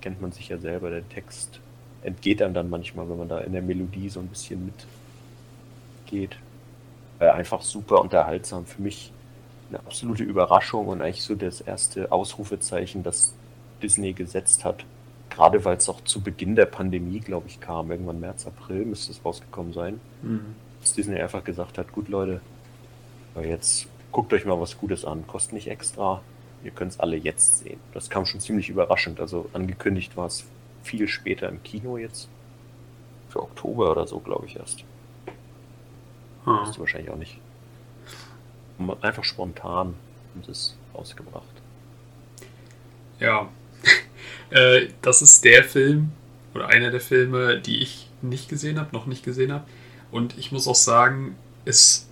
kennt 0.00 0.20
man 0.20 0.32
sich 0.32 0.48
ja 0.48 0.58
selber, 0.58 0.90
der 0.90 1.08
Text 1.08 1.60
entgeht 2.02 2.42
einem 2.42 2.54
dann 2.54 2.68
manchmal, 2.68 3.08
wenn 3.08 3.18
man 3.18 3.28
da 3.28 3.38
in 3.38 3.52
der 3.52 3.62
Melodie 3.62 4.08
so 4.08 4.20
ein 4.20 4.26
bisschen 4.26 4.72
mitgeht. 6.04 6.36
Äh, 7.20 7.28
einfach 7.28 7.62
super 7.62 8.00
unterhaltsam. 8.00 8.66
Für 8.66 8.82
mich 8.82 9.12
eine 9.68 9.78
absolute 9.78 10.24
Überraschung 10.24 10.88
und 10.88 11.02
eigentlich 11.02 11.22
so 11.22 11.36
das 11.36 11.60
erste 11.60 12.10
Ausrufezeichen, 12.10 13.04
das 13.04 13.32
Disney 13.80 14.12
gesetzt 14.12 14.64
hat 14.64 14.84
Gerade 15.30 15.64
weil 15.64 15.76
es 15.76 15.88
auch 15.88 16.02
zu 16.02 16.20
Beginn 16.20 16.56
der 16.56 16.66
Pandemie, 16.66 17.20
glaube 17.20 17.46
ich, 17.48 17.60
kam. 17.60 17.90
Irgendwann 17.90 18.20
März, 18.20 18.46
April 18.46 18.84
müsste 18.84 19.12
es 19.12 19.24
rausgekommen 19.24 19.72
sein. 19.72 20.00
Mhm. 20.22 20.54
Dass 20.80 20.92
Disney 20.92 21.20
einfach 21.20 21.44
gesagt 21.44 21.78
hat, 21.78 21.92
gut 21.92 22.08
Leute, 22.08 22.40
jetzt 23.42 23.86
guckt 24.12 24.32
euch 24.32 24.44
mal 24.44 24.60
was 24.60 24.76
Gutes 24.76 25.04
an. 25.04 25.26
Kostet 25.26 25.54
nicht 25.54 25.68
extra. 25.68 26.20
Ihr 26.62 26.72
könnt 26.72 26.92
es 26.92 27.00
alle 27.00 27.16
jetzt 27.16 27.60
sehen. 27.60 27.80
Das 27.94 28.10
kam 28.10 28.26
schon 28.26 28.40
ziemlich 28.40 28.68
überraschend. 28.68 29.20
Also 29.20 29.48
angekündigt 29.52 30.16
war 30.16 30.26
es 30.26 30.44
viel 30.82 31.08
später 31.08 31.48
im 31.48 31.62
Kino 31.62 31.96
jetzt. 31.96 32.28
Für 33.28 33.42
Oktober 33.42 33.92
oder 33.92 34.06
so, 34.06 34.18
glaube 34.18 34.46
ich 34.46 34.56
erst. 34.56 34.80
Hm. 36.44 36.52
Weißt 36.52 36.76
du 36.76 36.80
wahrscheinlich 36.80 37.10
auch 37.10 37.16
nicht. 37.16 37.38
Einfach 39.02 39.24
spontan 39.24 39.94
haben 40.34 40.42
sie 40.44 40.50
es 40.50 40.76
rausgebracht. 40.94 41.44
Ja, 43.20 43.48
äh, 44.50 44.88
das 45.02 45.22
ist 45.22 45.44
der 45.44 45.64
Film 45.64 46.12
oder 46.54 46.68
einer 46.68 46.90
der 46.90 47.00
Filme, 47.00 47.60
die 47.60 47.78
ich 47.80 48.08
nicht 48.22 48.48
gesehen 48.48 48.78
habe, 48.78 48.90
noch 48.92 49.06
nicht 49.06 49.24
gesehen 49.24 49.52
habe. 49.52 49.64
Und 50.10 50.36
ich 50.38 50.52
muss 50.52 50.66
auch 50.66 50.74
sagen, 50.74 51.36
es 51.64 52.08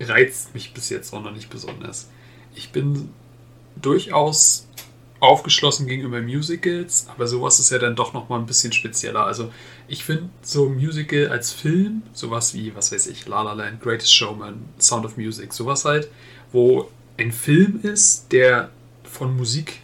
reizt 0.00 0.54
mich 0.54 0.72
bis 0.72 0.88
jetzt 0.88 1.12
auch 1.12 1.22
noch 1.22 1.32
nicht 1.32 1.50
besonders. 1.50 2.08
Ich 2.54 2.70
bin 2.70 3.10
durchaus 3.80 4.68
aufgeschlossen 5.20 5.86
gegenüber 5.86 6.22
Musicals, 6.22 7.06
aber 7.08 7.26
sowas 7.26 7.60
ist 7.60 7.70
ja 7.70 7.78
dann 7.78 7.94
doch 7.94 8.14
noch 8.14 8.28
mal 8.30 8.38
ein 8.38 8.46
bisschen 8.46 8.72
spezieller. 8.72 9.26
Also 9.26 9.52
ich 9.86 10.04
finde 10.04 10.30
so 10.42 10.66
ein 10.66 10.76
Musical 10.76 11.28
als 11.28 11.52
Film, 11.52 12.02
sowas 12.14 12.54
wie, 12.54 12.74
was 12.74 12.90
weiß 12.90 13.06
ich, 13.08 13.26
La 13.26 13.42
La 13.42 13.52
Land, 13.52 13.82
Greatest 13.82 14.14
Showman, 14.14 14.62
Sound 14.78 15.04
of 15.04 15.18
Music, 15.18 15.52
sowas 15.52 15.84
halt, 15.84 16.08
wo 16.52 16.90
ein 17.18 17.32
Film 17.32 17.80
ist, 17.82 18.32
der 18.32 18.70
von 19.04 19.36
Musik 19.36 19.80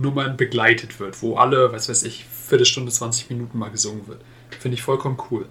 Nummern 0.00 0.36
begleitet 0.36 1.00
wird, 1.00 1.22
wo 1.22 1.36
alle, 1.36 1.72
was 1.72 1.88
weiß 1.88 2.04
ich, 2.04 2.24
Viertelstunde, 2.24 2.92
20 2.92 3.30
Minuten 3.30 3.58
mal 3.58 3.70
gesungen 3.70 4.06
wird. 4.06 4.20
Finde 4.58 4.76
ich 4.76 4.82
vollkommen 4.82 5.18
cool. 5.30 5.46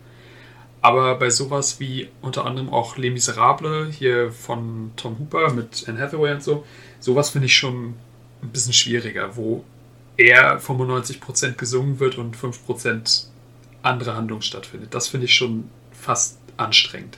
Aber 0.82 1.16
bei 1.16 1.30
sowas 1.30 1.80
wie 1.80 2.10
unter 2.22 2.46
anderem 2.46 2.70
auch 2.70 2.98
Les 2.98 3.12
Miserables 3.12 3.96
hier 3.96 4.32
von 4.32 4.92
Tom 4.96 5.18
Hooper 5.20 5.52
mit 5.52 5.86
Anne 5.88 6.00
Hathaway 6.00 6.34
und 6.34 6.44
so, 6.44 6.66
sowas 7.00 7.32
finde 7.32 7.48
ich 7.48 7.56
schon 7.56 7.96
ein 8.42 8.50
bisschen 8.50 8.74
schwieriger, 8.74 9.36
wo 9.36 9.64
eher 10.18 10.62
95% 10.62 11.54
gesungen 11.54 12.00
wird 12.00 12.18
und 12.18 12.36
5% 12.38 13.26
andere 13.82 14.16
Handlung 14.16 14.42
stattfindet. 14.42 14.94
Das 14.94 15.08
finde 15.08 15.26
ich 15.26 15.36
schon 15.36 15.70
fast 15.92 16.38
anstrengend. 16.58 17.18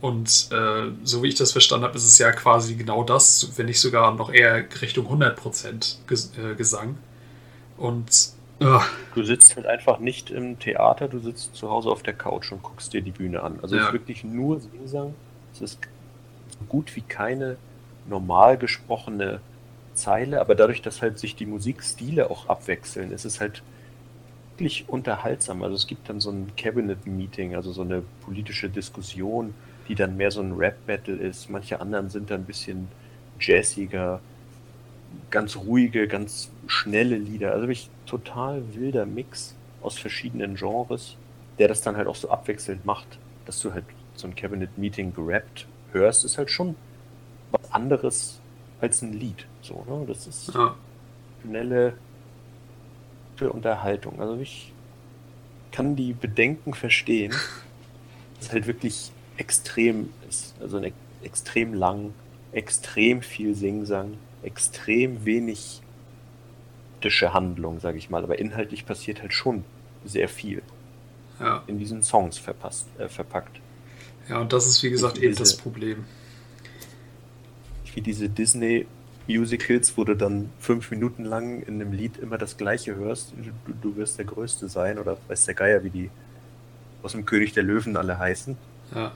Und 0.00 0.48
äh, 0.50 0.90
so 1.04 1.22
wie 1.22 1.28
ich 1.28 1.34
das 1.34 1.52
verstanden 1.52 1.84
habe, 1.84 1.96
ist 1.96 2.06
es 2.06 2.18
ja 2.18 2.32
quasi 2.32 2.74
genau 2.74 3.04
das, 3.04 3.52
wenn 3.56 3.66
nicht 3.66 3.80
sogar 3.80 4.14
noch 4.14 4.32
eher 4.32 4.64
Richtung 4.80 5.06
100% 5.06 5.96
Ges 6.06 6.32
äh, 6.38 6.54
Gesang. 6.54 6.96
Und. 7.76 8.30
Uh. 8.62 8.80
Du 9.14 9.22
sitzt 9.24 9.56
halt 9.56 9.66
einfach 9.66 9.98
nicht 9.98 10.30
im 10.30 10.58
Theater, 10.58 11.08
du 11.08 11.18
sitzt 11.18 11.54
zu 11.54 11.70
Hause 11.70 11.90
auf 11.90 12.02
der 12.02 12.14
Couch 12.14 12.52
und 12.52 12.62
guckst 12.62 12.92
dir 12.92 13.00
die 13.00 13.10
Bühne 13.10 13.42
an. 13.42 13.58
Also 13.62 13.76
ja. 13.76 13.82
es 13.82 13.88
ist 13.88 13.92
wirklich 13.94 14.24
nur 14.24 14.60
Singsang. 14.60 15.14
Es 15.54 15.60
ist 15.62 15.78
so 16.58 16.64
gut 16.68 16.94
wie 16.94 17.00
keine 17.00 17.56
normal 18.06 18.58
gesprochene 18.58 19.40
Zeile, 19.94 20.40
aber 20.40 20.54
dadurch, 20.54 20.82
dass 20.82 21.02
halt 21.02 21.18
sich 21.18 21.36
die 21.36 21.46
Musikstile 21.46 22.30
auch 22.30 22.48
abwechseln, 22.48 23.12
ist 23.12 23.24
es 23.24 23.40
halt 23.40 23.62
wirklich 24.52 24.88
unterhaltsam. 24.88 25.62
Also 25.62 25.76
es 25.76 25.86
gibt 25.86 26.08
dann 26.08 26.20
so 26.20 26.30
ein 26.30 26.52
Cabinet-Meeting, 26.56 27.54
also 27.54 27.72
so 27.72 27.82
eine 27.82 28.02
politische 28.24 28.68
Diskussion 28.68 29.54
die 29.88 29.94
dann 29.94 30.16
mehr 30.16 30.30
so 30.30 30.40
ein 30.40 30.52
Rap-Battle 30.52 31.16
ist. 31.16 31.50
Manche 31.50 31.80
anderen 31.80 32.10
sind 32.10 32.30
dann 32.30 32.42
ein 32.42 32.46
bisschen 32.46 32.88
jazziger, 33.40 34.20
ganz 35.30 35.56
ruhige, 35.56 36.06
ganz 36.08 36.50
schnelle 36.66 37.16
Lieder. 37.16 37.52
Also 37.52 37.62
wirklich 37.62 37.90
total 38.06 38.62
wilder 38.74 39.06
Mix 39.06 39.54
aus 39.82 39.98
verschiedenen 39.98 40.56
Genres, 40.56 41.16
der 41.58 41.68
das 41.68 41.82
dann 41.82 41.96
halt 41.96 42.06
auch 42.06 42.16
so 42.16 42.30
abwechselnd 42.30 42.84
macht, 42.84 43.18
dass 43.46 43.60
du 43.60 43.72
halt 43.72 43.84
so 44.14 44.26
ein 44.26 44.34
Cabinet-Meeting 44.34 45.14
gerappt 45.14 45.66
hörst, 45.92 46.24
ist 46.24 46.38
halt 46.38 46.50
schon 46.50 46.76
was 47.50 47.72
anderes 47.72 48.40
als 48.80 49.02
ein 49.02 49.12
Lied. 49.12 49.46
So, 49.62 49.84
ne? 49.88 50.04
Das 50.06 50.26
ist 50.26 50.54
ja. 50.54 50.74
schnelle 51.42 51.94
Unterhaltung. 53.40 54.20
Also 54.20 54.36
ich 54.38 54.72
kann 55.72 55.96
die 55.96 56.12
Bedenken 56.12 56.74
verstehen. 56.74 57.32
Das 58.36 58.46
ist 58.46 58.52
halt 58.52 58.66
wirklich 58.66 59.12
extrem. 59.40 60.10
Also 60.60 60.76
ein 60.76 60.92
extrem 61.22 61.74
lang, 61.74 62.14
extrem 62.52 63.22
viel 63.22 63.54
Singsang, 63.54 64.16
extrem 64.42 65.24
wenig 65.24 65.82
politische 67.00 67.32
Handlung, 67.32 67.80
sage 67.80 67.98
ich 67.98 68.10
mal. 68.10 68.22
Aber 68.22 68.38
inhaltlich 68.38 68.84
passiert 68.84 69.22
halt 69.22 69.32
schon 69.32 69.64
sehr 70.04 70.28
viel. 70.28 70.62
Ja. 71.40 71.62
In 71.66 71.78
diesen 71.78 72.02
Songs 72.02 72.36
verpasst, 72.36 72.86
äh, 72.98 73.08
verpackt. 73.08 73.60
Ja, 74.28 74.38
und 74.40 74.52
das 74.52 74.66
ist 74.66 74.82
wie 74.82 74.90
gesagt 74.90 75.18
eben 75.18 75.34
das 75.34 75.56
Problem. 75.56 76.04
wie 77.94 78.02
diese 78.02 78.28
Disney-Musicals, 78.28 79.96
wo 79.96 80.04
du 80.04 80.14
dann 80.14 80.50
fünf 80.60 80.90
Minuten 80.90 81.24
lang 81.24 81.62
in 81.62 81.80
einem 81.80 81.92
Lied 81.92 82.18
immer 82.18 82.38
das 82.38 82.56
Gleiche 82.56 82.94
hörst. 82.94 83.32
Du, 83.66 83.72
du 83.72 83.96
wirst 83.96 84.18
der 84.18 84.26
Größte 84.26 84.68
sein 84.68 84.98
oder 84.98 85.16
weiß 85.26 85.46
der 85.46 85.54
Geier, 85.54 85.82
wie 85.82 85.90
die 85.90 86.10
aus 87.02 87.12
dem 87.12 87.24
König 87.24 87.52
der 87.54 87.64
Löwen 87.64 87.96
alle 87.96 88.18
heißen. 88.18 88.56
Ja. 88.94 89.12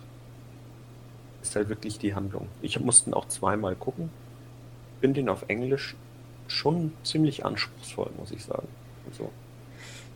Ist 1.45 1.57
halt 1.57 1.69
wirklich 1.69 1.99
die 1.99 2.15
Handlung. 2.15 2.49
Ich 2.63 2.81
musste 2.81 3.15
auch 3.15 3.29
zweimal 3.29 3.77
gucken. 3.77 4.09
Finde 5.03 5.21
ihn 5.21 5.29
auf 5.29 5.45
Englisch 5.49 5.95
schon 6.49 6.95
ziemlich 7.03 7.45
anspruchsvoll, 7.45 8.11
muss 8.17 8.31
ich 8.31 8.43
sagen. 8.43 8.67
Also, 9.11 9.31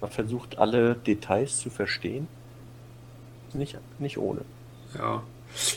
man 0.01 0.11
versucht 0.11 0.57
alle 0.57 0.95
Details 0.95 1.59
zu 1.59 1.69
verstehen. 1.69 2.29
Nicht, 3.53 3.77
nicht 3.99 4.17
ohne. 4.17 4.41
Ja. 4.97 5.23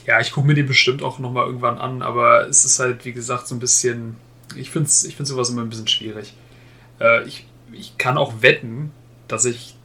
Ja, 0.08 0.22
ich 0.22 0.32
gucke 0.32 0.48
mir 0.48 0.54
den 0.54 0.68
bestimmt 0.68 1.04
auch 1.04 1.20
nochmal 1.20 1.48
irgendwann 1.48 1.80
an, 1.80 2.02
aber 2.02 2.48
es 2.48 2.64
ist 2.64 2.80
halt, 2.80 3.04
wie 3.04 3.12
gesagt, 3.12 3.46
so 3.48 3.54
ein 3.54 3.60
bisschen. 3.60 4.16
Ich 4.56 4.70
finde 4.70 4.90
ich 4.90 5.18
find 5.18 5.28
sowas 5.28 5.50
immer 5.50 5.64
ein 5.64 5.70
bisschen 5.70 5.90
schwierig. 5.90 6.34
Äh, 7.02 7.28
ich, 7.28 7.46
ich 7.74 7.98
kann 7.98 8.18
auch 8.18 8.42
wetten, 8.42 8.94
dass 9.28 9.44
ich 9.44 9.76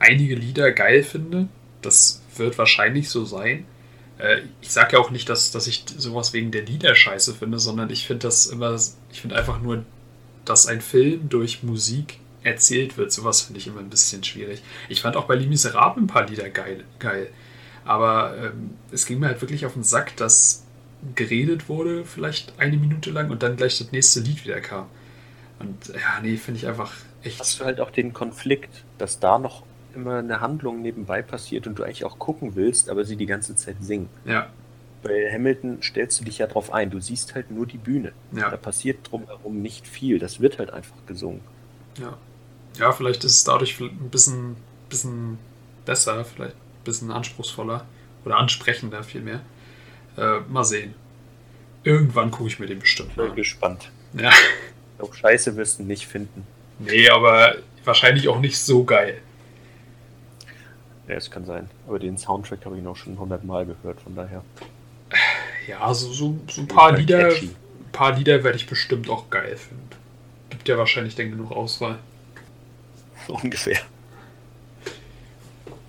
einige 0.00 0.34
Lieder 0.34 0.70
geil 0.72 1.02
finde. 1.02 1.48
Das 1.80 2.20
wird 2.36 2.58
wahrscheinlich 2.58 3.08
so 3.08 3.24
sein. 3.24 3.64
Äh, 4.18 4.42
ich 4.60 4.70
sage 4.70 4.94
ja 4.94 4.98
auch 4.98 5.10
nicht, 5.10 5.28
dass, 5.28 5.50
dass 5.50 5.66
ich 5.66 5.84
sowas 5.96 6.32
wegen 6.32 6.50
der 6.50 6.62
Lieder 6.64 6.94
scheiße 6.94 7.34
finde, 7.34 7.58
sondern 7.58 7.90
ich 7.90 8.06
finde 8.06 8.26
das 8.26 8.46
immer. 8.46 8.78
Ich 9.12 9.20
finde 9.20 9.36
einfach 9.36 9.60
nur, 9.60 9.84
dass 10.44 10.66
ein 10.66 10.80
Film 10.80 11.28
durch 11.28 11.62
Musik 11.62 12.18
erzählt 12.42 12.96
wird. 12.96 13.12
Sowas 13.12 13.42
finde 13.42 13.60
ich 13.60 13.66
immer 13.66 13.80
ein 13.80 13.90
bisschen 13.90 14.24
schwierig. 14.24 14.62
Ich 14.88 15.02
fand 15.02 15.16
auch 15.16 15.24
bei 15.24 15.34
Les 15.34 15.48
Miserables 15.48 16.02
ein 16.02 16.06
paar 16.06 16.26
Lieder 16.26 16.48
geil. 16.50 16.84
geil. 16.98 17.30
Aber 17.84 18.36
ähm, 18.36 18.70
es 18.92 19.06
ging 19.06 19.18
mir 19.18 19.28
halt 19.28 19.40
wirklich 19.40 19.64
auf 19.64 19.72
den 19.72 19.82
Sack, 19.82 20.16
dass 20.16 20.64
geredet 21.14 21.68
wurde, 21.68 22.04
vielleicht 22.04 22.58
eine 22.58 22.76
Minute 22.76 23.10
lang 23.10 23.30
und 23.30 23.42
dann 23.42 23.56
gleich 23.56 23.78
das 23.78 23.92
nächste 23.92 24.20
Lied 24.20 24.44
wieder 24.44 24.60
kam. 24.60 24.86
Und 25.58 25.88
ja, 25.88 26.20
nee, 26.22 26.36
finde 26.36 26.58
ich 26.58 26.66
einfach 26.66 26.92
echt. 27.22 27.40
Hast 27.40 27.60
du 27.60 27.64
halt 27.64 27.80
auch 27.80 27.90
den 27.90 28.12
Konflikt, 28.12 28.84
dass 28.98 29.20
da 29.20 29.38
noch 29.38 29.62
immer 29.98 30.18
eine 30.18 30.40
Handlung 30.40 30.80
nebenbei 30.80 31.22
passiert 31.22 31.66
und 31.66 31.78
du 31.78 31.82
eigentlich 31.82 32.04
auch 32.04 32.18
gucken 32.18 32.54
willst, 32.54 32.88
aber 32.88 33.04
sie 33.04 33.16
die 33.16 33.26
ganze 33.26 33.56
Zeit 33.56 33.76
singen. 33.80 34.08
Ja. 34.24 34.48
Bei 35.02 35.30
Hamilton 35.32 35.82
stellst 35.82 36.20
du 36.20 36.24
dich 36.24 36.38
ja 36.38 36.46
drauf 36.46 36.72
ein, 36.72 36.90
du 36.90 37.00
siehst 37.00 37.34
halt 37.34 37.50
nur 37.50 37.66
die 37.66 37.78
Bühne. 37.78 38.12
Ja. 38.32 38.50
Da 38.50 38.56
passiert 38.56 39.10
drumherum 39.10 39.60
nicht 39.60 39.86
viel, 39.86 40.18
das 40.18 40.40
wird 40.40 40.58
halt 40.58 40.70
einfach 40.70 40.96
gesungen. 41.06 41.40
Ja. 41.98 42.16
Ja, 42.78 42.92
vielleicht 42.92 43.24
ist 43.24 43.36
es 43.36 43.44
dadurch 43.44 43.80
ein 43.80 44.10
bisschen, 44.10 44.56
bisschen 44.88 45.38
besser, 45.84 46.24
vielleicht 46.24 46.54
ein 46.54 46.84
bisschen 46.84 47.10
anspruchsvoller 47.10 47.84
oder 48.24 48.36
ansprechender 48.36 49.02
vielmehr. 49.02 49.40
Äh, 50.16 50.40
mal 50.48 50.64
sehen. 50.64 50.94
Irgendwann 51.84 52.30
gucke 52.30 52.48
ich 52.48 52.58
mir 52.58 52.66
den 52.66 52.80
bestimmt 52.80 53.10
Ich 53.10 53.16
bin 53.16 53.34
gespannt. 53.34 53.90
Ja. 54.14 54.30
Auch 54.98 55.14
Scheiße 55.14 55.56
wirst 55.56 55.78
du 55.78 55.84
nicht 55.84 56.06
finden. 56.06 56.46
Nee, 56.78 57.08
aber 57.08 57.56
wahrscheinlich 57.84 58.28
auch 58.28 58.40
nicht 58.40 58.58
so 58.58 58.84
geil. 58.84 59.20
Ja, 61.08 61.14
es 61.14 61.30
kann 61.30 61.46
sein. 61.46 61.70
Aber 61.86 61.98
den 61.98 62.18
Soundtrack 62.18 62.64
habe 62.66 62.76
ich 62.76 62.82
noch 62.82 62.96
schon 62.96 63.18
hundertmal 63.18 63.64
gehört, 63.64 64.00
von 64.00 64.14
daher. 64.14 64.44
Ja, 65.66 65.92
so, 65.94 66.12
so, 66.12 66.38
so 66.50 66.60
ein 66.60 66.68
paar 66.68 66.92
Lieder, 66.92 67.30
catchy. 67.30 67.50
paar 67.92 68.16
Lieder 68.16 68.44
werde 68.44 68.58
ich 68.58 68.66
bestimmt 68.66 69.08
auch 69.08 69.30
geil 69.30 69.56
finden. 69.56 69.88
Gibt 70.50 70.68
ja 70.68 70.76
wahrscheinlich 70.76 71.14
dann 71.14 71.30
genug 71.30 71.50
Auswahl. 71.50 71.98
Ungefähr. 73.28 73.80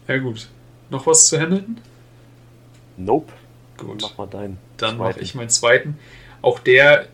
Ja 0.08 0.18
gut. 0.18 0.48
Noch 0.90 1.06
was 1.06 1.28
zu 1.28 1.40
Hamilton? 1.40 1.80
Nope. 2.98 3.32
Gut. 3.78 4.02
Mach 4.02 4.18
mal 4.18 4.28
deinen. 4.28 4.58
Dann 4.78 4.98
mache 4.98 5.20
ich 5.20 5.36
meinen 5.36 5.50
zweiten. 5.50 5.98
Auch 6.42 6.60
der, 6.60 7.08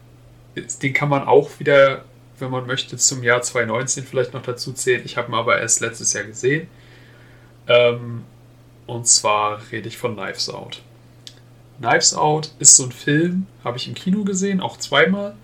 den 0.56 0.94
kann 0.94 1.10
man 1.10 1.28
auch 1.28 1.60
wieder, 1.60 2.06
wenn 2.40 2.52
man 2.52 2.66
möchte, 2.66 2.98
zum 2.98 3.24
Jahr 3.24 3.42
2019 3.42 4.04
vielleicht 4.06 4.34
noch 4.34 4.44
dazu 4.44 4.74
zählen. 4.74 5.02
Ich 5.06 5.18
habe 5.18 5.32
ihn 5.32 5.36
aber 5.36 5.60
erst 5.60 5.82
letztes 5.82 6.14
Jahr 6.14 6.24
gesehen. 6.24 6.68
Ähm, 7.68 8.24
und 8.88 9.08
zwar 9.08 9.60
rede 9.72 9.88
ich 9.88 9.98
von 9.98 10.16
Knives 10.16 10.50
Out. 10.50 10.82
Knives 11.80 12.14
Out 12.14 12.52
ist 12.60 12.78
so 12.78 12.84
ein 12.86 12.92
Film, 12.92 13.48
habe 13.64 13.78
ich 13.78 13.88
im 13.88 13.96
Kino 13.96 14.24
gesehen, 14.24 14.62
auch 14.62 14.78
zweimal. 14.78 15.36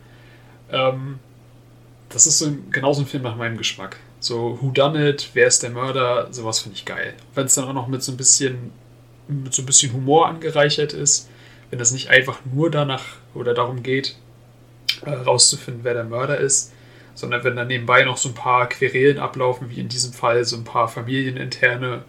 Ähm, 0.72 1.20
das 2.10 2.28
ist 2.28 2.40
so 2.40 2.48
ein, 2.48 2.70
genau 2.72 2.94
so 2.94 3.02
ein 3.02 3.08
Film 3.08 3.24
nach 3.24 3.36
meinem 3.36 3.58
Geschmack. 3.58 3.98
So 4.20 4.60
Who 4.62 4.72
Done 4.72 5.10
It, 5.10 5.32
wer 5.34 5.48
ist 5.48 5.64
der 5.64 5.72
Mörder, 5.72 6.28
sowas 6.32 6.60
finde 6.60 6.78
ich 6.78 6.86
geil. 6.86 7.16
Wenn 7.34 7.48
es 7.48 7.56
dann 7.56 7.66
auch 7.66 7.74
noch 7.74 7.88
mit 7.88 8.04
so 8.04 8.12
ein 8.12 8.18
bisschen 8.18 8.72
mit 9.28 9.54
so 9.54 9.62
ein 9.62 9.66
bisschen 9.66 9.94
Humor 9.94 10.28
angereichert 10.28 10.94
ist, 10.94 11.30
wenn 11.70 11.80
das 11.80 11.92
nicht 11.92 12.10
einfach 12.10 12.40
nur 12.52 12.70
danach 12.70 13.04
oder 13.34 13.54
darum 13.54 13.82
geht, 13.82 14.16
äh, 15.06 15.12
rauszufinden, 15.12 15.84
wer 15.84 15.94
der 15.94 16.04
Mörder 16.04 16.38
ist, 16.38 16.74
sondern 17.16 17.44
wenn 17.44 17.56
dann 17.56 17.68
nebenbei 17.68 18.04
noch 18.04 18.18
so 18.18 18.30
ein 18.30 18.36
paar 18.36 18.68
Querelen 18.68 19.20
ablaufen, 19.20 19.70
wie 19.70 19.80
in 19.80 19.90
diesem 19.90 20.14
Fall 20.14 20.44
so 20.44 20.58
ein 20.58 20.64
paar 20.64 20.88
familieninterne 20.88 22.04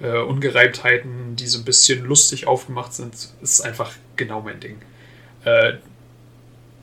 äh, 0.00 0.18
Ungereimtheiten, 0.18 1.36
die 1.36 1.46
so 1.46 1.58
ein 1.58 1.64
bisschen 1.64 2.04
lustig 2.04 2.46
aufgemacht 2.46 2.92
sind, 2.92 3.14
ist 3.42 3.60
einfach 3.60 3.92
genau 4.16 4.40
mein 4.40 4.60
Ding. 4.60 4.78
Äh, 5.44 5.74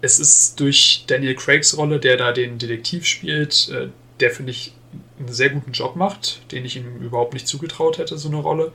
es 0.01 0.19
ist 0.19 0.59
durch 0.59 1.05
Daniel 1.07 1.35
Craigs 1.35 1.77
Rolle, 1.77 1.99
der 1.99 2.17
da 2.17 2.31
den 2.31 2.57
Detektiv 2.57 3.05
spielt, 3.05 3.69
äh, 3.69 3.87
der 4.19 4.31
finde 4.31 4.51
ich 4.51 4.73
einen 5.19 5.33
sehr 5.33 5.49
guten 5.49 5.71
Job 5.71 5.95
macht, 5.95 6.51
den 6.51 6.65
ich 6.65 6.75
ihm 6.75 6.97
überhaupt 7.01 7.33
nicht 7.33 7.47
zugetraut 7.47 7.97
hätte, 7.97 8.17
so 8.17 8.27
eine 8.27 8.37
Rolle. 8.37 8.71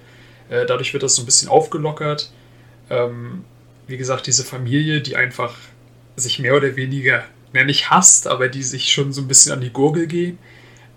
Äh, 0.49 0.67
dadurch 0.67 0.93
wird 0.93 1.03
das 1.03 1.15
so 1.15 1.23
ein 1.23 1.27
bisschen 1.27 1.49
aufgelockert. 1.49 2.33
Ähm, 2.89 3.45
wie 3.87 3.97
gesagt, 3.97 4.27
diese 4.27 4.45
Familie, 4.45 5.01
die 5.01 5.17
einfach 5.17 5.57
sich 6.17 6.39
mehr 6.39 6.57
oder 6.57 6.77
weniger, 6.77 7.25
na 7.53 7.65
nicht 7.65 7.91
hasst, 7.91 8.27
aber 8.27 8.49
die 8.49 8.63
sich 8.63 8.93
schon 8.93 9.13
so 9.13 9.21
ein 9.21 9.29
bisschen 9.29 9.53
an 9.53 9.61
die 9.61 9.71
Gurgel 9.71 10.07
gehen. 10.07 10.39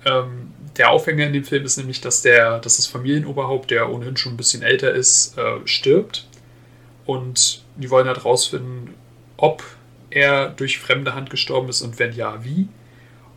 Ähm, 0.05 0.52
der 0.77 0.89
Aufhänger 0.89 1.27
in 1.27 1.33
dem 1.33 1.43
Film 1.43 1.65
ist 1.65 1.77
nämlich, 1.77 2.01
dass, 2.01 2.21
der, 2.21 2.59
dass 2.59 2.77
das 2.77 2.87
Familienoberhaupt, 2.87 3.69
der 3.71 3.91
ohnehin 3.91 4.17
schon 4.17 4.33
ein 4.33 4.37
bisschen 4.37 4.63
älter 4.63 4.91
ist, 4.91 5.37
äh, 5.37 5.65
stirbt. 5.65 6.27
Und 7.05 7.63
die 7.75 7.89
wollen 7.89 8.07
halt 8.07 8.25
rausfinden, 8.25 8.93
ob 9.37 9.63
er 10.09 10.49
durch 10.49 10.79
fremde 10.79 11.15
Hand 11.15 11.29
gestorben 11.29 11.69
ist 11.69 11.81
und 11.81 11.99
wenn 11.99 12.13
ja, 12.13 12.43
wie. 12.43 12.67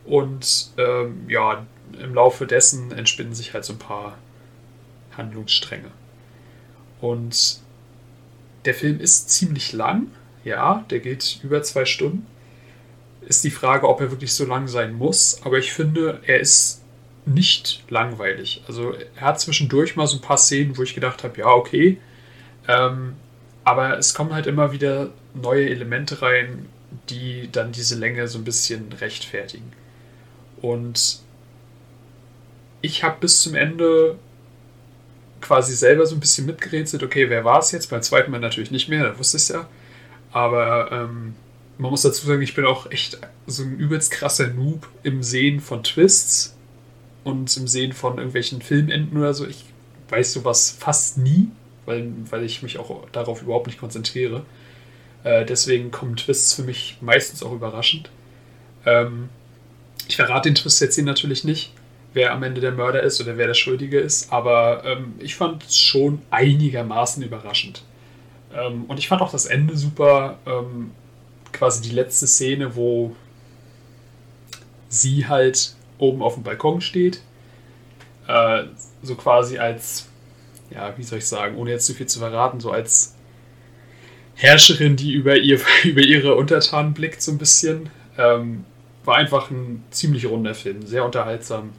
Und 0.04 0.70
ähm, 0.78 1.28
ja, 1.28 1.66
im 2.00 2.14
Laufe 2.14 2.46
dessen 2.46 2.92
entspinnen 2.92 3.34
sich 3.34 3.54
halt 3.54 3.64
so 3.64 3.72
ein 3.72 3.78
paar 3.78 4.16
Handlungsstränge. 5.16 5.90
Und 7.00 7.60
der 8.64 8.74
Film 8.74 9.00
ist 9.00 9.30
ziemlich 9.30 9.72
lang, 9.72 10.08
ja, 10.44 10.84
der 10.90 11.00
geht 11.00 11.40
über 11.42 11.62
zwei 11.62 11.84
Stunden. 11.84 12.26
Ist 13.22 13.44
die 13.44 13.50
Frage, 13.50 13.88
ob 13.88 14.00
er 14.00 14.10
wirklich 14.10 14.32
so 14.32 14.44
lang 14.44 14.68
sein 14.68 14.94
muss, 14.94 15.40
aber 15.42 15.58
ich 15.58 15.72
finde, 15.72 16.20
er 16.24 16.40
ist 16.40 16.82
nicht 17.26 17.82
langweilig. 17.88 18.62
Also 18.68 18.94
er 19.16 19.20
hat 19.20 19.40
zwischendurch 19.40 19.96
mal 19.96 20.06
so 20.06 20.16
ein 20.16 20.22
paar 20.22 20.38
Szenen, 20.38 20.78
wo 20.78 20.82
ich 20.82 20.94
gedacht 20.94 21.24
habe, 21.24 21.38
ja, 21.40 21.46
okay. 21.46 21.98
Ähm, 22.68 23.14
aber 23.64 23.98
es 23.98 24.14
kommen 24.14 24.32
halt 24.32 24.46
immer 24.46 24.72
wieder 24.72 25.10
neue 25.34 25.68
Elemente 25.68 26.22
rein, 26.22 26.68
die 27.10 27.48
dann 27.50 27.72
diese 27.72 27.96
Länge 27.96 28.28
so 28.28 28.38
ein 28.38 28.44
bisschen 28.44 28.92
rechtfertigen. 28.92 29.72
Und 30.62 31.18
ich 32.80 33.02
habe 33.02 33.16
bis 33.20 33.42
zum 33.42 33.56
Ende 33.56 34.16
quasi 35.40 35.74
selber 35.74 36.06
so 36.06 36.14
ein 36.14 36.20
bisschen 36.20 36.46
mitgerätselt, 36.46 37.02
okay, 37.02 37.28
wer 37.28 37.44
war 37.44 37.58
es 37.58 37.72
jetzt? 37.72 37.90
Beim 37.90 38.02
zweiten 38.02 38.30
Mal 38.30 38.40
natürlich 38.40 38.70
nicht 38.70 38.88
mehr, 38.88 39.04
da 39.04 39.18
wusste 39.18 39.36
ich 39.36 39.42
es 39.44 39.48
ja. 39.48 39.68
Aber 40.30 40.90
ähm, 40.92 41.34
man 41.78 41.90
muss 41.90 42.02
dazu 42.02 42.26
sagen, 42.26 42.42
ich 42.42 42.54
bin 42.54 42.64
auch 42.64 42.90
echt 42.90 43.18
so 43.46 43.64
ein 43.64 43.76
übelst 43.76 44.12
krasser 44.12 44.48
Noob 44.48 44.88
im 45.02 45.22
Sehen 45.22 45.60
von 45.60 45.82
Twists 45.82 46.55
und 47.26 47.54
im 47.56 47.66
Sehen 47.66 47.92
von 47.92 48.16
irgendwelchen 48.16 48.62
Filmenden 48.62 49.18
oder 49.18 49.34
so. 49.34 49.46
Ich 49.46 49.64
weiß 50.08 50.32
sowas 50.32 50.76
fast 50.78 51.18
nie, 51.18 51.48
weil, 51.84 52.12
weil 52.30 52.44
ich 52.44 52.62
mich 52.62 52.78
auch 52.78 53.08
darauf 53.10 53.42
überhaupt 53.42 53.66
nicht 53.66 53.78
konzentriere. 53.78 54.44
Äh, 55.24 55.44
deswegen 55.44 55.90
kommen 55.90 56.16
Twists 56.16 56.54
für 56.54 56.62
mich 56.62 56.98
meistens 57.00 57.42
auch 57.42 57.52
überraschend. 57.52 58.10
Ähm, 58.84 59.28
ich 60.08 60.16
verrate 60.16 60.48
den 60.48 60.54
Twist 60.54 60.80
jetzt 60.80 60.94
hier 60.94 61.04
natürlich 61.04 61.44
nicht, 61.44 61.72
wer 62.14 62.32
am 62.32 62.42
Ende 62.42 62.60
der 62.60 62.72
Mörder 62.72 63.02
ist 63.02 63.20
oder 63.20 63.36
wer 63.36 63.48
der 63.48 63.54
Schuldige 63.54 63.98
ist, 63.98 64.32
aber 64.32 64.84
ähm, 64.84 65.14
ich 65.18 65.34
fand 65.34 65.64
es 65.64 65.76
schon 65.76 66.22
einigermaßen 66.30 67.22
überraschend. 67.22 67.82
Ähm, 68.54 68.84
und 68.84 68.98
ich 68.98 69.08
fand 69.08 69.20
auch 69.20 69.32
das 69.32 69.46
Ende 69.46 69.76
super. 69.76 70.38
Ähm, 70.46 70.92
quasi 71.52 71.82
die 71.82 71.94
letzte 71.94 72.26
Szene, 72.26 72.76
wo 72.76 73.16
sie 74.88 75.26
halt 75.26 75.75
oben 75.98 76.22
auf 76.22 76.34
dem 76.34 76.42
Balkon 76.42 76.80
steht. 76.80 77.20
Äh, 78.26 78.64
so 79.02 79.14
quasi 79.14 79.58
als, 79.58 80.08
ja, 80.70 80.96
wie 80.96 81.02
soll 81.02 81.18
ich 81.18 81.26
sagen, 81.26 81.56
ohne 81.56 81.70
jetzt 81.70 81.86
zu 81.86 81.94
viel 81.94 82.06
zu 82.06 82.18
verraten, 82.18 82.60
so 82.60 82.70
als 82.70 83.14
Herrscherin, 84.34 84.96
die 84.96 85.12
über, 85.12 85.36
ihr, 85.36 85.60
über 85.84 86.02
ihre 86.02 86.34
Untertanen 86.34 86.92
blickt, 86.92 87.22
so 87.22 87.32
ein 87.32 87.38
bisschen. 87.38 87.90
Ähm, 88.18 88.64
war 89.04 89.16
einfach 89.16 89.50
ein 89.50 89.84
ziemlich 89.90 90.26
runder 90.26 90.54
Film, 90.54 90.84
sehr 90.84 91.04
unterhaltsam. 91.04 91.72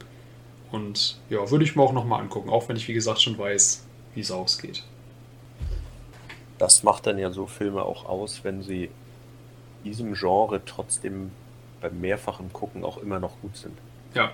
Und 0.72 1.18
ja, 1.30 1.50
würde 1.50 1.64
ich 1.64 1.76
mir 1.76 1.82
auch 1.82 1.92
nochmal 1.92 2.20
angucken, 2.20 2.48
auch 2.48 2.68
wenn 2.68 2.76
ich, 2.76 2.88
wie 2.88 2.94
gesagt, 2.94 3.20
schon 3.20 3.38
weiß, 3.38 3.86
wie 4.14 4.20
es 4.20 4.30
ausgeht. 4.30 4.82
Das 6.58 6.82
macht 6.82 7.06
dann 7.06 7.18
ja 7.18 7.30
so 7.30 7.46
Filme 7.46 7.82
auch 7.82 8.06
aus, 8.06 8.40
wenn 8.42 8.62
sie 8.62 8.90
diesem 9.84 10.14
Genre 10.14 10.60
trotzdem 10.64 11.30
beim 11.80 12.00
mehrfachen 12.00 12.52
Gucken 12.52 12.84
auch 12.84 12.98
immer 12.98 13.20
noch 13.20 13.40
gut 13.40 13.56
sind. 13.56 13.78
Ja. 14.18 14.32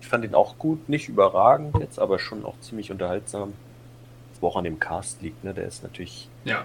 Ich 0.00 0.08
fand 0.08 0.24
ihn 0.24 0.34
auch 0.34 0.58
gut, 0.58 0.88
nicht 0.88 1.08
überragend 1.08 1.76
jetzt, 1.78 1.98
aber 1.98 2.18
schon 2.18 2.44
auch 2.44 2.58
ziemlich 2.60 2.90
unterhaltsam. 2.90 3.52
Was 4.34 4.42
auch 4.42 4.56
an 4.56 4.64
dem 4.64 4.80
Cast 4.80 5.22
liegt, 5.22 5.44
ne? 5.44 5.54
Der 5.54 5.66
ist 5.66 5.82
natürlich 5.82 6.28
Ja. 6.44 6.64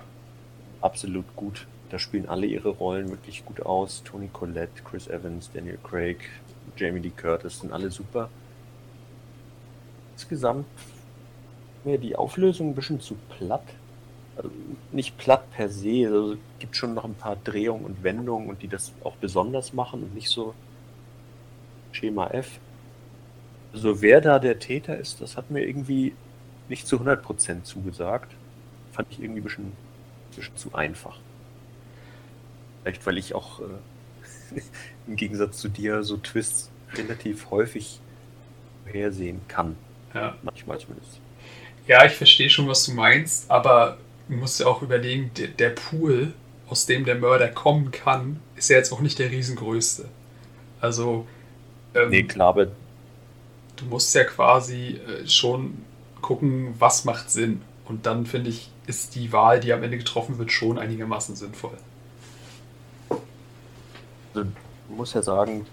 absolut 0.81 1.25
gut. 1.35 1.67
Da 1.89 1.99
spielen 1.99 2.27
alle 2.27 2.45
ihre 2.47 2.69
Rollen 2.69 3.09
wirklich 3.09 3.45
gut 3.45 3.65
aus. 3.65 4.03
Tony 4.03 4.29
Collette, 4.33 4.81
Chris 4.83 5.07
Evans, 5.07 5.49
Daniel 5.53 5.77
Craig, 5.83 6.17
Jamie 6.75 6.99
Lee 6.99 7.11
Curtis 7.15 7.59
sind 7.59 7.71
alle 7.71 7.91
super. 7.91 8.29
Insgesamt 10.13 10.65
mir 11.85 11.97
die 11.97 12.15
Auflösung 12.15 12.69
ein 12.71 12.75
bisschen 12.75 12.99
zu 12.99 13.15
platt. 13.37 13.63
Also 14.35 14.49
nicht 14.91 15.17
platt 15.17 15.49
per 15.51 15.69
se, 15.69 16.05
also 16.07 16.33
es 16.33 16.39
gibt 16.59 16.75
schon 16.75 16.93
noch 16.93 17.05
ein 17.05 17.15
paar 17.15 17.37
Drehungen 17.37 17.85
und 17.85 18.03
Wendungen 18.03 18.49
und 18.49 18.61
die 18.61 18.67
das 18.67 18.91
auch 19.03 19.15
besonders 19.15 19.73
machen 19.73 20.03
und 20.03 20.13
nicht 20.13 20.29
so 20.29 20.53
Schema 21.91 22.27
F. 22.27 22.59
Also 23.73 24.01
wer 24.01 24.21
da 24.21 24.39
der 24.39 24.59
Täter 24.59 24.97
ist, 24.97 25.21
das 25.21 25.37
hat 25.37 25.51
mir 25.51 25.65
irgendwie 25.65 26.13
nicht 26.69 26.87
zu 26.87 26.97
100% 26.97 27.63
zugesagt. 27.63 28.33
Fand 28.91 29.07
ich 29.11 29.21
irgendwie 29.21 29.41
ein 29.41 29.43
bisschen, 29.43 29.65
ein 29.65 30.35
bisschen 30.35 30.57
zu 30.57 30.73
einfach. 30.73 31.17
Vielleicht 32.83 33.05
weil 33.05 33.17
ich 33.17 33.35
auch 33.35 33.59
äh, 33.59 34.61
im 35.07 35.15
Gegensatz 35.15 35.59
zu 35.59 35.69
dir 35.69 36.03
so 36.03 36.17
Twists 36.17 36.71
relativ 36.95 37.51
häufig 37.51 37.99
vorhersehen 38.83 39.41
kann. 39.47 39.75
Ja. 40.13 40.35
Manchmal 40.41 40.79
zumindest. 40.79 41.19
Ja, 41.87 42.05
ich 42.05 42.13
verstehe 42.13 42.49
schon, 42.49 42.67
was 42.67 42.85
du 42.85 42.93
meinst, 42.93 43.49
aber 43.49 43.97
du 44.27 44.35
musst 44.35 44.59
ja 44.59 44.67
auch 44.67 44.81
überlegen, 44.81 45.31
der, 45.37 45.47
der 45.47 45.69
Pool, 45.69 46.33
aus 46.67 46.85
dem 46.85 47.05
der 47.05 47.15
Mörder 47.15 47.47
kommen 47.47 47.91
kann, 47.91 48.39
ist 48.55 48.69
ja 48.69 48.77
jetzt 48.77 48.91
auch 48.91 48.99
nicht 48.99 49.19
der 49.19 49.31
riesengrößte. 49.31 50.05
Also, 50.81 51.25
ähm, 51.97 52.09
Nee, 52.09 52.23
klar, 52.23 52.49
aber 52.49 52.65
du 53.75 53.85
musst 53.89 54.13
ja 54.15 54.23
quasi 54.23 54.99
äh, 55.07 55.27
schon 55.27 55.85
gucken, 56.21 56.73
was 56.79 57.05
macht 57.05 57.29
Sinn. 57.29 57.61
Und 57.85 58.05
dann 58.05 58.25
finde 58.25 58.49
ich, 58.49 58.69
ist 58.85 59.15
die 59.15 59.31
Wahl, 59.31 59.59
die 59.59 59.71
am 59.73 59.83
Ende 59.83 59.97
getroffen 59.97 60.37
wird, 60.37 60.51
schon 60.51 60.77
einigermaßen 60.77 61.35
sinnvoll. 61.35 61.77
also, 64.33 64.49
man 64.89 64.97
muss 64.97 65.13
ja 65.13 65.21
sagen, 65.21 65.65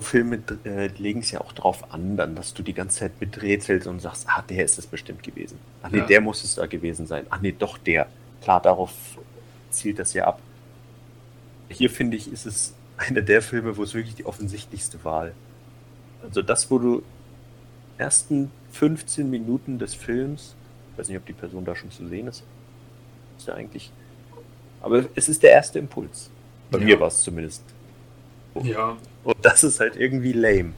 Filme 0.00 0.42
äh, 0.64 0.86
legen 0.98 1.20
es 1.20 1.30
ja 1.30 1.40
auch 1.40 1.52
drauf 1.52 1.92
an, 1.92 2.16
dann, 2.16 2.34
dass 2.34 2.54
du 2.54 2.62
die 2.62 2.72
ganze 2.72 3.00
Zeit 3.00 3.12
miträtselst 3.20 3.86
und 3.86 4.00
sagst, 4.00 4.26
ah, 4.28 4.42
der 4.48 4.64
ist 4.64 4.78
es 4.78 4.86
bestimmt 4.86 5.22
gewesen. 5.22 5.58
Ach 5.82 5.90
nee, 5.90 5.98
Ja. 5.98 6.06
der 6.06 6.20
muss 6.22 6.42
es 6.42 6.54
da 6.54 6.66
gewesen 6.66 7.06
sein. 7.06 7.26
Ach 7.30 7.40
nee, 7.40 7.54
doch 7.58 7.76
der. 7.78 8.06
Klar, 8.42 8.62
darauf 8.62 8.92
zielt 9.70 9.98
das 9.98 10.14
ja 10.14 10.26
ab. 10.26 10.40
Hier 11.68 11.90
finde 11.90 12.16
ich, 12.16 12.32
ist 12.32 12.46
es 12.46 12.74
einer 13.00 13.22
der 13.22 13.42
Filme, 13.42 13.76
wo 13.76 13.82
es 13.82 13.94
wirklich 13.94 14.14
die 14.14 14.26
offensichtlichste 14.26 15.02
Wahl. 15.04 15.32
Also 16.22 16.42
das, 16.42 16.70
wo 16.70 16.78
du 16.78 17.02
ersten 17.98 18.50
15 18.72 19.28
Minuten 19.28 19.78
des 19.78 19.94
Films, 19.94 20.54
ich 20.92 20.98
weiß 20.98 21.08
nicht, 21.08 21.16
ob 21.18 21.26
die 21.26 21.32
Person 21.32 21.64
da 21.64 21.74
schon 21.74 21.90
zu 21.90 22.06
sehen 22.08 22.26
ist, 22.28 22.42
ist 23.38 23.48
ja 23.48 23.54
eigentlich, 23.54 23.90
aber 24.82 25.04
es 25.14 25.28
ist 25.28 25.42
der 25.42 25.52
erste 25.52 25.78
Impuls. 25.78 26.30
Bei 26.70 26.78
Ja. 26.78 26.84
mir 26.84 27.00
war 27.00 27.08
es 27.08 27.22
zumindest. 27.22 27.62
Ja, 28.62 28.96
Und 29.24 29.36
das 29.42 29.64
ist 29.64 29.80
halt 29.80 29.96
irgendwie 29.96 30.32
lame. 30.32 30.72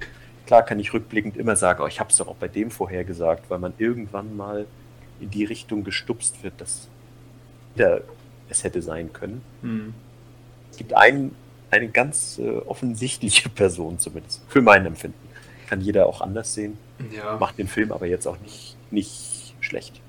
Klar 0.46 0.62
kann 0.64 0.78
ich 0.78 0.92
rückblickend 0.92 1.36
immer 1.36 1.56
sagen, 1.56 1.82
oh, 1.82 1.86
ich 1.86 2.00
habe 2.00 2.10
es 2.10 2.16
doch 2.16 2.28
auch 2.28 2.36
bei 2.36 2.48
dem 2.48 2.70
vorhergesagt, 2.70 3.48
weil 3.50 3.58
man 3.58 3.72
irgendwann 3.78 4.36
mal 4.36 4.66
in 5.20 5.30
die 5.30 5.44
Richtung 5.44 5.82
gestupst 5.84 6.42
wird, 6.42 6.60
dass 6.60 6.88
der 7.76 8.02
es 8.48 8.62
hätte 8.64 8.82
sein 8.82 9.12
können. 9.12 9.42
hm. 9.62 9.94
Es 10.70 10.78
gibt 10.78 10.94
einen, 10.94 11.34
eine 11.72 11.88
ganz 11.88 12.38
äh, 12.38 12.58
offensichtliche 12.58 13.48
Person 13.48 13.98
zumindest, 13.98 14.42
für 14.48 14.62
mein 14.62 14.86
Empfinden. 14.86 15.18
Kann 15.68 15.80
jeder 15.80 16.06
auch 16.06 16.20
anders 16.20 16.54
sehen, 16.54 16.76
ja. 17.14 17.36
macht 17.38 17.58
den 17.58 17.66
Film 17.66 17.92
aber 17.92 18.06
jetzt 18.06 18.26
auch 18.26 18.38
nicht, 18.40 18.76
nicht 18.90 19.54
schlecht. 19.60 20.00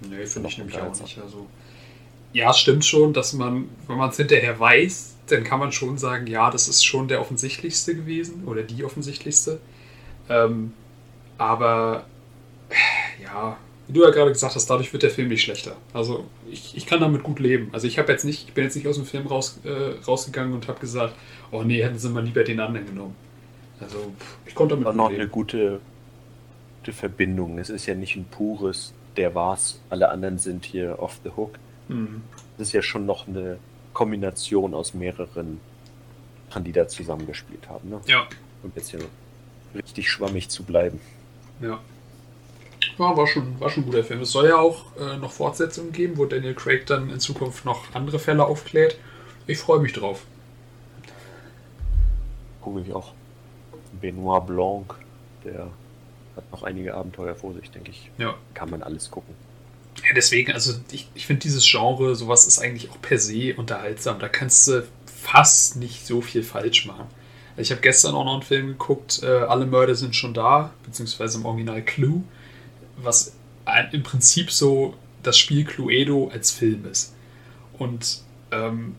Nee, 0.00 0.24
finde 0.24 0.48
ich 0.48 0.58
nämlich 0.58 0.78
auch 0.78 0.98
nicht. 0.98 1.18
Also, 1.18 1.46
ja, 2.32 2.50
es 2.50 2.58
stimmt 2.58 2.84
schon, 2.84 3.12
dass 3.12 3.34
man, 3.34 3.68
wenn 3.86 3.98
man 3.98 4.10
es 4.10 4.16
hinterher 4.16 4.58
weiß, 4.58 5.16
dann 5.26 5.44
kann 5.44 5.60
man 5.60 5.72
schon 5.72 5.98
sagen, 5.98 6.26
ja, 6.26 6.50
das 6.50 6.68
ist 6.68 6.84
schon 6.84 7.06
der 7.06 7.20
offensichtlichste 7.20 7.94
gewesen 7.94 8.44
oder 8.46 8.62
die 8.62 8.82
offensichtlichste. 8.82 9.60
Ähm, 10.30 10.72
aber 11.36 12.06
ja, 13.22 13.58
wie 13.90 13.92
du 13.92 14.04
ja 14.04 14.10
gerade 14.10 14.30
gesagt 14.30 14.54
hast, 14.54 14.70
dadurch 14.70 14.92
wird 14.92 15.02
der 15.02 15.10
Film 15.10 15.26
nicht 15.26 15.42
schlechter. 15.42 15.76
Also 15.92 16.24
ich, 16.48 16.76
ich 16.76 16.86
kann 16.86 17.00
damit 17.00 17.24
gut 17.24 17.40
leben. 17.40 17.70
Also 17.72 17.88
ich 17.88 17.98
habe 17.98 18.12
jetzt 18.12 18.24
nicht, 18.24 18.46
ich 18.46 18.54
bin 18.54 18.62
jetzt 18.62 18.76
nicht 18.76 18.86
aus 18.86 18.94
dem 18.94 19.04
Film 19.04 19.26
raus, 19.26 19.58
äh, 19.64 20.00
rausgegangen 20.06 20.52
und 20.52 20.68
habe 20.68 20.78
gesagt, 20.78 21.16
oh 21.50 21.64
nee, 21.64 21.82
hätten 21.82 21.98
sie 21.98 22.08
mal 22.08 22.22
lieber 22.22 22.44
den 22.44 22.60
anderen 22.60 22.86
genommen. 22.86 23.16
Also 23.80 24.12
ich 24.46 24.54
konnte 24.54 24.76
damit 24.76 24.86
gut 24.86 24.94
noch 24.94 25.08
eine 25.08 25.18
leben. 25.18 25.32
gute, 25.32 25.80
gute 26.78 26.92
Verbindung. 26.92 27.58
Es 27.58 27.68
ist 27.68 27.86
ja 27.86 27.96
nicht 27.96 28.14
ein 28.14 28.26
pures, 28.26 28.94
der 29.16 29.34
war's, 29.34 29.80
alle 29.90 30.08
anderen 30.10 30.38
sind 30.38 30.64
hier 30.64 31.00
off 31.00 31.18
the 31.24 31.30
hook. 31.36 31.58
Mhm. 31.88 32.22
Das 32.58 32.68
ist 32.68 32.72
ja 32.72 32.82
schon 32.82 33.06
noch 33.06 33.26
eine 33.26 33.58
Kombination 33.92 34.72
aus 34.72 34.94
mehreren 34.94 35.58
die 36.64 36.72
da 36.72 36.86
zusammengespielt 36.86 37.68
haben. 37.68 37.90
Ne? 37.90 38.00
Ja, 38.06 38.28
Um 38.62 38.72
jetzt 38.76 38.90
hier 38.90 39.00
richtig 39.74 40.10
schwammig 40.10 40.48
zu 40.48 40.64
bleiben. 40.64 41.00
Ja. 41.60 41.80
Ja, 43.00 43.16
war 43.16 43.26
schon, 43.26 43.58
war 43.58 43.70
schon 43.70 43.84
ein 43.84 43.86
guter 43.86 44.04
Film. 44.04 44.20
Es 44.20 44.30
soll 44.30 44.48
ja 44.48 44.58
auch 44.58 44.84
äh, 44.98 45.16
noch 45.16 45.32
Fortsetzungen 45.32 45.90
geben, 45.90 46.18
wo 46.18 46.26
Daniel 46.26 46.54
Craig 46.54 46.84
dann 46.84 47.08
in 47.08 47.18
Zukunft 47.18 47.64
noch 47.64 47.94
andere 47.94 48.18
Fälle 48.18 48.44
aufklärt. 48.44 48.98
Ich 49.46 49.56
freue 49.56 49.80
mich 49.80 49.94
drauf. 49.94 50.24
Gucke 52.60 52.82
ich 52.82 52.92
auch. 52.92 53.14
Benoit 53.98 54.46
Blanc, 54.46 54.94
der 55.46 55.68
hat 56.36 56.52
noch 56.52 56.62
einige 56.62 56.94
Abenteuer 56.94 57.34
vor 57.34 57.54
sich, 57.54 57.70
denke 57.70 57.90
ich. 57.90 58.10
Ja. 58.18 58.34
Kann 58.52 58.68
man 58.68 58.82
alles 58.82 59.10
gucken. 59.10 59.34
ja 60.06 60.14
deswegen, 60.14 60.52
also 60.52 60.74
ich, 60.92 61.08
ich 61.14 61.26
finde 61.26 61.40
dieses 61.40 61.66
Genre, 61.66 62.14
sowas 62.14 62.46
ist 62.46 62.58
eigentlich 62.58 62.90
auch 62.90 63.00
per 63.00 63.18
se 63.18 63.54
unterhaltsam. 63.56 64.18
Da 64.18 64.28
kannst 64.28 64.68
du 64.68 64.86
fast 65.06 65.76
nicht 65.76 66.06
so 66.06 66.20
viel 66.20 66.42
falsch 66.42 66.84
machen. 66.84 67.06
Ich 67.56 67.70
habe 67.70 67.80
gestern 67.80 68.14
auch 68.14 68.26
noch 68.26 68.34
einen 68.34 68.42
Film 68.42 68.66
geguckt, 68.68 69.22
äh, 69.22 69.26
Alle 69.26 69.64
Mörder 69.64 69.94
sind 69.94 70.14
schon 70.14 70.34
da, 70.34 70.74
beziehungsweise 70.84 71.38
im 71.38 71.46
Original 71.46 71.80
Clue, 71.80 72.24
was 73.04 73.32
im 73.92 74.02
Prinzip 74.02 74.50
so 74.50 74.94
das 75.22 75.38
Spiel 75.38 75.64
Cluedo 75.64 76.30
als 76.32 76.50
Film 76.50 76.86
ist. 76.86 77.14
Und 77.78 78.22
ähm, 78.50 78.96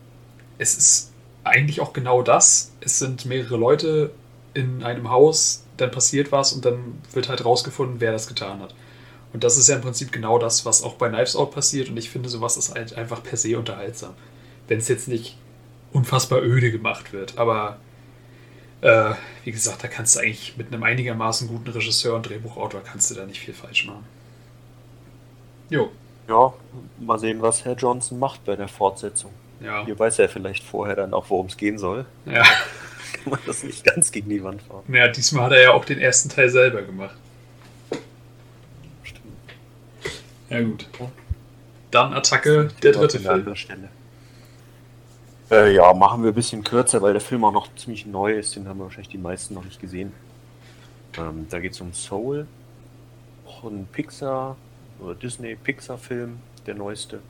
es 0.58 0.76
ist 0.76 1.12
eigentlich 1.44 1.80
auch 1.80 1.92
genau 1.92 2.22
das. 2.22 2.72
Es 2.80 2.98
sind 2.98 3.26
mehrere 3.26 3.56
Leute 3.56 4.12
in 4.54 4.82
einem 4.82 5.10
Haus, 5.10 5.64
dann 5.76 5.90
passiert 5.90 6.30
was 6.30 6.52
und 6.52 6.64
dann 6.64 7.00
wird 7.12 7.28
halt 7.28 7.44
rausgefunden, 7.44 8.00
wer 8.00 8.12
das 8.12 8.28
getan 8.28 8.60
hat. 8.60 8.74
Und 9.32 9.44
das 9.44 9.56
ist 9.56 9.68
ja 9.68 9.76
im 9.76 9.82
Prinzip 9.82 10.12
genau 10.12 10.38
das, 10.38 10.66
was 10.66 10.82
auch 10.82 10.94
bei 10.94 11.08
Knives 11.08 11.36
Out 11.36 11.52
passiert. 11.52 11.88
Und 11.88 11.96
ich 11.96 12.10
finde, 12.10 12.28
sowas 12.28 12.56
ist 12.56 12.74
halt 12.74 12.94
einfach 12.94 13.22
per 13.22 13.38
se 13.38 13.58
unterhaltsam. 13.58 14.12
Wenn 14.68 14.78
es 14.78 14.88
jetzt 14.88 15.08
nicht 15.08 15.36
unfassbar 15.92 16.42
öde 16.42 16.70
gemacht 16.70 17.12
wird. 17.12 17.38
Aber 17.38 17.78
äh, 18.82 19.14
wie 19.44 19.52
gesagt, 19.52 19.82
da 19.82 19.88
kannst 19.88 20.14
du 20.16 20.20
eigentlich 20.20 20.56
mit 20.56 20.66
einem 20.72 20.82
einigermaßen 20.82 21.48
guten 21.48 21.70
Regisseur 21.70 22.14
und 22.16 22.28
Drehbuchautor 22.28 22.82
kannst 22.82 23.10
du 23.10 23.14
da 23.14 23.24
nicht 23.24 23.40
viel 23.40 23.54
falsch 23.54 23.86
machen. 23.86 24.04
Jo, 25.70 25.90
Ja, 26.28 26.52
mal 27.00 27.18
sehen, 27.18 27.40
was 27.42 27.64
Herr 27.64 27.74
Johnson 27.74 28.18
macht 28.18 28.44
bei 28.44 28.54
der 28.56 28.68
Fortsetzung. 28.68 29.32
ja. 29.60 29.84
Hier 29.86 29.98
weiß 29.98 30.18
er 30.18 30.28
vielleicht 30.28 30.62
vorher 30.64 30.96
dann 30.96 31.14
auch, 31.14 31.26
worum 31.30 31.46
es 31.46 31.56
gehen 31.56 31.78
soll. 31.78 32.04
Ja. 32.26 32.42
Kann 33.12 33.30
man 33.30 33.40
das 33.46 33.62
nicht 33.62 33.84
ganz 33.84 34.10
gegen 34.12 34.28
die 34.30 34.42
Wand 34.42 34.62
fahren. 34.62 34.82
ja, 34.92 35.08
diesmal 35.08 35.44
hat 35.46 35.52
er 35.52 35.62
ja 35.62 35.72
auch 35.72 35.84
den 35.84 35.98
ersten 36.00 36.28
Teil 36.28 36.48
selber 36.50 36.82
gemacht. 36.82 37.14
Stimmt. 39.02 39.24
Ja, 40.50 40.60
gut. 40.62 40.86
Dann 41.90 42.14
Attacke, 42.14 42.68
der 42.82 42.92
dritte 42.92 43.18
An 43.18 43.22
Film. 43.22 43.34
anderer 43.34 43.56
Stelle. 43.56 43.88
Äh, 45.52 45.74
ja, 45.74 45.92
machen 45.92 46.22
wir 46.22 46.30
ein 46.30 46.34
bisschen 46.34 46.64
kürzer, 46.64 47.02
weil 47.02 47.12
der 47.12 47.20
Film 47.20 47.44
auch 47.44 47.52
noch 47.52 47.74
ziemlich 47.74 48.06
neu 48.06 48.32
ist. 48.32 48.56
Den 48.56 48.66
haben 48.66 48.80
wahrscheinlich 48.80 49.10
die 49.10 49.18
meisten 49.18 49.52
noch 49.52 49.64
nicht 49.64 49.82
gesehen. 49.82 50.14
Ähm, 51.18 51.46
da 51.50 51.60
geht 51.60 51.72
es 51.72 51.80
um 51.82 51.92
Soul. 51.92 52.46
Auch 53.46 53.64
ein 53.64 53.86
Pixar 53.92 54.56
oder 54.98 55.14
Disney-Pixar-Film, 55.14 56.38
der 56.64 56.74
neueste. 56.74 57.20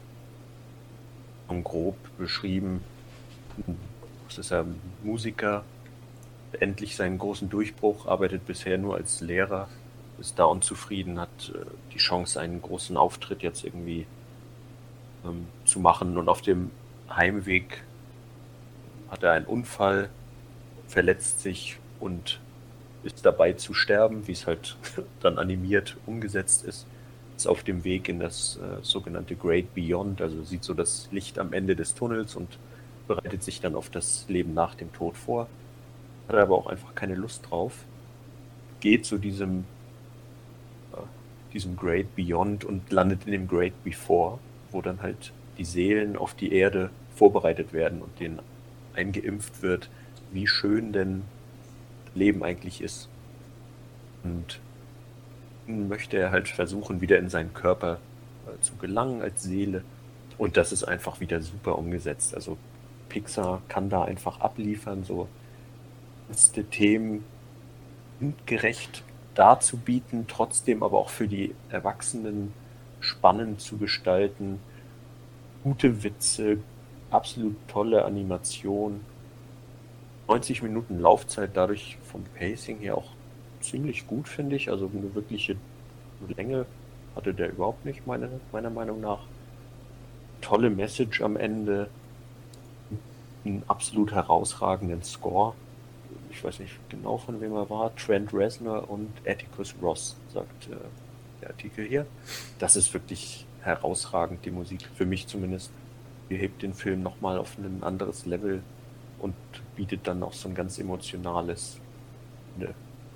Und 1.49 1.65
grob 1.65 1.97
beschrieben. 2.17 2.85
Das 4.29 4.39
ist 4.39 4.53
ein 4.53 4.81
Musiker, 5.03 5.65
endlich 6.61 6.95
seinen 6.95 7.19
großen 7.19 7.51
Durchbruch, 7.51 8.07
arbeitet 8.07 8.47
bisher 8.47 8.79
nur 8.79 8.95
als 8.95 9.21
Lehrer, 9.21 9.69
ist 10.21 10.39
da 10.39 10.45
unzufrieden, 10.45 11.19
hat 11.19 11.53
äh, 11.53 11.67
die 11.93 11.99
Chance, 11.99 12.41
einen 12.41 12.63
großen 12.63 12.97
Auftritt 12.97 13.43
jetzt 13.43 13.65
irgendwie 13.65 14.07
ähm, 15.25 15.49
zu 15.65 15.81
machen. 15.81 16.17
Und 16.17 16.29
auf 16.29 16.41
dem 16.41 16.71
Heimweg 17.11 17.83
hat 19.13 19.23
er 19.23 19.33
einen 19.33 19.45
Unfall, 19.45 20.09
verletzt 20.89 21.41
sich 21.41 21.79
und 22.01 22.41
ist 23.05 23.25
dabei 23.27 23.53
zu 23.53 23.75
sterben, 23.75 24.27
wie 24.27 24.33
es 24.33 24.47
halt 24.47 24.77
dann 25.21 25.39
animiert 25.39 25.97
umgesetzt 26.07 26.65
ist. 26.65 26.87
Ist 27.37 27.47
auf 27.47 27.63
dem 27.63 27.85
Weg 27.85 28.09
in 28.09 28.21
das 28.21 28.59
äh, 28.59 28.83
sogenannte 28.83 29.37
Great 29.37 29.75
Beyond, 29.75 30.23
also 30.23 30.43
sieht 30.43 30.65
so 30.65 30.75
das 30.75 31.09
Licht 31.13 31.39
am 31.39 31.53
Ende 31.53 31.77
des 31.77 31.95
Tunnels 31.95 32.37
und 32.37 32.59
bereitet 33.07 33.43
sich 33.43 33.61
dann 33.61 33.75
auf 33.75 33.91
das 33.91 34.25
Leben 34.29 34.55
nach 34.55 34.75
dem 34.75 34.93
Tod 34.93 35.17
vor, 35.17 35.47
hat 36.29 36.37
aber 36.37 36.57
auch 36.57 36.67
einfach 36.67 36.95
keine 36.95 37.15
Lust 37.15 37.51
drauf, 37.51 37.85
geht 38.81 39.05
zu 39.05 39.19
diesem, 39.19 39.65
äh, 40.93 41.53
diesem 41.53 41.77
Great 41.77 42.17
Beyond 42.17 42.65
und 42.65 42.91
landet 42.91 43.27
in 43.27 43.33
dem 43.33 43.49
Great 43.49 43.75
Before, 43.85 44.39
wo 44.71 44.81
dann 44.81 45.03
halt 45.03 45.33
die 45.59 45.65
Seelen 45.65 46.17
auf 46.17 46.33
die 46.33 46.55
Erde 46.55 46.91
vorbereitet 47.15 47.75
werden 47.75 48.01
und 48.01 48.19
denen 48.21 48.39
eingeimpft 48.95 49.63
wird, 49.63 49.91
wie 50.33 50.47
schön 50.47 50.93
denn 50.93 51.23
Leben 52.15 52.43
eigentlich 52.43 52.81
ist. 52.81 53.09
Und 54.25 54.61
möchte 55.67 56.17
er 56.17 56.31
halt 56.31 56.49
versuchen, 56.49 57.01
wieder 57.01 57.19
in 57.19 57.29
seinen 57.29 57.55
Körper 57.55 57.99
äh, 58.47 58.61
zu 58.61 58.77
gelangen 58.77 59.23
als 59.23 59.43
Seele. 59.43 59.85
Und 60.39 60.57
das 60.57 60.73
ist 60.73 60.85
einfach 60.85 61.21
wieder 61.21 61.41
super 61.41 61.79
umgesetzt. 61.79 62.35
Also 62.35 62.57
Pixar 63.09 63.63
kann 63.69 63.89
da 63.89 64.05
einfach 64.05 64.41
abliefern, 64.41 65.05
so 65.05 65.29
ernste 66.29 66.65
Themen 66.65 67.25
gerecht 68.47 69.05
darzubieten, 69.35 70.27
trotzdem 70.29 70.83
aber 70.83 70.99
auch 70.99 71.11
für 71.11 71.29
die 71.29 71.55
Erwachsenen 71.69 72.53
spannend 73.01 73.61
zu 73.61 73.77
gestalten. 73.77 74.61
Gute 75.63 76.03
Witze, 76.03 76.59
absolut 77.13 77.57
tolle 77.69 78.05
Animation. 78.05 79.01
90 80.29 80.63
Minuten 80.63 81.01
Laufzeit, 81.01 81.51
dadurch 81.55 81.99
vom 82.11 82.25
Pacing 82.39 82.79
her 82.79 82.97
auch 82.97 83.11
ziemlich 83.61 84.07
gut, 84.07 84.29
finde 84.29 84.57
ich. 84.57 84.71
Also 84.71 84.91
eine 84.93 85.15
wirkliche 85.15 85.57
Länge 86.37 86.67
hatte 87.15 87.35
der 87.35 87.51
überhaupt 87.51 87.85
nicht, 87.85 88.07
meine, 88.07 88.29
meiner 88.53 88.71
Meinung 88.71 89.01
nach. 89.01 89.21
Tolle 90.41 90.71
Message 90.71 91.21
am 91.23 91.37
Ende. 91.37 91.89
Einen 93.45 93.63
absolut 93.67 94.13
herausragenden 94.13 95.03
Score. 95.03 95.55
Ich 96.31 96.43
weiß 96.43 96.61
nicht 96.61 96.73
genau 96.89 97.19
von 97.19 97.41
wem 97.41 97.53
er 97.55 97.69
war. 97.69 97.95
Trent 97.97 98.33
Reznor 98.33 98.89
und 98.89 99.11
Atticus 99.27 99.75
Ross, 99.83 100.17
sagt 100.33 100.69
äh, 100.69 100.77
der 101.41 101.51
Artikel 101.51 101.87
hier. 101.87 102.07
Das 102.59 102.77
ist 102.77 102.95
wirklich 102.95 103.45
herausragend, 103.63 104.45
die 104.45 104.51
Musik. 104.51 104.89
Für 104.95 105.05
mich 105.05 105.27
zumindest. 105.27 105.71
Hebt 106.37 106.63
den 106.63 106.75
Film 106.75 107.03
nochmal 107.03 107.39
auf 107.39 107.57
ein 107.59 107.83
anderes 107.83 108.27
Level 108.27 108.63
und 109.19 109.35
bietet 109.77 110.07
dann 110.07 110.23
auch 110.23 110.33
so 110.33 110.49
ein 110.49 110.55
ganz 110.55 110.79
emotionales, 110.79 111.79
ne, 112.59 112.75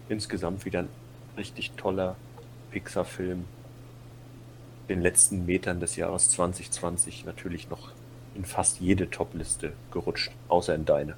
insgesamt 0.08 0.64
wieder 0.64 0.80
ein 0.80 0.88
richtig 1.36 1.72
toller 1.72 2.16
Pixar-Film. 2.70 3.44
Den 4.88 5.00
letzten 5.00 5.46
Metern 5.46 5.80
des 5.80 5.96
Jahres 5.96 6.30
2020 6.30 7.24
natürlich 7.24 7.68
noch 7.68 7.90
in 8.36 8.44
fast 8.44 8.80
jede 8.80 9.10
Top-Liste 9.10 9.72
gerutscht, 9.90 10.30
außer 10.48 10.74
in 10.74 10.84
deine. 10.84 11.16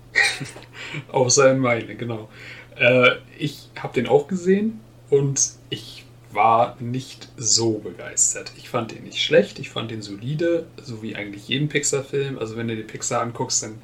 außer 1.12 1.50
in 1.52 1.58
meine, 1.58 1.94
genau. 1.96 2.28
Äh, 2.76 3.16
ich 3.38 3.68
habe 3.78 3.92
den 3.94 4.06
auch 4.06 4.28
gesehen 4.28 4.80
und 5.10 5.50
ich 5.68 6.04
war 6.30 6.76
nicht 6.80 7.28
so 7.36 7.78
begeistert. 7.78 8.52
Ich 8.56 8.68
fand 8.68 8.92
den 8.92 9.04
nicht 9.04 9.22
schlecht, 9.22 9.58
ich 9.58 9.70
fand 9.70 9.90
den 9.90 10.02
solide, 10.02 10.66
so 10.82 11.02
wie 11.02 11.16
eigentlich 11.16 11.48
jeden 11.48 11.68
Pixar-Film. 11.68 12.38
Also 12.38 12.56
wenn 12.56 12.68
du 12.68 12.76
den 12.76 12.86
Pixar 12.86 13.22
anguckst, 13.22 13.62
dann 13.62 13.78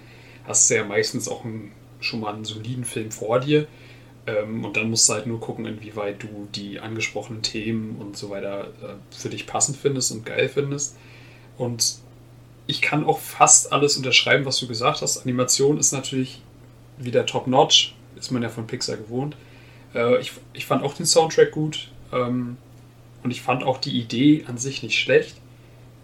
hast 0.46 0.68
du 0.68 0.74
ja 0.74 0.84
meistens 0.84 1.28
auch 1.28 1.44
einen, 1.44 1.72
schon 2.00 2.20
mal 2.20 2.34
einen 2.34 2.44
soliden 2.44 2.84
Film 2.84 3.10
vor 3.10 3.40
dir. 3.40 3.66
Ähm, 4.26 4.64
und 4.64 4.76
dann 4.76 4.90
musst 4.90 5.08
du 5.08 5.14
halt 5.14 5.26
nur 5.26 5.40
gucken, 5.40 5.66
inwieweit 5.66 6.22
du 6.22 6.48
die 6.54 6.80
angesprochenen 6.80 7.42
Themen 7.42 7.96
und 7.96 8.16
so 8.16 8.30
weiter 8.30 8.68
äh, 8.82 9.16
für 9.16 9.30
dich 9.30 9.46
passend 9.46 9.76
findest 9.76 10.12
und 10.12 10.26
geil 10.26 10.48
findest. 10.48 10.96
Und 11.56 11.96
ich 12.66 12.82
kann 12.82 13.04
auch 13.04 13.18
fast 13.18 13.72
alles 13.72 13.96
unterschreiben, 13.96 14.44
was 14.44 14.58
du 14.58 14.66
gesagt 14.66 15.02
hast. 15.02 15.22
Animation 15.22 15.78
ist 15.78 15.92
natürlich 15.92 16.42
wieder 16.98 17.26
top-notch, 17.26 17.94
ist 18.16 18.30
man 18.30 18.42
ja 18.42 18.48
von 18.48 18.66
Pixar 18.66 18.96
gewohnt. 18.96 19.36
Äh, 19.94 20.20
ich, 20.20 20.32
ich 20.52 20.66
fand 20.66 20.82
auch 20.82 20.94
den 20.94 21.06
Soundtrack 21.06 21.52
gut 21.52 21.90
ähm, 22.14 22.56
und 23.22 23.30
ich 23.30 23.42
fand 23.42 23.62
auch 23.62 23.78
die 23.78 23.98
Idee 23.98 24.44
an 24.46 24.56
sich 24.56 24.82
nicht 24.82 24.98
schlecht. 24.98 25.36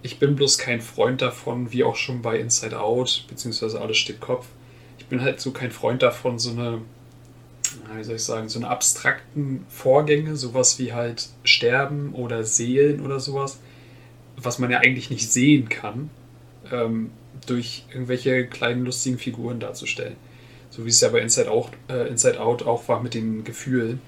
Ich 0.02 0.18
bin 0.18 0.36
bloß 0.36 0.58
kein 0.58 0.80
Freund 0.80 1.22
davon, 1.22 1.72
wie 1.72 1.84
auch 1.84 1.96
schon 1.96 2.22
bei 2.22 2.38
Inside 2.38 2.80
Out, 2.80 3.24
beziehungsweise 3.28 3.80
Alles 3.80 3.98
steht 3.98 4.20
Kopf. 4.20 4.46
Ich 4.98 5.06
bin 5.06 5.20
halt 5.22 5.40
so 5.40 5.50
kein 5.50 5.70
Freund 5.70 6.02
davon, 6.02 6.38
so 6.38 6.50
eine 6.50 6.80
wie 7.96 8.04
soll 8.04 8.16
ich 8.16 8.24
sagen, 8.24 8.48
so 8.48 8.58
eine 8.58 8.68
abstrakten 8.68 9.64
Vorgänge, 9.68 10.36
sowas 10.36 10.78
wie 10.78 10.92
halt 10.92 11.28
Sterben 11.44 12.14
oder 12.14 12.44
Seelen 12.44 13.04
oder 13.04 13.20
sowas, 13.20 13.58
was 14.36 14.58
man 14.58 14.70
ja 14.70 14.78
eigentlich 14.78 15.10
nicht 15.10 15.30
sehen 15.30 15.68
kann, 15.68 16.10
ähm, 16.70 17.10
durch 17.46 17.84
irgendwelche 17.90 18.46
kleinen 18.46 18.84
lustigen 18.84 19.18
Figuren 19.18 19.60
darzustellen. 19.60 20.16
So 20.70 20.84
wie 20.84 20.90
es 20.90 21.00
ja 21.00 21.08
bei 21.08 21.20
Inside 21.20 21.50
Out, 21.50 21.70
äh, 21.88 22.08
Inside 22.08 22.40
Out 22.40 22.62
auch 22.62 22.88
war 22.88 23.02
mit 23.02 23.14
den 23.14 23.44
Gefühlen. 23.44 24.00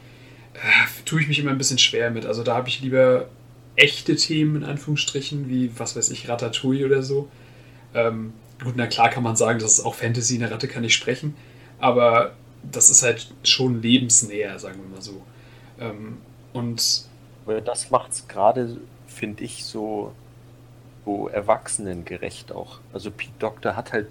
Äh, 0.55 1.05
tue 1.05 1.21
ich 1.21 1.29
mich 1.29 1.39
immer 1.39 1.51
ein 1.51 1.59
bisschen 1.59 1.79
schwer 1.79 2.11
mit. 2.11 2.27
Also 2.27 2.43
da 2.43 2.55
habe 2.55 2.69
ich 2.69 2.81
lieber 2.81 3.29
echte 3.77 4.17
Themen 4.17 4.57
in 4.57 4.65
Anführungsstrichen, 4.65 5.49
wie 5.49 5.71
was 5.79 5.97
weiß 5.97 6.11
ich, 6.11 6.29
Ratatouille 6.29 6.87
oder 6.87 7.03
so. 7.03 7.29
Ähm, 7.95 8.33
gut, 8.63 8.75
na 8.77 8.87
klar 8.87 9.09
kann 9.09 9.23
man 9.23 9.37
sagen, 9.37 9.59
das 9.59 9.79
ist 9.79 9.85
auch 9.85 9.95
Fantasy, 9.95 10.37
eine 10.37 10.51
Ratte 10.51 10.69
kann 10.69 10.83
nicht 10.83 10.95
sprechen. 10.95 11.35
Aber 11.79 12.33
das 12.71 12.91
ist 12.91 13.03
halt 13.03 13.33
schon 13.43 13.83
lebensnäher, 13.83 14.59
sagen 14.59 14.81
wir 14.83 14.89
mal 14.95 15.03
so. 15.03 15.23
Ähm, 15.81 16.19
und 16.53 17.07
das 17.65 17.91
macht 17.91 18.13
es 18.13 18.29
gerade, 18.29 18.77
finde 19.07 19.43
ich, 19.43 19.65
so, 19.65 20.13
so 21.05 21.29
erwachsenengerecht 21.29 22.53
auch. 22.53 22.79
Also 22.93 23.11
Pete 23.11 23.33
Doctor 23.39 23.75
hat 23.75 23.93
halt 23.93 24.09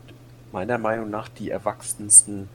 meiner 0.52 0.78
Meinung 0.78 1.10
nach 1.10 1.30
die 1.30 1.50
erwachsensten 1.50 2.50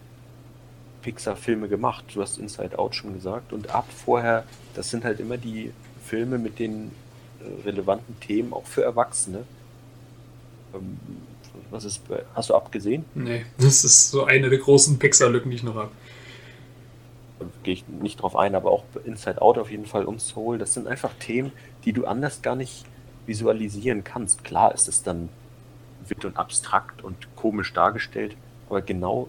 Pixar-Filme 1.06 1.68
gemacht. 1.68 2.04
Du 2.12 2.20
hast 2.20 2.36
Inside 2.36 2.76
Out 2.80 2.96
schon 2.96 3.14
gesagt. 3.14 3.52
Und 3.52 3.70
ab 3.70 3.86
vorher, 3.88 4.42
das 4.74 4.90
sind 4.90 5.04
halt 5.04 5.20
immer 5.20 5.36
die 5.36 5.72
Filme 6.04 6.36
mit 6.36 6.58
den 6.58 6.90
äh, 7.40 7.64
relevanten 7.64 8.18
Themen 8.18 8.52
auch 8.52 8.66
für 8.66 8.82
Erwachsene. 8.82 9.44
Ähm, 10.74 10.98
was 11.70 11.84
ist, 11.84 12.02
hast 12.34 12.50
du 12.50 12.54
abgesehen? 12.56 13.04
Nee, 13.14 13.46
das 13.56 13.84
ist 13.84 14.10
so 14.10 14.24
eine 14.24 14.50
der 14.50 14.58
großen 14.58 14.98
Pixar-Lücken, 14.98 15.50
die 15.50 15.56
ich 15.56 15.62
noch 15.62 15.76
habe. 15.76 15.90
Gehe 17.62 17.74
ich 17.74 17.86
nicht 17.86 18.20
drauf 18.22 18.34
ein, 18.34 18.56
aber 18.56 18.72
auch 18.72 18.82
Inside 19.04 19.40
Out 19.40 19.58
auf 19.58 19.70
jeden 19.70 19.86
Fall 19.86 20.06
und 20.06 20.20
Soul, 20.20 20.58
das 20.58 20.74
sind 20.74 20.88
einfach 20.88 21.12
Themen, 21.20 21.52
die 21.84 21.92
du 21.92 22.04
anders 22.04 22.42
gar 22.42 22.56
nicht 22.56 22.84
visualisieren 23.26 24.02
kannst. 24.02 24.42
Klar 24.42 24.74
ist 24.74 24.88
es 24.88 25.04
dann 25.04 25.28
wild 26.08 26.24
und 26.24 26.36
abstrakt 26.36 27.04
und 27.04 27.16
komisch 27.36 27.72
dargestellt, 27.72 28.36
aber 28.68 28.80
genau 28.82 29.28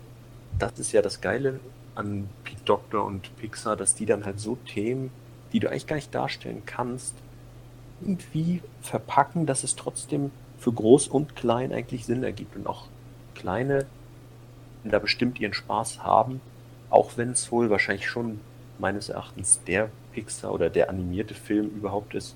das 0.59 0.79
ist 0.79 0.91
ja 0.91 1.01
das 1.01 1.21
Geile 1.21 1.59
an 1.95 2.29
Pete 2.43 2.61
Doctor 2.65 3.05
und 3.05 3.35
Pixar, 3.37 3.75
dass 3.75 3.95
die 3.95 4.05
dann 4.05 4.25
halt 4.25 4.39
so 4.39 4.55
Themen, 4.55 5.11
die 5.51 5.59
du 5.59 5.69
eigentlich 5.69 5.87
gar 5.87 5.95
nicht 5.95 6.13
darstellen 6.13 6.63
kannst, 6.65 7.15
irgendwie 8.01 8.61
verpacken, 8.81 9.45
dass 9.45 9.63
es 9.63 9.75
trotzdem 9.75 10.31
für 10.59 10.71
groß 10.71 11.07
und 11.07 11.35
klein 11.35 11.71
eigentlich 11.71 12.05
Sinn 12.05 12.23
ergibt 12.23 12.55
und 12.55 12.67
auch 12.67 12.87
kleine 13.35 13.85
da 14.83 14.99
bestimmt 14.99 15.39
ihren 15.39 15.53
Spaß 15.53 16.03
haben, 16.03 16.39
auch 16.89 17.11
wenn 17.17 17.31
es 17.31 17.51
wohl 17.51 17.69
wahrscheinlich 17.69 18.07
schon 18.07 18.39
meines 18.79 19.09
Erachtens 19.09 19.59
der 19.65 19.89
Pixar 20.13 20.53
oder 20.53 20.69
der 20.69 20.89
animierte 20.89 21.33
Film 21.33 21.67
überhaupt 21.69 22.15
ist, 22.15 22.35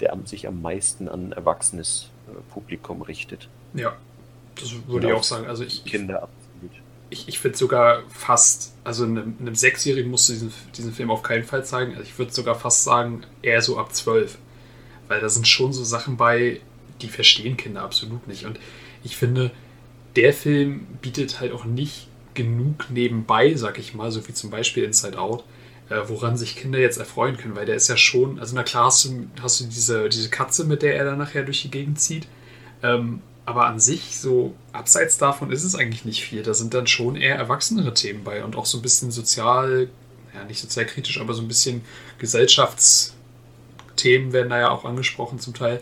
der 0.00 0.16
sich 0.24 0.46
am 0.46 0.62
meisten 0.62 1.08
an 1.08 1.32
erwachsenes 1.32 2.08
äh, 2.28 2.32
Publikum 2.52 3.02
richtet. 3.02 3.48
Ja, 3.74 3.96
das 4.54 4.74
würde 4.86 5.08
ich 5.08 5.12
auch 5.12 5.22
sagen. 5.22 5.46
Also 5.46 5.64
ich, 5.64 5.84
Kinder 5.84 6.22
absolut. 6.22 6.39
Ich, 7.10 7.28
ich 7.28 7.38
finde 7.40 7.58
sogar 7.58 8.02
fast, 8.08 8.72
also 8.84 9.04
einem, 9.04 9.36
einem 9.40 9.54
Sechsjährigen 9.54 10.10
musst 10.10 10.28
du 10.28 10.32
diesen, 10.34 10.52
diesen 10.76 10.92
Film 10.92 11.10
auf 11.10 11.22
keinen 11.22 11.44
Fall 11.44 11.64
zeigen. 11.64 11.92
Also 11.92 12.04
ich 12.04 12.18
würde 12.18 12.32
sogar 12.32 12.54
fast 12.54 12.84
sagen, 12.84 13.22
eher 13.42 13.62
so 13.62 13.78
ab 13.78 13.94
zwölf. 13.94 14.38
Weil 15.08 15.20
da 15.20 15.28
sind 15.28 15.48
schon 15.48 15.72
so 15.72 15.82
Sachen 15.82 16.16
bei, 16.16 16.60
die 17.02 17.08
verstehen 17.08 17.56
Kinder 17.56 17.82
absolut 17.82 18.28
nicht. 18.28 18.44
Und 18.44 18.60
ich 19.02 19.16
finde, 19.16 19.50
der 20.16 20.32
Film 20.32 20.86
bietet 21.02 21.40
halt 21.40 21.52
auch 21.52 21.64
nicht 21.64 22.08
genug 22.34 22.90
nebenbei, 22.90 23.54
sag 23.54 23.78
ich 23.78 23.94
mal, 23.94 24.10
so 24.10 24.26
wie 24.28 24.34
zum 24.34 24.50
Beispiel 24.50 24.84
Inside 24.84 25.18
Out, 25.18 25.44
äh, 25.88 26.00
woran 26.06 26.36
sich 26.36 26.56
Kinder 26.56 26.78
jetzt 26.78 26.98
erfreuen 26.98 27.36
können, 27.36 27.56
weil 27.56 27.66
der 27.66 27.74
ist 27.74 27.88
ja 27.88 27.96
schon, 27.96 28.38
also 28.38 28.54
na 28.54 28.62
klar 28.62 28.86
hast 28.86 29.04
du, 29.04 29.28
hast 29.42 29.60
du 29.60 29.64
diese, 29.64 30.08
diese 30.08 30.30
Katze, 30.30 30.64
mit 30.64 30.82
der 30.82 30.96
er 30.96 31.04
dann 31.04 31.18
nachher 31.18 31.42
durch 31.42 31.62
die 31.62 31.70
Gegend 31.70 32.00
zieht, 32.00 32.26
ähm, 32.82 33.20
aber 33.50 33.66
an 33.66 33.80
sich, 33.80 34.18
so 34.18 34.54
abseits 34.72 35.18
davon 35.18 35.50
ist 35.50 35.64
es 35.64 35.74
eigentlich 35.74 36.04
nicht 36.04 36.24
viel. 36.24 36.44
Da 36.44 36.54
sind 36.54 36.72
dann 36.72 36.86
schon 36.86 37.16
eher 37.16 37.34
erwachsenere 37.34 37.92
Themen 37.92 38.22
bei 38.22 38.44
und 38.44 38.54
auch 38.56 38.64
so 38.64 38.78
ein 38.78 38.82
bisschen 38.82 39.10
sozial, 39.10 39.88
ja 40.32 40.44
nicht 40.44 40.60
sozialkritisch, 40.60 41.20
aber 41.20 41.34
so 41.34 41.42
ein 41.42 41.48
bisschen 41.48 41.82
Gesellschaftsthemen 42.18 44.32
werden 44.32 44.50
da 44.50 44.60
ja 44.60 44.70
auch 44.70 44.84
angesprochen 44.84 45.40
zum 45.40 45.52
Teil. 45.52 45.80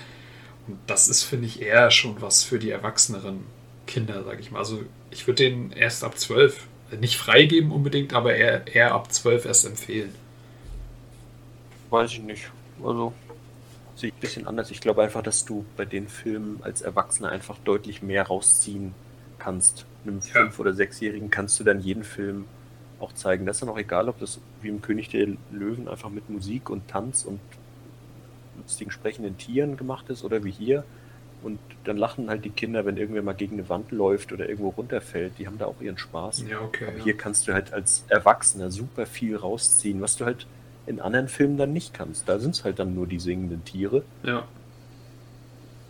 Und 0.66 0.79
das 0.87 1.09
ist, 1.09 1.25
finde 1.25 1.47
ich, 1.47 1.61
eher 1.61 1.91
schon 1.91 2.23
was 2.23 2.43
für 2.43 2.59
die 2.59 2.71
erwachseneren 2.71 3.45
Kinder, 3.87 4.25
sage 4.25 4.41
ich 4.41 4.51
mal. 4.51 4.61
Also 4.61 4.83
ich 5.11 5.27
würde 5.27 5.45
den 5.45 5.71
erst 5.73 6.05
ab 6.05 6.19
12 6.19 6.66
nicht 6.99 7.19
freigeben 7.19 7.71
unbedingt, 7.71 8.14
aber 8.14 8.35
eher, 8.35 8.66
eher 8.66 8.95
ab 8.95 9.12
12 9.12 9.45
erst 9.45 9.66
empfehlen. 9.66 10.14
Weiß 11.91 12.12
ich 12.12 12.21
nicht. 12.21 12.51
Also 12.83 13.12
sehe 13.99 14.11
ich 14.11 14.16
ein 14.16 14.20
bisschen 14.20 14.46
anders. 14.46 14.70
Ich 14.70 14.80
glaube 14.80 15.03
einfach, 15.03 15.22
dass 15.22 15.44
du 15.44 15.64
bei 15.76 15.84
den 15.84 16.09
Filmen 16.09 16.61
als 16.62 16.82
Erwachsener 16.82 17.30
einfach 17.30 17.59
deutlich 17.64 18.03
mehr 18.03 18.26
rausziehen 18.26 18.94
kannst 19.38 19.86
einem 20.09 20.20
ja. 20.20 20.42
fünf- 20.42 20.59
oder 20.59 20.72
sechsjährigen 20.72 21.30
kannst 21.30 21.59
du 21.61 21.64
dann 21.64 21.80
jeden 21.80 22.05
Film 22.05 22.46
auch 23.01 23.12
zeigen. 23.12 23.46
Das 23.46 23.57
ist 23.57 23.61
dann 23.62 23.68
auch 23.68 23.78
egal, 23.78 24.09
ob 24.09 24.18
das 24.18 24.40
wie 24.61 24.68
im 24.68 24.82
König 24.82 25.09
der 25.09 25.28
Löwen 25.51 25.88
einfach 25.88 26.11
mit 26.11 26.28
Musik 26.30 26.70
und 26.70 26.88
Tanz 26.88 27.24
und 27.24 27.40
lustigen 28.61 28.90
sprechenden 28.90 29.38
Tieren 29.38 29.76
gemacht 29.76 30.09
ist 30.11 30.24
oder 30.24 30.42
wie 30.42 30.51
hier. 30.51 30.84
Und 31.40 31.61
dann 31.84 31.96
lachen 31.96 32.28
halt 32.28 32.44
die 32.44 32.51
Kinder, 32.51 32.84
wenn 32.84 32.96
irgendwer 32.96 33.22
mal 33.22 33.34
gegen 33.34 33.55
eine 33.55 33.68
Wand 33.68 33.92
läuft 33.92 34.32
oder 34.32 34.49
irgendwo 34.49 34.70
runterfällt. 34.70 35.34
Die 35.38 35.46
haben 35.46 35.57
da 35.57 35.66
auch 35.66 35.80
ihren 35.80 35.96
Spaß. 35.96 36.44
Ja, 36.49 36.61
okay. 36.61 36.86
Aber 36.88 36.99
ja. 36.99 37.05
hier 37.05 37.16
kannst 37.16 37.46
du 37.46 37.53
halt 37.53 37.72
als 37.72 38.05
Erwachsener 38.09 38.72
super 38.72 39.07
viel 39.07 39.36
rausziehen, 39.36 40.01
was 40.01 40.16
du 40.16 40.24
halt 40.24 40.49
in 40.89 41.01
anderen 41.01 41.28
Filmen 41.28 41.59
dann 41.59 41.72
nicht 41.72 41.95
kannst. 41.95 42.28
Da 42.28 42.39
sind 42.39 42.55
es 42.55 42.64
halt 42.64 42.78
dann 42.78 42.95
nur 42.95 43.07
die 43.07 43.18
singenden 43.18 43.64
Tiere. 43.64 44.03
Ja. 44.22 44.47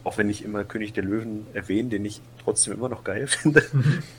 Auch 0.04 0.18
wenn 0.18 0.28
ich 0.28 0.44
immer 0.44 0.64
König 0.64 0.92
der 0.92 1.04
Löwen 1.04 1.46
erwähne, 1.54 1.90
den 1.90 2.04
ich 2.04 2.20
trotzdem 2.42 2.74
immer 2.74 2.88
noch 2.88 3.04
geil 3.04 3.26
finde. 3.28 3.62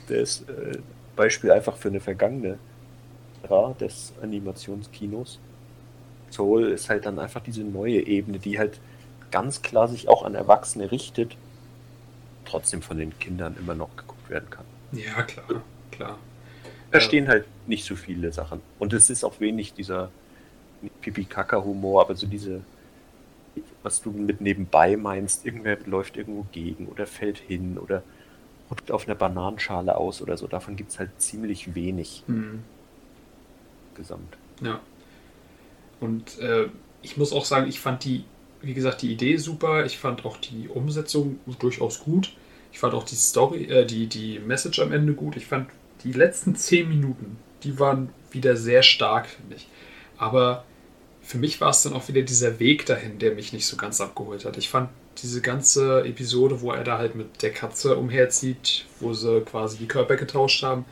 Der 0.08 0.20
ist 0.20 0.48
äh, 0.48 0.78
Beispiel 1.16 1.50
einfach 1.50 1.76
für 1.76 1.88
eine 1.88 2.00
vergangene 2.00 2.58
Ära 3.42 3.74
des 3.78 4.12
Animationskinos. 4.22 5.38
Soul 6.30 6.68
ist 6.68 6.88
halt 6.88 7.06
dann 7.06 7.18
einfach 7.18 7.42
diese 7.42 7.62
neue 7.62 8.06
Ebene, 8.06 8.38
die 8.38 8.58
halt 8.58 8.80
ganz 9.30 9.62
klar 9.62 9.88
sich 9.88 10.08
auch 10.08 10.22
an 10.22 10.34
Erwachsene 10.34 10.90
richtet, 10.90 11.36
trotzdem 12.44 12.82
von 12.82 12.98
den 12.98 13.18
Kindern 13.18 13.56
immer 13.58 13.74
noch 13.74 13.96
geguckt 13.96 14.30
werden 14.30 14.48
kann. 14.48 14.64
Ja, 14.92 15.22
klar, 15.22 15.62
klar. 15.90 16.18
Da 16.90 17.00
stehen 17.00 17.28
halt 17.28 17.46
nicht 17.68 17.84
so 17.84 17.94
viele 17.94 18.32
Sachen. 18.32 18.60
Und 18.78 18.92
es 18.92 19.10
ist 19.10 19.24
auch 19.24 19.38
wenig 19.40 19.74
dieser 19.74 20.10
Pipi-Kaka-Humor, 21.00 22.02
aber 22.02 22.14
so 22.14 22.26
diese, 22.26 22.60
was 23.82 24.00
du 24.00 24.10
mit 24.10 24.40
nebenbei 24.40 24.96
meinst, 24.96 25.44
irgendwer 25.44 25.78
läuft 25.86 26.16
irgendwo 26.16 26.46
gegen 26.52 26.86
oder 26.86 27.06
fällt 27.06 27.38
hin 27.38 27.78
oder 27.78 28.02
rutscht 28.70 28.90
auf 28.90 29.06
einer 29.06 29.14
Bananenschale 29.14 29.96
aus 29.96 30.22
oder 30.22 30.36
so. 30.36 30.46
Davon 30.46 30.76
gibt 30.76 30.90
es 30.90 30.98
halt 30.98 31.10
ziemlich 31.18 31.74
wenig. 31.74 32.22
Mhm. 32.26 32.62
Gesamt. 33.94 34.36
Ja. 34.62 34.80
Und 36.00 36.38
äh, 36.38 36.68
ich 37.02 37.16
muss 37.16 37.32
auch 37.32 37.44
sagen, 37.44 37.68
ich 37.68 37.80
fand 37.80 38.04
die, 38.04 38.24
wie 38.62 38.74
gesagt, 38.74 39.02
die 39.02 39.12
Idee 39.12 39.36
super. 39.36 39.84
Ich 39.84 39.98
fand 39.98 40.24
auch 40.24 40.36
die 40.36 40.68
Umsetzung 40.68 41.38
durchaus 41.58 42.00
gut. 42.00 42.32
Ich 42.72 42.78
fand 42.78 42.94
auch 42.94 43.04
die 43.04 43.16
Story, 43.16 43.64
äh, 43.64 43.84
die, 43.84 44.06
die 44.06 44.38
Message 44.38 44.78
am 44.80 44.92
Ende 44.92 45.14
gut. 45.14 45.36
Ich 45.36 45.46
fand 45.46 45.68
die 46.04 46.12
letzten 46.12 46.54
zehn 46.56 46.88
Minuten, 46.88 47.36
die 47.62 47.78
waren 47.78 48.10
wieder 48.30 48.56
sehr 48.56 48.82
stark, 48.82 49.26
finde 49.26 49.56
ich. 49.56 49.66
Aber 50.16 50.64
für 51.30 51.38
mich 51.38 51.60
war 51.60 51.70
es 51.70 51.84
dann 51.84 51.92
auch 51.92 52.08
wieder 52.08 52.22
dieser 52.22 52.58
Weg 52.58 52.86
dahin, 52.86 53.20
der 53.20 53.32
mich 53.34 53.52
nicht 53.52 53.64
so 53.64 53.76
ganz 53.76 54.00
abgeholt 54.00 54.44
hat. 54.44 54.58
Ich 54.58 54.68
fand 54.68 54.88
diese 55.22 55.40
ganze 55.40 56.04
Episode, 56.04 56.60
wo 56.60 56.72
er 56.72 56.82
da 56.82 56.98
halt 56.98 57.14
mit 57.14 57.40
der 57.42 57.52
Katze 57.52 57.96
umherzieht, 57.96 58.84
wo 58.98 59.12
sie 59.12 59.40
quasi 59.42 59.78
die 59.78 59.86
Körper 59.86 60.16
getauscht 60.16 60.64
haben, 60.64 60.84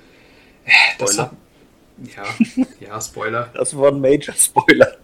äh, 0.64 0.70
das 1.00 1.14
Spoiler. 1.14 1.30
hat. 1.30 2.16
Ja, 2.16 2.64
ja, 2.88 3.00
Spoiler. 3.00 3.50
Das 3.52 3.76
war 3.76 3.88
ein 3.88 4.00
Major 4.00 4.32
Spoiler. 4.36 4.96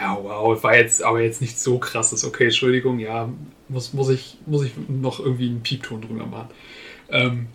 Ja, 0.00 0.18
wow, 0.20 0.60
war 0.64 0.76
jetzt 0.76 1.00
aber 1.00 1.20
jetzt 1.20 1.40
nicht 1.40 1.60
so 1.60 1.78
krasses. 1.78 2.24
Okay, 2.24 2.46
Entschuldigung, 2.46 2.98
ja, 2.98 3.28
muss, 3.68 3.92
muss, 3.92 4.08
ich, 4.08 4.36
muss 4.46 4.64
ich 4.64 4.72
noch 4.88 5.20
irgendwie 5.20 5.46
einen 5.46 5.62
Piepton 5.62 6.02
drüber 6.02 6.26
machen. 6.26 6.48
Ähm, 7.08 7.46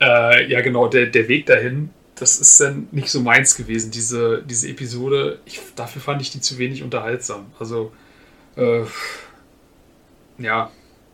äh, 0.00 0.50
ja, 0.50 0.60
genau, 0.60 0.88
der, 0.88 1.06
der 1.06 1.28
Weg 1.28 1.46
dahin, 1.46 1.90
das 2.20 2.38
ist 2.38 2.60
dann 2.60 2.88
nicht 2.92 3.10
so 3.10 3.20
meins 3.20 3.56
gewesen, 3.56 3.90
diese, 3.90 4.42
diese 4.42 4.68
Episode. 4.68 5.38
Ich, 5.46 5.60
dafür 5.74 6.02
fand 6.02 6.20
ich 6.20 6.30
die 6.30 6.40
zu 6.40 6.58
wenig 6.58 6.82
unterhaltsam. 6.82 7.46
Also, 7.58 7.92
äh, 8.56 8.82
ja, 10.38 10.70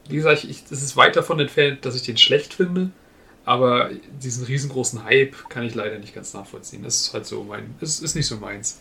wie 0.08 0.16
gesagt, 0.16 0.44
ich, 0.44 0.64
das 0.64 0.82
ist 0.82 0.96
weit 0.96 1.16
davon 1.16 1.38
entfernt, 1.38 1.84
dass 1.84 1.94
ich 1.94 2.02
den 2.02 2.16
schlecht 2.16 2.54
finde. 2.54 2.90
Aber 3.44 3.90
diesen 4.20 4.44
riesengroßen 4.44 5.04
Hype 5.04 5.48
kann 5.48 5.62
ich 5.62 5.76
leider 5.76 5.98
nicht 5.98 6.14
ganz 6.14 6.34
nachvollziehen. 6.34 6.82
Das 6.82 7.00
ist 7.00 7.14
halt 7.14 7.26
so 7.26 7.44
mein, 7.44 7.76
es 7.80 8.00
ist 8.00 8.16
nicht 8.16 8.26
so 8.26 8.38
meins. 8.38 8.80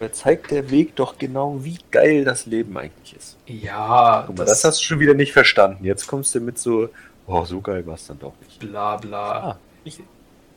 Da 0.00 0.12
zeigt 0.12 0.50
der 0.50 0.70
Weg 0.70 0.94
doch 0.96 1.18
genau, 1.18 1.64
wie 1.64 1.78
geil 1.90 2.24
das 2.24 2.44
Leben 2.44 2.76
eigentlich 2.76 3.16
ist. 3.16 3.38
Ja, 3.46 4.24
Guck 4.26 4.36
mal, 4.36 4.44
das, 4.44 4.62
hast 4.62 4.80
du 4.80 4.84
schon 4.84 5.00
wieder 5.00 5.14
nicht 5.14 5.32
verstanden. 5.32 5.84
Jetzt 5.84 6.06
kommst 6.06 6.34
du 6.34 6.40
mit 6.40 6.58
so, 6.58 6.90
oh, 7.26 7.44
so 7.46 7.62
geil 7.62 7.86
war 7.86 7.94
es 7.94 8.06
dann 8.06 8.18
doch 8.18 8.34
nicht. 8.42 8.60
bla 8.60 8.98
bla. 8.98 9.50
Ah, 9.50 9.58
ich, 9.84 9.98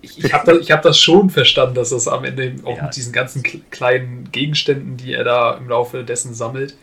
Ich, 0.01 0.23
ich 0.23 0.33
habe 0.33 0.51
das, 0.51 0.61
ich 0.61 0.71
hab 0.71 0.81
das 0.81 0.99
schon 0.99 1.29
verstanden, 1.29 1.75
dass 1.75 1.89
das 1.91 2.07
am 2.07 2.23
Ende 2.25 2.55
auch 2.65 2.77
Ja. 2.77 2.83
mit 2.83 2.95
diesen 2.95 3.13
ganzen 3.13 3.43
kle- 3.43 3.61
kleinen 3.69 4.31
Gegenständen, 4.31 4.97
die 4.97 5.13
er 5.13 5.23
da 5.23 5.55
im 5.57 5.69
Laufe 5.69 6.03
dessen 6.03 6.33
sammelt, 6.33 6.75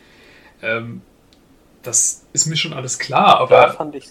ähm, 0.63 1.03
das 1.83 2.23
ist 2.33 2.47
mir 2.47 2.57
schon 2.57 2.73
alles 2.73 2.99
klar, 2.99 3.47
da 3.49 3.57
aber 3.63 3.73
fand 3.73 3.95
ich 3.95 4.07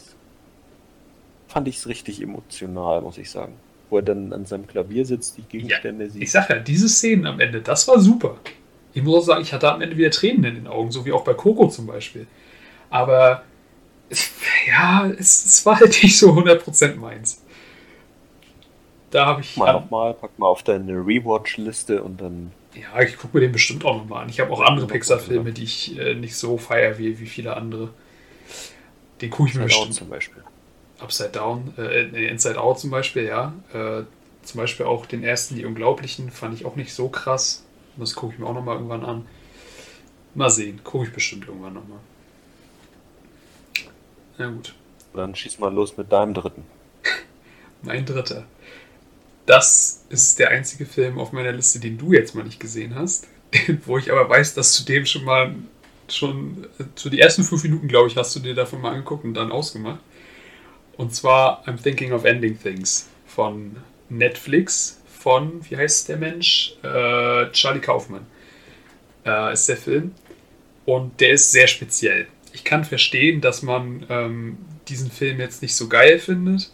fand 1.47 1.67
ich's 1.67 1.87
richtig 1.87 2.21
emotional, 2.21 3.01
muss 3.01 3.17
ich 3.17 3.29
sagen. 3.29 3.53
Wo 3.89 3.97
er 3.97 4.03
dann 4.03 4.33
an 4.33 4.45
seinem 4.45 4.67
Klavier 4.67 5.05
sitzt, 5.05 5.37
die 5.37 5.43
Gegenstände 5.43 6.09
sieht. 6.09 6.21
ich 6.21 6.31
sag 6.31 6.49
ja, 6.49 6.57
diese 6.59 6.89
Szenen 6.89 7.25
am 7.25 7.39
Ende, 7.39 7.61
das 7.61 7.87
war 7.87 7.99
super. 7.99 8.35
Ich 8.93 9.01
muss 9.03 9.15
auch 9.23 9.25
sagen, 9.25 9.41
ich 9.41 9.53
hatte 9.53 9.71
am 9.71 9.81
Ende 9.81 9.95
wieder 9.95 10.11
Tränen 10.11 10.43
in 10.43 10.55
den 10.55 10.67
Augen, 10.67 10.91
so 10.91 11.05
wie 11.05 11.13
auch 11.13 11.23
bei 11.23 11.33
Coco 11.33 11.67
zum 11.69 11.87
Beispiel. 11.87 12.27
Aber 12.89 13.43
es- 14.09 14.31
ja, 14.67 15.09
es, 15.17 15.45
es 15.45 15.65
war 15.65 15.79
halt 15.79 16.03
nicht 16.03 16.17
so 16.17 16.31
100% 16.33 16.95
meins. 16.95 17.41
Da 19.17 19.25
habe 19.25 19.41
ich. 19.41 19.57
mal 19.57 19.73
nochmal, 19.73 20.13
pack 20.13 20.37
mal 20.37 20.45
auf 20.45 20.61
deine 20.61 20.93
Rewatch-Liste 20.93 22.03
und 22.03 22.21
dann 22.21 22.51
Ja, 22.75 23.01
ich 23.01 23.17
gucke 23.17 23.35
mir 23.35 23.41
den 23.41 23.51
bestimmt 23.51 23.83
auch 23.83 23.97
nochmal 23.97 24.21
an. 24.21 24.29
Ich 24.29 24.39
habe 24.39 24.51
auch 24.53 24.61
andere 24.61 24.85
Pixar-Filme, 24.85 25.53
die 25.53 25.63
ich 25.63 25.97
äh, 25.97 26.13
nicht 26.13 26.35
so 26.35 26.59
feier 26.59 26.99
wie, 26.99 27.19
wie 27.19 27.25
viele 27.25 27.57
andere. 27.57 27.89
Den 29.19 29.31
gucke 29.31 29.49
ich 29.49 29.55
mir 29.55 29.63
Upside 29.63 29.79
Down 29.79 29.87
bestimmt. 29.87 29.95
zum 29.95 30.09
Beispiel. 30.09 30.43
Upside 30.99 31.29
Down, 31.29 31.73
äh, 31.79 32.27
Inside 32.27 32.61
Out 32.61 32.79
zum 32.79 32.91
Beispiel, 32.91 33.23
ja. 33.23 33.53
Äh, 33.73 34.03
zum 34.43 34.61
Beispiel 34.61 34.85
auch 34.85 35.07
den 35.07 35.23
ersten, 35.23 35.55
Die 35.55 35.65
Unglaublichen, 35.65 36.29
fand 36.29 36.53
ich 36.53 36.65
auch 36.65 36.75
nicht 36.75 36.93
so 36.93 37.09
krass. 37.09 37.65
Das 37.95 38.13
gucke 38.13 38.33
ich 38.35 38.39
mir 38.39 38.45
auch 38.45 38.53
nochmal 38.53 38.75
irgendwann 38.75 39.03
an. 39.03 39.25
Mal 40.35 40.51
sehen, 40.51 40.79
gucke 40.83 41.05
ich 41.07 41.11
bestimmt 41.11 41.47
irgendwann 41.47 41.73
nochmal. 41.73 41.97
Na 44.37 44.47
gut, 44.51 44.75
Dann 45.15 45.33
schieß 45.33 45.57
mal 45.57 45.73
los 45.73 45.97
mit 45.97 46.11
deinem 46.11 46.35
dritten. 46.35 46.63
mein 47.81 48.05
dritter. 48.05 48.45
Das 49.47 50.03
ist 50.09 50.39
der 50.39 50.49
einzige 50.49 50.85
Film 50.85 51.17
auf 51.17 51.31
meiner 51.31 51.53
Liste, 51.53 51.79
den 51.79 51.97
du 51.97 52.13
jetzt 52.13 52.35
mal 52.35 52.43
nicht 52.43 52.59
gesehen 52.59 52.93
hast. 52.95 53.27
Wo 53.85 53.97
ich 53.97 54.11
aber 54.11 54.29
weiß, 54.29 54.53
dass 54.53 54.77
du 54.77 54.83
dem 54.83 55.05
schon 55.05 55.23
mal 55.23 55.55
schon 56.09 56.67
äh, 56.79 56.83
zu 56.95 57.09
die 57.09 57.19
ersten 57.19 57.43
fünf 57.43 57.63
Minuten, 57.63 57.87
glaube 57.87 58.09
ich, 58.09 58.17
hast 58.17 58.35
du 58.35 58.41
dir 58.41 58.53
davon 58.53 58.81
mal 58.81 58.91
angeguckt 58.91 59.23
und 59.23 59.33
dann 59.33 59.51
ausgemacht. 59.51 59.99
Und 60.97 61.15
zwar 61.15 61.65
I'm 61.65 61.81
Thinking 61.81 62.11
of 62.11 62.25
Ending 62.25 62.59
Things 62.59 63.07
von 63.25 63.77
Netflix 64.09 64.99
von, 65.17 65.61
wie 65.69 65.77
heißt 65.77 66.09
der 66.09 66.17
Mensch? 66.17 66.75
Äh, 66.83 67.49
Charlie 67.51 67.79
Kaufman 67.79 68.25
äh, 69.25 69.53
ist 69.53 69.69
der 69.69 69.77
Film. 69.77 70.13
Und 70.85 71.21
der 71.21 71.31
ist 71.31 71.53
sehr 71.53 71.67
speziell. 71.67 72.27
Ich 72.51 72.65
kann 72.65 72.83
verstehen, 72.83 73.39
dass 73.39 73.61
man 73.61 74.05
ähm, 74.09 74.57
diesen 74.89 75.09
Film 75.09 75.39
jetzt 75.39 75.61
nicht 75.61 75.75
so 75.75 75.87
geil 75.87 76.19
findet. 76.19 76.71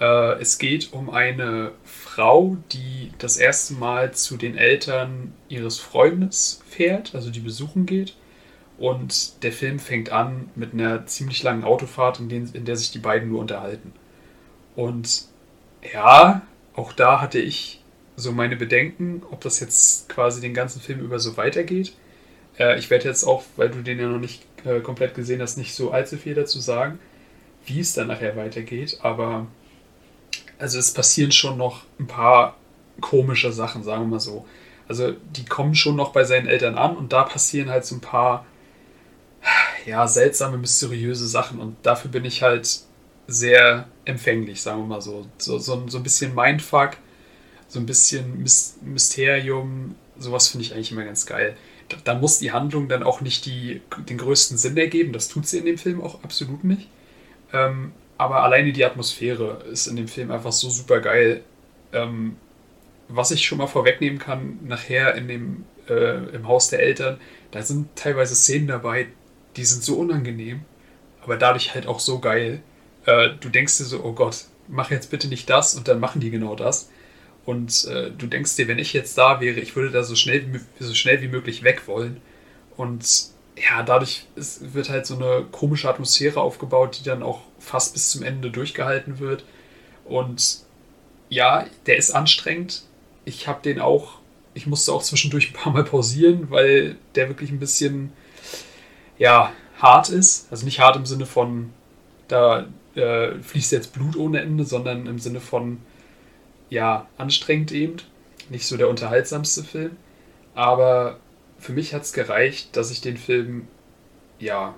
Äh, 0.00 0.40
es 0.40 0.58
geht 0.58 0.92
um 0.92 1.10
eine 1.10 1.72
Frau, 2.18 2.56
die 2.72 3.12
das 3.18 3.36
erste 3.36 3.74
Mal 3.74 4.12
zu 4.12 4.36
den 4.36 4.56
Eltern 4.56 5.34
ihres 5.48 5.78
Freundes 5.78 6.60
fährt, 6.68 7.14
also 7.14 7.30
die 7.30 7.38
besuchen 7.38 7.86
geht. 7.86 8.16
Und 8.76 9.44
der 9.44 9.52
Film 9.52 9.78
fängt 9.78 10.10
an 10.10 10.50
mit 10.56 10.72
einer 10.72 11.06
ziemlich 11.06 11.44
langen 11.44 11.62
Autofahrt, 11.62 12.18
in, 12.18 12.28
den, 12.28 12.50
in 12.54 12.64
der 12.64 12.76
sich 12.76 12.90
die 12.90 12.98
beiden 12.98 13.28
nur 13.28 13.38
unterhalten. 13.38 13.92
Und 14.74 15.26
ja, 15.92 16.42
auch 16.74 16.92
da 16.92 17.20
hatte 17.20 17.38
ich 17.38 17.84
so 18.16 18.32
meine 18.32 18.56
Bedenken, 18.56 19.22
ob 19.30 19.40
das 19.42 19.60
jetzt 19.60 20.08
quasi 20.08 20.40
den 20.40 20.54
ganzen 20.54 20.80
Film 20.80 20.98
über 20.98 21.20
so 21.20 21.36
weitergeht. 21.36 21.92
Äh, 22.58 22.80
ich 22.80 22.90
werde 22.90 23.04
jetzt 23.04 23.22
auch, 23.22 23.44
weil 23.54 23.68
du 23.68 23.82
den 23.82 24.00
ja 24.00 24.08
noch 24.08 24.18
nicht 24.18 24.42
äh, 24.64 24.80
komplett 24.80 25.14
gesehen 25.14 25.40
hast, 25.40 25.56
nicht 25.56 25.72
so 25.72 25.92
allzu 25.92 26.16
viel 26.16 26.34
dazu 26.34 26.58
sagen, 26.58 26.98
wie 27.64 27.78
es 27.78 27.94
dann 27.94 28.08
nachher 28.08 28.34
weitergeht. 28.34 28.98
Aber 29.02 29.46
also 30.58 30.78
es 30.78 30.92
passieren 30.92 31.32
schon 31.32 31.56
noch 31.56 31.82
ein 31.98 32.06
paar 32.06 32.56
komische 33.00 33.52
Sachen, 33.52 33.82
sagen 33.82 34.02
wir 34.02 34.08
mal 34.08 34.20
so. 34.20 34.46
Also 34.88 35.12
die 35.12 35.44
kommen 35.44 35.74
schon 35.74 35.96
noch 35.96 36.12
bei 36.12 36.24
seinen 36.24 36.46
Eltern 36.46 36.76
an 36.76 36.96
und 36.96 37.12
da 37.12 37.22
passieren 37.24 37.70
halt 37.70 37.84
so 37.84 37.96
ein 37.96 38.00
paar 38.00 38.46
ja, 39.86 40.06
seltsame, 40.06 40.58
mysteriöse 40.58 41.26
Sachen 41.26 41.60
und 41.60 41.76
dafür 41.82 42.10
bin 42.10 42.24
ich 42.24 42.42
halt 42.42 42.80
sehr 43.26 43.86
empfänglich, 44.04 44.62
sagen 44.62 44.80
wir 44.80 44.86
mal 44.86 45.02
so. 45.02 45.26
So, 45.38 45.58
so, 45.58 45.86
so 45.88 45.98
ein 45.98 46.02
bisschen 46.02 46.34
Mindfuck, 46.34 46.96
so 47.68 47.78
ein 47.78 47.86
bisschen 47.86 48.42
Mys 48.42 48.78
Mysterium, 48.82 49.94
sowas 50.18 50.48
finde 50.48 50.64
ich 50.64 50.74
eigentlich 50.74 50.92
immer 50.92 51.04
ganz 51.04 51.26
geil. 51.26 51.56
Da, 51.88 51.96
da 52.02 52.14
muss 52.14 52.38
die 52.38 52.52
Handlung 52.52 52.88
dann 52.88 53.02
auch 53.02 53.20
nicht 53.20 53.46
die, 53.46 53.82
den 54.08 54.18
größten 54.18 54.58
Sinn 54.58 54.76
ergeben, 54.76 55.12
das 55.12 55.28
tut 55.28 55.46
sie 55.46 55.58
in 55.58 55.66
dem 55.66 55.78
Film 55.78 56.02
auch 56.02 56.24
absolut 56.24 56.64
nicht. 56.64 56.88
Ähm, 57.52 57.92
aber 58.18 58.42
alleine 58.42 58.72
die 58.72 58.84
Atmosphäre 58.84 59.64
ist 59.70 59.86
in 59.86 59.96
dem 59.96 60.08
Film 60.08 60.30
einfach 60.30 60.52
so 60.52 60.68
super 60.68 61.00
geil. 61.00 61.42
Ähm, 61.92 62.36
was 63.08 63.30
ich 63.30 63.46
schon 63.46 63.58
mal 63.58 63.68
vorwegnehmen 63.68 64.18
kann, 64.18 64.58
nachher 64.64 65.14
in 65.14 65.28
dem, 65.28 65.64
äh, 65.88 66.16
im 66.34 66.46
Haus 66.46 66.68
der 66.68 66.80
Eltern, 66.80 67.18
da 67.52 67.62
sind 67.62 67.96
teilweise 67.96 68.34
Szenen 68.34 68.66
dabei, 68.66 69.06
die 69.56 69.64
sind 69.64 69.82
so 69.82 69.96
unangenehm, 69.96 70.60
aber 71.22 71.36
dadurch 71.36 71.74
halt 71.74 71.86
auch 71.86 72.00
so 72.00 72.18
geil. 72.18 72.60
Äh, 73.06 73.30
du 73.40 73.48
denkst 73.48 73.78
dir 73.78 73.84
so, 73.84 74.04
oh 74.04 74.12
Gott, 74.12 74.44
mach 74.66 74.90
jetzt 74.90 75.10
bitte 75.10 75.28
nicht 75.28 75.48
das 75.48 75.74
und 75.74 75.88
dann 75.88 76.00
machen 76.00 76.20
die 76.20 76.30
genau 76.30 76.54
das. 76.54 76.90
Und 77.46 77.86
äh, 77.86 78.10
du 78.10 78.26
denkst 78.26 78.56
dir, 78.56 78.68
wenn 78.68 78.78
ich 78.78 78.92
jetzt 78.92 79.16
da 79.16 79.40
wäre, 79.40 79.58
ich 79.60 79.74
würde 79.74 79.90
da 79.90 80.02
so 80.02 80.14
schnell, 80.14 80.60
so 80.78 80.92
schnell 80.92 81.22
wie 81.22 81.28
möglich 81.28 81.62
weg 81.62 81.86
wollen. 81.86 82.20
Und 82.76 83.30
ja, 83.62 83.82
dadurch 83.82 84.26
ist, 84.36 84.74
wird 84.74 84.88
halt 84.88 85.06
so 85.06 85.16
eine 85.16 85.46
komische 85.50 85.88
Atmosphäre 85.88 86.40
aufgebaut, 86.40 86.98
die 86.98 87.04
dann 87.04 87.22
auch 87.22 87.40
fast 87.58 87.92
bis 87.94 88.10
zum 88.10 88.22
Ende 88.22 88.50
durchgehalten 88.50 89.18
wird. 89.18 89.44
Und 90.04 90.60
ja, 91.28 91.66
der 91.86 91.96
ist 91.96 92.10
anstrengend. 92.10 92.82
Ich 93.24 93.48
habe 93.48 93.62
den 93.62 93.80
auch, 93.80 94.18
ich 94.54 94.66
musste 94.66 94.92
auch 94.92 95.02
zwischendurch 95.02 95.50
ein 95.50 95.54
paar 95.54 95.72
Mal 95.72 95.84
pausieren, 95.84 96.50
weil 96.50 96.96
der 97.14 97.28
wirklich 97.28 97.50
ein 97.50 97.58
bisschen, 97.58 98.12
ja, 99.18 99.52
hart 99.78 100.08
ist. 100.08 100.50
Also 100.50 100.64
nicht 100.64 100.80
hart 100.80 100.96
im 100.96 101.06
Sinne 101.06 101.26
von, 101.26 101.72
da 102.28 102.66
äh, 102.94 103.34
fließt 103.40 103.72
jetzt 103.72 103.92
Blut 103.92 104.16
ohne 104.16 104.40
Ende, 104.40 104.64
sondern 104.64 105.06
im 105.06 105.18
Sinne 105.18 105.40
von, 105.40 105.78
ja, 106.70 107.06
anstrengend 107.16 107.72
eben. 107.72 107.96
Nicht 108.50 108.66
so 108.66 108.76
der 108.76 108.88
unterhaltsamste 108.88 109.64
Film. 109.64 109.96
Aber 110.54 111.18
für 111.58 111.72
mich 111.72 111.94
hat 111.94 112.02
es 112.02 112.12
gereicht, 112.12 112.76
dass 112.76 112.90
ich 112.90 113.00
den 113.00 113.16
Film, 113.16 113.68
ja, 114.38 114.74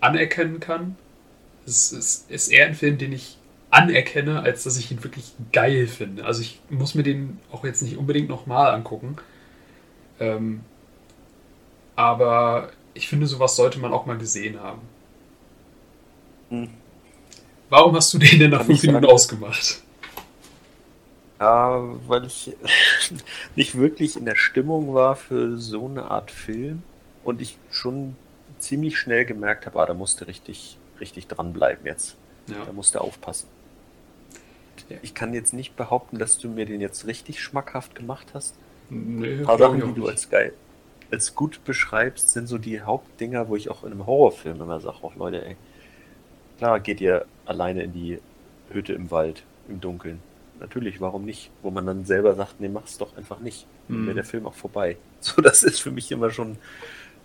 anerkennen 0.00 0.60
kann. 0.60 0.96
Es 1.66 1.92
ist, 1.92 2.30
ist 2.30 2.48
eher 2.48 2.66
ein 2.66 2.74
Film, 2.74 2.98
den 2.98 3.12
ich 3.12 3.38
anerkenne, 3.70 4.42
als 4.42 4.64
dass 4.64 4.76
ich 4.76 4.90
ihn 4.90 5.02
wirklich 5.02 5.32
geil 5.52 5.86
finde. 5.86 6.24
Also 6.24 6.42
ich 6.42 6.60
muss 6.70 6.94
mir 6.94 7.02
den 7.02 7.40
auch 7.50 7.64
jetzt 7.64 7.82
nicht 7.82 7.96
unbedingt 7.96 8.28
nochmal 8.28 8.72
angucken. 8.72 9.16
Ähm, 10.20 10.60
aber 11.96 12.70
ich 12.92 13.08
finde, 13.08 13.26
sowas 13.26 13.56
sollte 13.56 13.80
man 13.80 13.92
auch 13.92 14.06
mal 14.06 14.18
gesehen 14.18 14.60
haben. 14.60 14.82
Hm. 16.50 16.68
Warum 17.68 17.96
hast 17.96 18.12
du 18.14 18.18
den 18.18 18.38
denn 18.38 18.50
nach 18.50 18.64
fünf 18.64 18.82
Minuten 18.82 19.06
ausgemacht? 19.06 19.82
Ja, 21.40 21.82
weil 22.06 22.26
ich 22.26 22.56
nicht 23.56 23.76
wirklich 23.76 24.16
in 24.16 24.24
der 24.24 24.36
Stimmung 24.36 24.94
war 24.94 25.16
für 25.16 25.58
so 25.58 25.86
eine 25.86 26.10
Art 26.10 26.30
Film 26.30 26.82
und 27.24 27.40
ich 27.40 27.58
schon 27.70 28.16
ziemlich 28.58 28.98
schnell 28.98 29.24
gemerkt 29.24 29.66
habe, 29.66 29.80
ah, 29.80 29.86
da 29.86 29.94
musste 29.94 30.26
richtig, 30.26 30.78
richtig 31.00 31.26
dranbleiben 31.26 31.84
jetzt. 31.86 32.16
Ja. 32.46 32.64
Da 32.64 32.72
musste 32.72 33.00
aufpassen. 33.00 33.48
Ich 35.02 35.14
kann 35.14 35.32
jetzt 35.32 35.54
nicht 35.54 35.76
behaupten, 35.76 36.18
dass 36.18 36.38
du 36.38 36.48
mir 36.48 36.66
den 36.66 36.80
jetzt 36.80 37.06
richtig 37.06 37.40
schmackhaft 37.42 37.94
gemacht 37.94 38.28
hast. 38.34 38.54
Nee, 38.90 39.38
Ein 39.38 39.44
paar 39.44 39.58
Sachen, 39.58 39.80
die 39.86 39.94
du 39.98 40.06
als 40.08 40.28
geil, 40.28 40.52
als 41.10 41.34
gut 41.34 41.64
beschreibst, 41.64 42.30
sind 42.30 42.48
so 42.48 42.58
die 42.58 42.82
Hauptdinger, 42.82 43.48
wo 43.48 43.56
ich 43.56 43.70
auch 43.70 43.82
in 43.84 43.92
einem 43.92 44.06
Horrorfilm 44.06 44.60
immer 44.60 44.80
sage, 44.80 44.98
auch 45.02 45.14
Leute, 45.16 45.44
ey, 45.44 45.56
klar 46.58 46.80
geht 46.80 47.00
ihr 47.00 47.24
alleine 47.46 47.82
in 47.82 47.92
die 47.92 48.20
Hütte 48.70 48.92
im 48.92 49.10
Wald, 49.10 49.42
im 49.68 49.80
Dunkeln. 49.80 50.20
Natürlich, 50.60 51.00
warum 51.00 51.24
nicht? 51.24 51.50
Wo 51.62 51.70
man 51.70 51.86
dann 51.86 52.04
selber 52.04 52.34
sagt, 52.34 52.60
nee, 52.60 52.68
mach's 52.68 52.98
doch 52.98 53.16
einfach 53.16 53.40
nicht. 53.40 53.66
Dann 53.88 54.02
wäre 54.02 54.12
mhm. 54.12 54.16
der 54.16 54.24
Film 54.24 54.46
auch 54.46 54.54
vorbei. 54.54 54.96
So, 55.24 55.40
das 55.40 55.62
ist 55.62 55.80
für 55.80 55.90
mich 55.90 56.12
immer 56.12 56.30
schon 56.30 56.58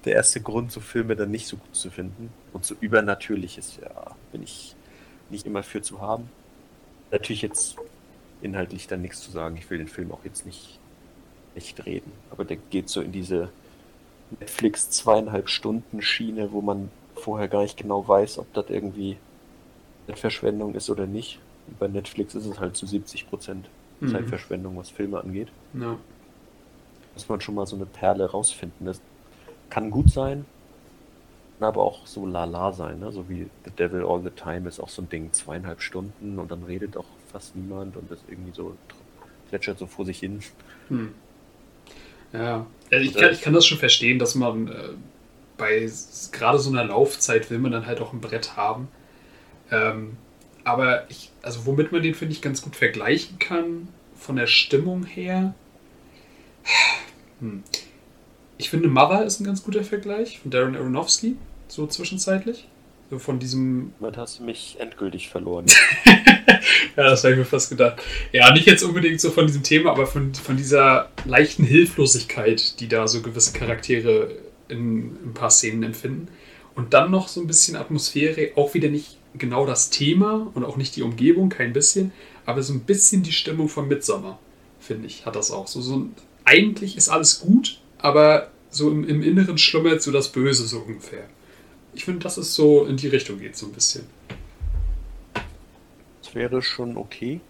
der 0.05 0.13
erste 0.13 0.39
Grund, 0.39 0.71
so 0.71 0.79
Filme 0.79 1.17
dann 1.17 1.31
nicht 1.31 1.47
so 1.47 1.57
gut 1.57 1.75
zu 1.75 1.91
finden. 1.91 2.31
Und 2.53 2.63
so 2.63 2.73
Übernatürliches, 2.79 3.77
ja, 3.81 4.15
bin 4.31 4.41
ich 4.41 4.73
nicht 5.29 5.45
immer 5.45 5.63
für 5.63 5.81
zu 5.81 5.99
haben. 5.99 6.29
Natürlich 7.11 7.41
jetzt 7.41 7.75
inhaltlich 8.41 8.87
dann 8.87 9.01
nichts 9.01 9.19
zu 9.21 9.31
sagen. 9.31 9.57
Ich 9.57 9.69
will 9.69 9.79
den 9.79 9.89
Film 9.89 10.13
auch 10.13 10.23
jetzt 10.23 10.45
nicht 10.45 10.79
echt 11.55 11.85
reden. 11.85 12.11
Aber 12.31 12.45
der 12.45 12.55
geht 12.55 12.87
so 12.87 13.01
in 13.01 13.11
diese 13.11 13.49
Netflix 14.39 14.89
zweieinhalb 14.91 15.49
Stunden 15.49 16.01
Schiene, 16.01 16.53
wo 16.53 16.61
man 16.61 16.89
vorher 17.15 17.49
gar 17.49 17.63
nicht 17.63 17.75
genau 17.75 18.07
weiß, 18.07 18.37
ob 18.37 18.53
das 18.53 18.69
irgendwie 18.69 19.17
Zeitverschwendung 20.07 20.75
ist 20.75 20.89
oder 20.89 21.05
nicht. 21.05 21.39
Bei 21.77 21.87
Netflix 21.87 22.35
ist 22.35 22.45
es 22.45 22.59
halt 22.59 22.75
zu 22.75 22.85
70 22.85 23.29
Prozent 23.29 23.69
mhm. 23.99 24.09
Zeitverschwendung, 24.09 24.77
was 24.77 24.89
Filme 24.89 25.19
angeht. 25.19 25.49
Ja. 25.73 25.97
Muss 27.13 27.29
man 27.29 27.41
schon 27.41 27.55
mal 27.55 27.67
so 27.67 27.75
eine 27.75 27.85
Perle 27.85 28.29
rausfinden. 28.29 28.85
Das 28.85 29.01
kann 29.69 29.91
gut 29.91 30.09
sein, 30.09 30.45
aber 31.59 31.83
auch 31.83 32.07
so 32.07 32.25
lala 32.25 32.71
sein, 32.71 32.99
ne? 32.99 33.11
so 33.11 33.27
wie 33.29 33.47
The 33.65 33.71
Devil 33.71 34.03
All 34.05 34.21
the 34.23 34.29
Time 34.29 34.67
ist 34.67 34.79
auch 34.79 34.89
so 34.89 35.01
ein 35.01 35.09
Ding, 35.09 35.31
zweieinhalb 35.33 35.81
Stunden 35.81 36.39
und 36.39 36.51
dann 36.51 36.63
redet 36.63 36.97
auch 36.97 37.05
fast 37.31 37.55
niemand 37.55 37.97
und 37.97 38.09
das 38.09 38.19
irgendwie 38.27 38.53
so 38.53 38.75
plätschert 39.49 39.77
so 39.77 39.87
vor 39.87 40.05
sich 40.05 40.19
hin. 40.19 40.39
Hm. 40.87 41.13
Ja, 42.31 42.65
also 42.91 43.05
ich 43.05 43.13
kann, 43.13 43.31
ich 43.31 43.41
kann 43.41 43.53
das 43.53 43.65
schon 43.65 43.79
verstehen, 43.79 44.19
dass 44.19 44.35
man 44.35 44.67
äh, 44.67 44.73
bei 45.57 45.89
gerade 46.31 46.59
so 46.59 46.69
einer 46.69 46.85
Laufzeit 46.85 47.49
will 47.49 47.59
man 47.59 47.71
dann 47.71 47.85
halt 47.85 48.01
auch 48.01 48.13
ein 48.13 48.21
Brett 48.21 48.55
haben. 48.55 48.87
Ähm, 49.71 50.17
aber 50.63 51.09
ich, 51.09 51.31
also 51.41 51.65
womit 51.65 51.91
man 51.91 52.03
den, 52.03 52.15
finde 52.15 52.33
ich, 52.33 52.41
ganz 52.41 52.61
gut 52.61 52.75
vergleichen 52.75 53.39
kann, 53.39 53.87
von 54.15 54.35
der 54.35 54.47
Stimmung 54.47 55.05
her. 55.05 55.53
Hm. 57.39 57.63
Ich 58.57 58.69
finde, 58.69 58.89
Mother 58.89 59.23
ist 59.23 59.39
ein 59.39 59.45
ganz 59.45 59.63
guter 59.63 59.83
Vergleich 59.83 60.39
von 60.39 60.51
Darren 60.51 60.75
Aronofsky, 60.75 61.37
so 61.67 61.87
zwischenzeitlich. 61.87 62.67
So 63.09 63.17
von 63.17 63.39
diesem. 63.39 63.93
Damit 63.99 64.17
hast 64.17 64.39
du 64.39 64.43
mich 64.43 64.77
endgültig 64.79 65.29
verloren. 65.29 65.65
ja, 66.05 67.03
das 67.03 67.23
habe 67.23 67.33
ich 67.33 67.39
mir 67.39 67.45
fast 67.45 67.69
gedacht. 67.69 68.01
Ja, 68.31 68.53
nicht 68.53 68.67
jetzt 68.67 68.83
unbedingt 68.83 69.19
so 69.19 69.31
von 69.31 69.47
diesem 69.47 69.63
Thema, 69.63 69.91
aber 69.91 70.05
von, 70.05 70.35
von 70.35 70.57
dieser 70.57 71.09
leichten 71.25 71.63
Hilflosigkeit, 71.63 72.79
die 72.79 72.87
da 72.87 73.07
so 73.07 73.21
gewisse 73.21 73.53
Charaktere 73.53 74.35
in, 74.67 75.17
in 75.17 75.29
ein 75.29 75.33
paar 75.33 75.49
Szenen 75.49 75.81
empfinden. 75.81 76.27
Und 76.75 76.93
dann 76.93 77.09
noch 77.09 77.27
so 77.27 77.41
ein 77.41 77.47
bisschen 77.47 77.75
Atmosphäre, 77.75 78.51
auch 78.55 78.73
wieder 78.73 78.89
nicht 78.89 79.17
genau 79.35 79.65
das 79.65 79.89
Thema 79.89 80.49
und 80.53 80.63
auch 80.63 80.77
nicht 80.77 80.95
die 80.95 81.03
Umgebung, 81.03 81.49
kein 81.49 81.73
bisschen, 81.73 82.11
aber 82.45 82.63
so 82.63 82.73
ein 82.73 82.81
bisschen 82.81 83.23
die 83.23 83.31
Stimmung 83.31 83.69
von 83.69 83.87
Midsommer, 83.87 84.39
finde 84.79 85.07
ich, 85.07 85.25
hat 85.25 85.35
das 85.35 85.51
auch. 85.51 85.67
So, 85.67 85.81
so 85.81 86.07
eigentlich 86.45 86.97
ist 86.97 87.09
alles 87.09 87.39
gut, 87.39 87.79
aber 87.99 88.49
so 88.69 88.89
im, 88.89 89.07
im 89.07 89.21
Inneren 89.21 89.57
schlummert 89.57 90.01
so 90.01 90.11
das 90.11 90.31
Böse 90.31 90.65
so 90.65 90.79
ungefähr. 90.79 91.25
Ich 91.93 92.05
finde, 92.05 92.19
dass 92.19 92.37
es 92.37 92.55
so 92.55 92.85
in 92.85 92.97
die 92.97 93.07
Richtung 93.07 93.39
geht, 93.39 93.55
so 93.55 93.65
ein 93.65 93.71
bisschen. 93.71 94.05
Das 96.23 96.35
wäre 96.35 96.61
schon 96.61 96.97
okay, 96.97 97.41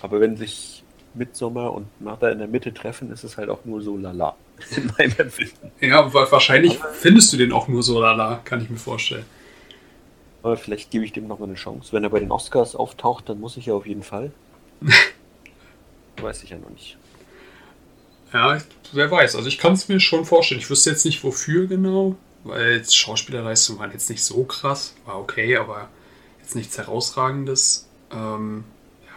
aber 0.00 0.20
wenn 0.20 0.36
sich 0.36 0.82
Midsommer 1.14 1.72
und 1.72 1.86
Mother 2.00 2.32
in 2.32 2.38
der 2.38 2.48
Mitte 2.48 2.72
treffen, 2.72 3.12
ist 3.12 3.24
es 3.24 3.36
halt 3.36 3.50
auch 3.50 3.64
nur 3.64 3.82
so 3.82 3.96
lala. 3.96 4.36
In 4.76 4.92
meinem 4.96 5.14
Empfinden. 5.18 5.72
Ja, 5.80 6.12
wahrscheinlich 6.14 6.78
findest 6.92 7.32
du 7.32 7.36
den 7.36 7.52
auch 7.52 7.68
nur 7.68 7.82
so 7.82 8.00
lala, 8.00 8.40
kann 8.44 8.62
ich 8.62 8.70
mir 8.70 8.76
vorstellen. 8.76 9.24
Aber 10.42 10.56
vielleicht 10.56 10.90
gebe 10.90 11.04
ich 11.04 11.12
dem 11.12 11.28
nochmal 11.28 11.48
eine 11.48 11.56
Chance. 11.56 11.92
Wenn 11.92 12.02
er 12.04 12.10
bei 12.10 12.20
den 12.20 12.32
Oscars 12.32 12.74
auftaucht, 12.74 13.28
dann 13.28 13.40
muss 13.40 13.56
ich 13.56 13.66
ja 13.66 13.74
auf 13.74 13.86
jeden 13.86 14.02
Fall. 14.02 14.32
weiß 16.20 16.42
ich 16.42 16.50
ja 16.50 16.58
noch 16.58 16.70
nicht. 16.70 16.96
Ja, 18.32 18.58
wer 18.92 19.10
weiß. 19.10 19.36
Also 19.36 19.48
ich 19.48 19.58
kann 19.58 19.74
es 19.74 19.88
mir 19.88 20.00
schon 20.00 20.24
vorstellen. 20.24 20.60
Ich 20.60 20.70
wüsste 20.70 20.90
jetzt 20.90 21.04
nicht 21.04 21.22
wofür 21.22 21.66
genau, 21.66 22.16
weil 22.44 22.84
Schauspielerleistungen 22.84 23.80
waren 23.80 23.92
jetzt 23.92 24.08
nicht 24.08 24.24
so 24.24 24.44
krass. 24.44 24.94
War 25.04 25.20
okay, 25.20 25.56
aber 25.56 25.88
jetzt 26.40 26.56
nichts 26.56 26.78
herausragendes. 26.78 27.88
Ähm, 28.10 28.64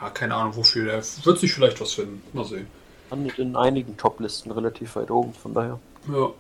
ja, 0.02 0.10
keine 0.10 0.36
Ahnung 0.36 0.56
wofür. 0.56 0.86
Der 0.86 1.04
wird 1.24 1.40
sich 1.40 1.54
vielleicht 1.54 1.80
was 1.80 1.94
finden. 1.94 2.22
Mal 2.34 2.46
sehen. 2.46 2.68
Landet 3.10 3.40
in 3.40 3.56
einigen 3.56 3.96
Toplisten 3.98 4.52
relativ 4.52 4.96
weit 4.96 5.10
oben, 5.12 5.34
von 5.34 5.54
daher. 5.54 5.80
Ja. 6.12 6.32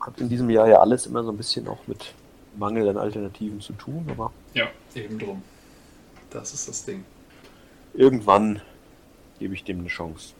Hat 0.00 0.18
in 0.20 0.28
diesem 0.28 0.48
Jahr 0.48 0.68
ja 0.68 0.80
alles 0.80 1.06
immer 1.06 1.22
so 1.24 1.30
ein 1.30 1.36
bisschen 1.36 1.66
auch 1.68 1.86
mit 1.86 2.14
Mangel 2.56 2.88
an 2.88 2.96
Alternativen 2.96 3.60
zu 3.60 3.72
tun, 3.74 4.06
aber. 4.10 4.32
Ja, 4.54 4.68
eben 4.94 5.18
drum. 5.18 5.42
Das 6.30 6.52
ist 6.52 6.68
das 6.68 6.84
Ding. 6.84 7.04
Irgendwann 7.94 8.60
gebe 9.38 9.54
ich 9.54 9.64
dem 9.64 9.80
eine 9.80 9.88
Chance. 9.88 10.34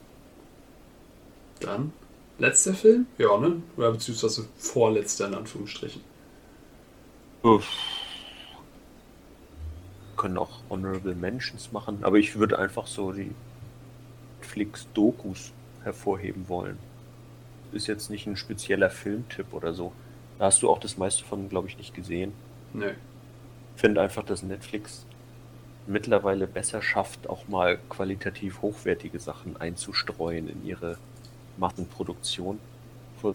Dann 1.60 1.92
letzter 2.38 2.74
Film? 2.74 3.06
Ja, 3.18 3.36
ne? 3.38 3.62
Oder 3.76 3.92
beziehungsweise 3.92 4.46
vorletzter 4.56 5.28
in 5.28 5.34
Anführungsstrichen. 5.34 6.02
Uff. 7.42 7.68
Können 10.16 10.38
auch 10.38 10.60
Honorable 10.68 11.14
Mentions 11.14 11.72
machen, 11.72 11.98
aber 12.02 12.18
ich 12.18 12.36
würde 12.36 12.58
einfach 12.58 12.86
so 12.86 13.12
die 13.12 13.32
Netflix-Dokus 14.50 15.52
hervorheben 15.84 16.48
wollen. 16.48 16.78
Ist 17.72 17.86
jetzt 17.86 18.10
nicht 18.10 18.26
ein 18.26 18.36
spezieller 18.36 18.90
Filmtipp 18.90 19.52
oder 19.52 19.74
so. 19.74 19.92
Da 20.40 20.46
hast 20.46 20.62
du 20.62 20.70
auch 20.70 20.78
das 20.78 20.96
meiste 20.96 21.22
von, 21.22 21.50
glaube 21.50 21.68
ich, 21.68 21.76
nicht 21.76 21.92
gesehen. 21.94 22.32
Ich 23.74 23.80
finde 23.82 24.00
einfach, 24.00 24.24
dass 24.24 24.42
Netflix 24.42 25.04
mittlerweile 25.86 26.46
besser 26.46 26.80
schafft, 26.80 27.28
auch 27.28 27.46
mal 27.46 27.78
qualitativ 27.90 28.62
hochwertige 28.62 29.18
Sachen 29.18 29.60
einzustreuen 29.60 30.48
in 30.48 30.64
ihre 30.64 30.96
Massenproduktion. 31.58 32.58
Vor 33.20 33.34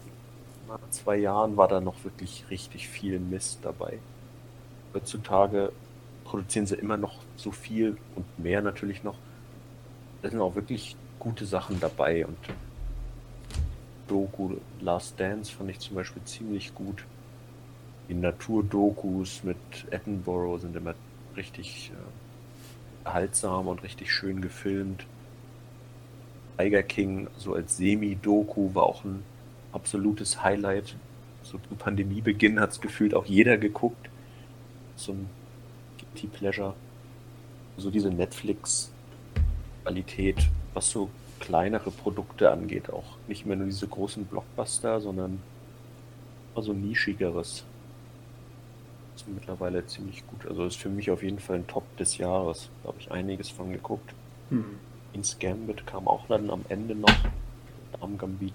zwei 0.90 1.18
Jahren 1.18 1.56
war 1.56 1.68
da 1.68 1.80
noch 1.80 2.02
wirklich 2.02 2.44
richtig 2.50 2.88
viel 2.88 3.20
Mist 3.20 3.60
dabei. 3.62 4.00
Heutzutage 4.92 5.70
produzieren 6.24 6.66
sie 6.66 6.74
immer 6.74 6.96
noch 6.96 7.20
so 7.36 7.52
viel 7.52 7.98
und 8.16 8.26
mehr 8.36 8.62
natürlich 8.62 9.04
noch. 9.04 9.16
Da 10.22 10.30
sind 10.30 10.40
auch 10.40 10.56
wirklich 10.56 10.96
gute 11.20 11.46
Sachen 11.46 11.78
dabei 11.78 12.26
und 12.26 12.36
Doku 14.08 14.56
Last 14.80 15.18
Dance 15.18 15.52
fand 15.52 15.70
ich 15.70 15.80
zum 15.80 15.96
Beispiel 15.96 16.22
ziemlich 16.24 16.74
gut. 16.74 17.04
Die 18.08 18.14
Naturdokus 18.14 19.42
mit 19.42 19.56
Edinburgh 19.90 20.58
sind 20.58 20.76
immer 20.76 20.94
richtig 21.36 21.90
erhaltsam 23.04 23.68
und 23.68 23.82
richtig 23.82 24.12
schön 24.12 24.40
gefilmt. 24.40 25.06
Tiger 26.58 26.82
King, 26.82 27.28
so 27.36 27.52
als 27.54 27.76
Semi-Doku, 27.76 28.74
war 28.74 28.84
auch 28.84 29.04
ein 29.04 29.22
absolutes 29.72 30.42
Highlight. 30.42 30.96
So 31.42 31.58
zu 31.58 31.74
Pandemiebeginn 31.76 32.58
hat 32.60 32.70
es 32.70 32.80
gefühlt 32.80 33.14
auch 33.14 33.26
jeder 33.26 33.58
geguckt. 33.58 34.08
So 34.96 35.12
ein 35.12 35.28
Guilty 35.98 36.28
Pleasure. 36.28 36.74
So 37.76 37.90
diese 37.90 38.10
Netflix-Qualität, 38.10 40.48
was 40.72 40.90
so 40.90 41.10
kleinere 41.40 41.90
Produkte 41.90 42.50
angeht, 42.50 42.90
auch 42.90 43.16
nicht 43.28 43.46
mehr 43.46 43.56
nur 43.56 43.66
diese 43.66 43.86
großen 43.86 44.24
Blockbuster, 44.24 45.00
sondern 45.00 45.40
so 46.56 46.72
nischigeres. 46.72 47.64
Das 49.12 49.22
ist 49.22 49.28
mittlerweile 49.28 49.86
ziemlich 49.86 50.26
gut. 50.26 50.46
Also 50.48 50.64
ist 50.64 50.76
für 50.76 50.88
mich 50.88 51.10
auf 51.10 51.22
jeden 51.22 51.38
Fall 51.38 51.56
ein 51.56 51.66
Top 51.66 51.84
des 51.96 52.18
Jahres. 52.18 52.68
Da 52.82 52.88
habe 52.88 52.98
ich 53.00 53.10
einiges 53.10 53.48
von 53.48 53.72
geguckt. 53.72 54.12
Hm. 54.50 54.64
Ins 55.12 55.38
Gambit 55.38 55.86
kam 55.86 56.06
auch 56.08 56.26
dann 56.28 56.50
am 56.50 56.64
Ende 56.68 56.94
noch 56.94 57.14
am 58.00 58.18
Gambit. 58.18 58.54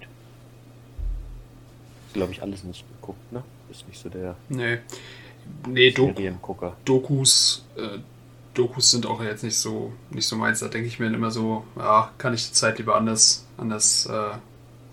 Glaube 2.12 2.32
ich 2.32 2.42
alles 2.42 2.62
nicht 2.64 2.84
geguckt, 3.00 3.32
ne? 3.32 3.42
Ist 3.70 3.88
nicht 3.88 4.00
so 4.00 4.08
der 4.08 4.36
nee. 4.48 4.78
Nee, 5.66 5.90
Seriengucker. 5.90 6.76
Dokus, 6.84 7.64
äh, 7.76 7.98
Dokus 8.54 8.90
sind 8.90 9.06
auch 9.06 9.22
jetzt 9.22 9.44
nicht 9.44 9.56
so 9.56 9.92
nicht 10.10 10.26
so 10.26 10.36
meins. 10.36 10.60
Da 10.60 10.68
denke 10.68 10.88
ich 10.88 10.98
mir 10.98 11.06
immer 11.06 11.30
so, 11.30 11.64
ja, 11.76 12.10
kann 12.18 12.34
ich 12.34 12.48
die 12.48 12.52
Zeit 12.52 12.78
lieber 12.78 12.96
anders, 12.96 13.46
anders 13.56 14.06
äh, 14.06 14.36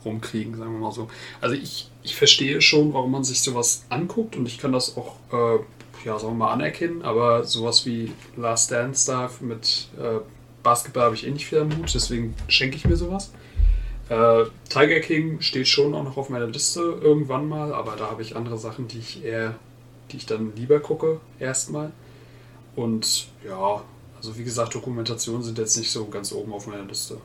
rumkriegen, 0.05 0.57
sagen 0.57 0.73
wir 0.73 0.79
mal 0.79 0.91
so. 0.91 1.09
Also 1.41 1.55
ich, 1.55 1.89
ich 2.03 2.15
verstehe 2.15 2.61
schon, 2.61 2.93
warum 2.93 3.11
man 3.11 3.23
sich 3.23 3.41
sowas 3.41 3.85
anguckt 3.89 4.35
und 4.35 4.47
ich 4.47 4.57
kann 4.57 4.71
das 4.71 4.97
auch, 4.97 5.15
äh, 5.31 5.59
ja, 6.05 6.17
sagen 6.17 6.33
wir 6.33 6.45
mal, 6.45 6.53
anerkennen, 6.53 7.01
aber 7.01 7.43
sowas 7.43 7.85
wie 7.85 8.13
Last 8.37 8.71
Dance 8.71 9.11
da 9.11 9.29
mit 9.41 9.89
äh, 9.99 10.19
Basketball 10.63 11.03
habe 11.03 11.15
ich 11.15 11.25
eh 11.25 11.31
nicht 11.31 11.45
viel 11.45 11.59
am 11.59 11.75
Hut, 11.77 11.93
deswegen 11.93 12.33
schenke 12.47 12.77
ich 12.77 12.85
mir 12.85 12.95
sowas. 12.95 13.31
Äh, 14.09 14.45
Tiger 14.69 14.99
King 15.01 15.41
steht 15.41 15.67
schon 15.67 15.93
auch 15.93 16.03
noch 16.03 16.17
auf 16.17 16.29
meiner 16.29 16.47
Liste 16.47 16.79
irgendwann 16.79 17.47
mal, 17.47 17.73
aber 17.73 17.95
da 17.95 18.09
habe 18.09 18.21
ich 18.21 18.35
andere 18.35 18.57
Sachen, 18.57 18.87
die 18.87 18.99
ich 18.99 19.23
eher, 19.23 19.55
die 20.11 20.17
ich 20.17 20.25
dann 20.25 20.55
lieber 20.55 20.79
gucke, 20.79 21.19
erstmal. 21.39 21.91
Und 22.79 23.27
ja, 23.45 23.81
also 24.15 24.37
wie 24.37 24.43
gesagt, 24.45 24.73
Dokumentationen 24.73 25.43
sind 25.43 25.57
jetzt 25.57 25.75
nicht 25.75 25.91
so 25.91 26.05
ganz 26.05 26.31
oben 26.31 26.53
auf 26.53 26.65
meiner 26.65 26.85
Liste. 26.85 27.17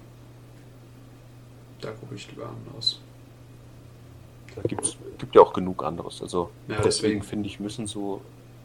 Da 1.81 1.93
gucke 1.93 2.17
ich 2.17 2.29
lieber 2.29 2.49
anders. 2.49 2.99
Da 4.57 4.63
gibt's, 4.63 4.97
gibt 5.17 5.37
ja 5.37 5.43
auch 5.43 5.53
genug 5.53 5.85
anderes. 5.85 6.21
Also 6.21 6.51
ja, 6.67 6.79
deswegen, 6.79 6.83
deswegen 6.83 7.23
finde 7.23 7.49
ich, 7.49 7.61
müssen 7.61 7.87
so, 7.87 8.21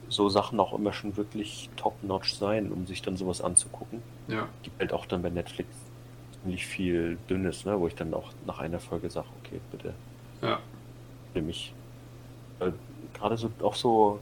so 0.08 0.30
Sachen 0.30 0.60
auch 0.60 0.74
immer 0.74 0.92
schon 0.92 1.16
wirklich 1.16 1.70
top-notch 1.78 2.34
sein, 2.34 2.72
um 2.72 2.88
sich 2.88 3.04
dann 3.04 3.18
sowas 3.18 3.42
anzugucken. 3.42 4.02
Ja. 4.28 4.50
Gibt 4.64 4.80
halt 4.80 4.92
auch 4.92 5.06
dann 5.06 5.22
bei 5.22 5.30
Netflix 5.30 5.70
ziemlich 6.42 6.66
viel 6.66 7.20
Dünnes, 7.30 7.66
ne, 7.66 7.80
wo 7.80 7.86
ich 7.86 7.94
dann 7.94 8.16
auch 8.16 8.32
nach 8.48 8.58
einer 8.58 8.80
Folge 8.80 9.12
sage, 9.12 9.28
okay, 9.44 9.60
bitte. 9.72 9.94
Ja. 10.42 10.60
Für 11.34 11.42
mich. 11.44 11.72
Gerade 13.14 13.38
so 13.38 13.52
auch 13.62 13.76
so 13.76 14.20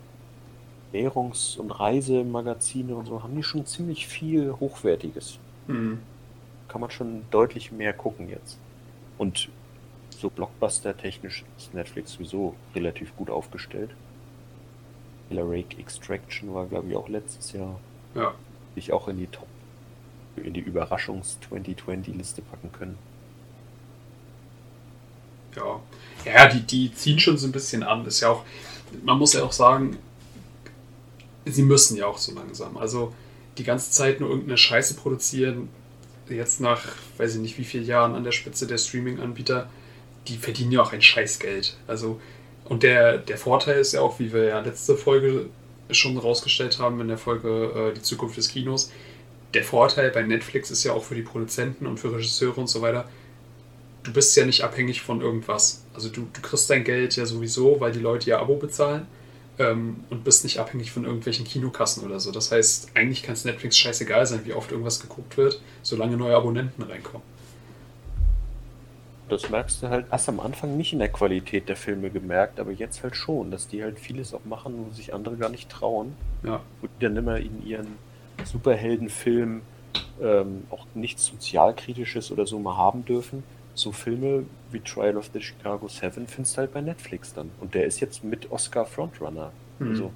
Währungs- 0.91 1.57
und 1.57 1.71
Reisemagazine 1.71 2.95
und 2.95 3.07
so 3.07 3.23
haben 3.23 3.35
die 3.35 3.43
schon 3.43 3.65
ziemlich 3.65 4.07
viel 4.07 4.53
Hochwertiges. 4.59 5.39
Mhm. 5.67 5.99
Kann 6.67 6.81
man 6.81 6.91
schon 6.91 7.23
deutlich 7.31 7.71
mehr 7.71 7.93
gucken 7.93 8.29
jetzt. 8.29 8.57
Und 9.17 9.49
so 10.09 10.29
Blockbuster-technisch 10.29 11.45
ist 11.57 11.73
Netflix 11.73 12.13
sowieso 12.13 12.55
relativ 12.75 13.15
gut 13.15 13.29
aufgestellt. 13.29 13.91
Rake 15.31 15.77
Extraction 15.77 16.53
war, 16.53 16.65
glaube 16.65 16.89
ich, 16.89 16.95
auch 16.95 17.09
letztes 17.09 17.51
Jahr. 17.53 17.79
Ja. 18.15 18.33
Ich 18.75 18.93
auch 18.93 19.07
in 19.07 19.17
die 19.17 19.27
Top, 19.27 19.47
in 20.37 20.53
die 20.53 20.61
Überraschungs-2020-Liste 20.61 22.41
packen 22.41 22.71
können. 22.71 22.97
Ja. 25.55 25.81
Ja, 26.25 26.47
die, 26.47 26.61
die 26.61 26.93
ziehen 26.93 27.19
schon 27.19 27.37
so 27.37 27.47
ein 27.47 27.51
bisschen 27.51 27.83
an. 27.83 28.05
Ist 28.05 28.21
ja 28.21 28.29
auch, 28.29 28.43
man 29.03 29.17
muss 29.17 29.33
ja 29.33 29.43
auch 29.43 29.51
sagen, 29.51 29.97
sie 31.51 31.63
müssen 31.63 31.97
ja 31.97 32.07
auch 32.07 32.17
so 32.17 32.33
langsam. 32.33 32.77
Also 32.77 33.13
die 33.57 33.63
ganze 33.63 33.91
Zeit 33.91 34.19
nur 34.19 34.29
irgendeine 34.29 34.57
Scheiße 34.57 34.95
produzieren, 34.95 35.69
jetzt 36.29 36.59
nach, 36.61 36.83
weiß 37.17 37.35
ich 37.35 37.41
nicht 37.41 37.57
wie 37.57 37.63
vielen 37.63 37.85
Jahren 37.85 38.15
an 38.15 38.23
der 38.23 38.31
Spitze 38.31 38.67
der 38.67 38.77
Streaming-Anbieter, 38.77 39.69
die 40.27 40.37
verdienen 40.37 40.71
ja 40.71 40.81
auch 40.81 40.93
ein 40.93 41.01
Scheißgeld. 41.01 41.77
Also, 41.87 42.19
und 42.65 42.83
der, 42.83 43.17
der 43.17 43.37
Vorteil 43.37 43.79
ist 43.79 43.93
ja 43.93 44.01
auch, 44.01 44.19
wie 44.19 44.33
wir 44.33 44.43
ja 44.43 44.59
letzte 44.59 44.97
Folge 44.97 45.47
schon 45.89 46.17
rausgestellt 46.17 46.79
haben 46.79 46.99
in 46.99 47.07
der 47.07 47.17
Folge 47.17 47.91
äh, 47.91 47.93
Die 47.93 48.01
Zukunft 48.01 48.35
des 48.35 48.49
Kinos, 48.49 48.91
der 49.53 49.63
Vorteil 49.63 50.11
bei 50.11 50.21
Netflix 50.23 50.69
ist 50.69 50.83
ja 50.83 50.91
auch 50.91 51.03
für 51.03 51.15
die 51.15 51.21
Produzenten 51.21 51.87
und 51.87 51.97
für 51.97 52.11
Regisseure 52.11 52.59
und 52.59 52.67
so 52.67 52.81
weiter, 52.81 53.09
du 54.03 54.11
bist 54.11 54.35
ja 54.35 54.45
nicht 54.45 54.63
abhängig 54.63 55.01
von 55.01 55.21
irgendwas. 55.21 55.85
Also 55.93 56.09
du, 56.09 56.27
du 56.33 56.41
kriegst 56.41 56.69
dein 56.69 56.83
Geld 56.83 57.15
ja 57.15 57.25
sowieso, 57.25 57.79
weil 57.79 57.93
die 57.93 57.99
Leute 57.99 58.29
ja 58.29 58.39
Abo 58.39 58.57
bezahlen 58.57 59.07
ähm, 59.59 60.03
und 60.09 60.23
bist 60.23 60.43
nicht 60.43 60.59
abhängig 60.59 60.91
von 60.91 61.05
irgendwelchen 61.05 61.45
Kinokassen 61.45 62.05
oder 62.05 62.19
so. 62.19 62.31
Das 62.31 62.51
heißt, 62.51 62.91
eigentlich 62.95 63.23
kann 63.23 63.33
es 63.33 63.45
Netflix 63.45 63.77
scheißegal 63.77 64.25
sein, 64.25 64.41
wie 64.45 64.53
oft 64.53 64.71
irgendwas 64.71 64.99
geguckt 64.99 65.37
wird, 65.37 65.61
solange 65.81 66.17
neue 66.17 66.35
Abonnenten 66.35 66.83
reinkommen. 66.83 67.25
Das 69.29 69.49
merkst 69.49 69.83
du 69.83 69.89
halt 69.89 70.05
erst 70.09 70.29
am 70.29 70.39
Anfang 70.39 70.77
nicht 70.77 70.93
in 70.93 70.99
der 70.99 71.09
Qualität 71.09 71.67
der 71.67 71.75
Filme 71.75 72.09
gemerkt, 72.09 72.59
aber 72.61 72.71
jetzt 72.71 73.03
halt 73.03 73.15
schon, 73.15 73.51
dass 73.51 73.67
die 73.67 73.83
halt 73.83 73.99
vieles 73.99 74.33
auch 74.33 74.45
machen, 74.45 74.73
wo 74.77 74.93
sich 74.93 75.13
andere 75.13 75.35
gar 75.35 75.49
nicht 75.49 75.69
trauen. 75.69 76.13
Ja. 76.43 76.61
Wo 76.81 76.87
die 76.87 77.03
dann 77.03 77.17
immer 77.17 77.37
in 77.37 77.65
ihren 77.65 77.97
Superheldenfilmen 78.45 79.63
ähm, 80.21 80.63
auch 80.69 80.85
nichts 80.93 81.25
Sozialkritisches 81.25 82.31
oder 82.31 82.47
so 82.47 82.57
mal 82.59 82.77
haben 82.77 83.03
dürfen. 83.03 83.43
So 83.77 83.91
Filme 83.91 84.43
wie 84.71 84.79
Trial 84.79 85.17
of 85.17 85.29
the 85.33 85.39
Chicago 85.39 85.87
Seven 85.87 86.25
findest 86.25 86.55
du 86.55 86.61
halt 86.61 86.73
bei 86.73 86.81
Netflix 86.81 87.33
dann. 87.35 87.51
Und 87.61 87.75
der 87.75 87.85
ist 87.85 87.99
jetzt 87.99 88.23
mit 88.23 88.51
Oscar 88.51 88.85
Frontrunner. 88.85 89.51
Mhm. 89.77 89.89
Also 89.89 90.11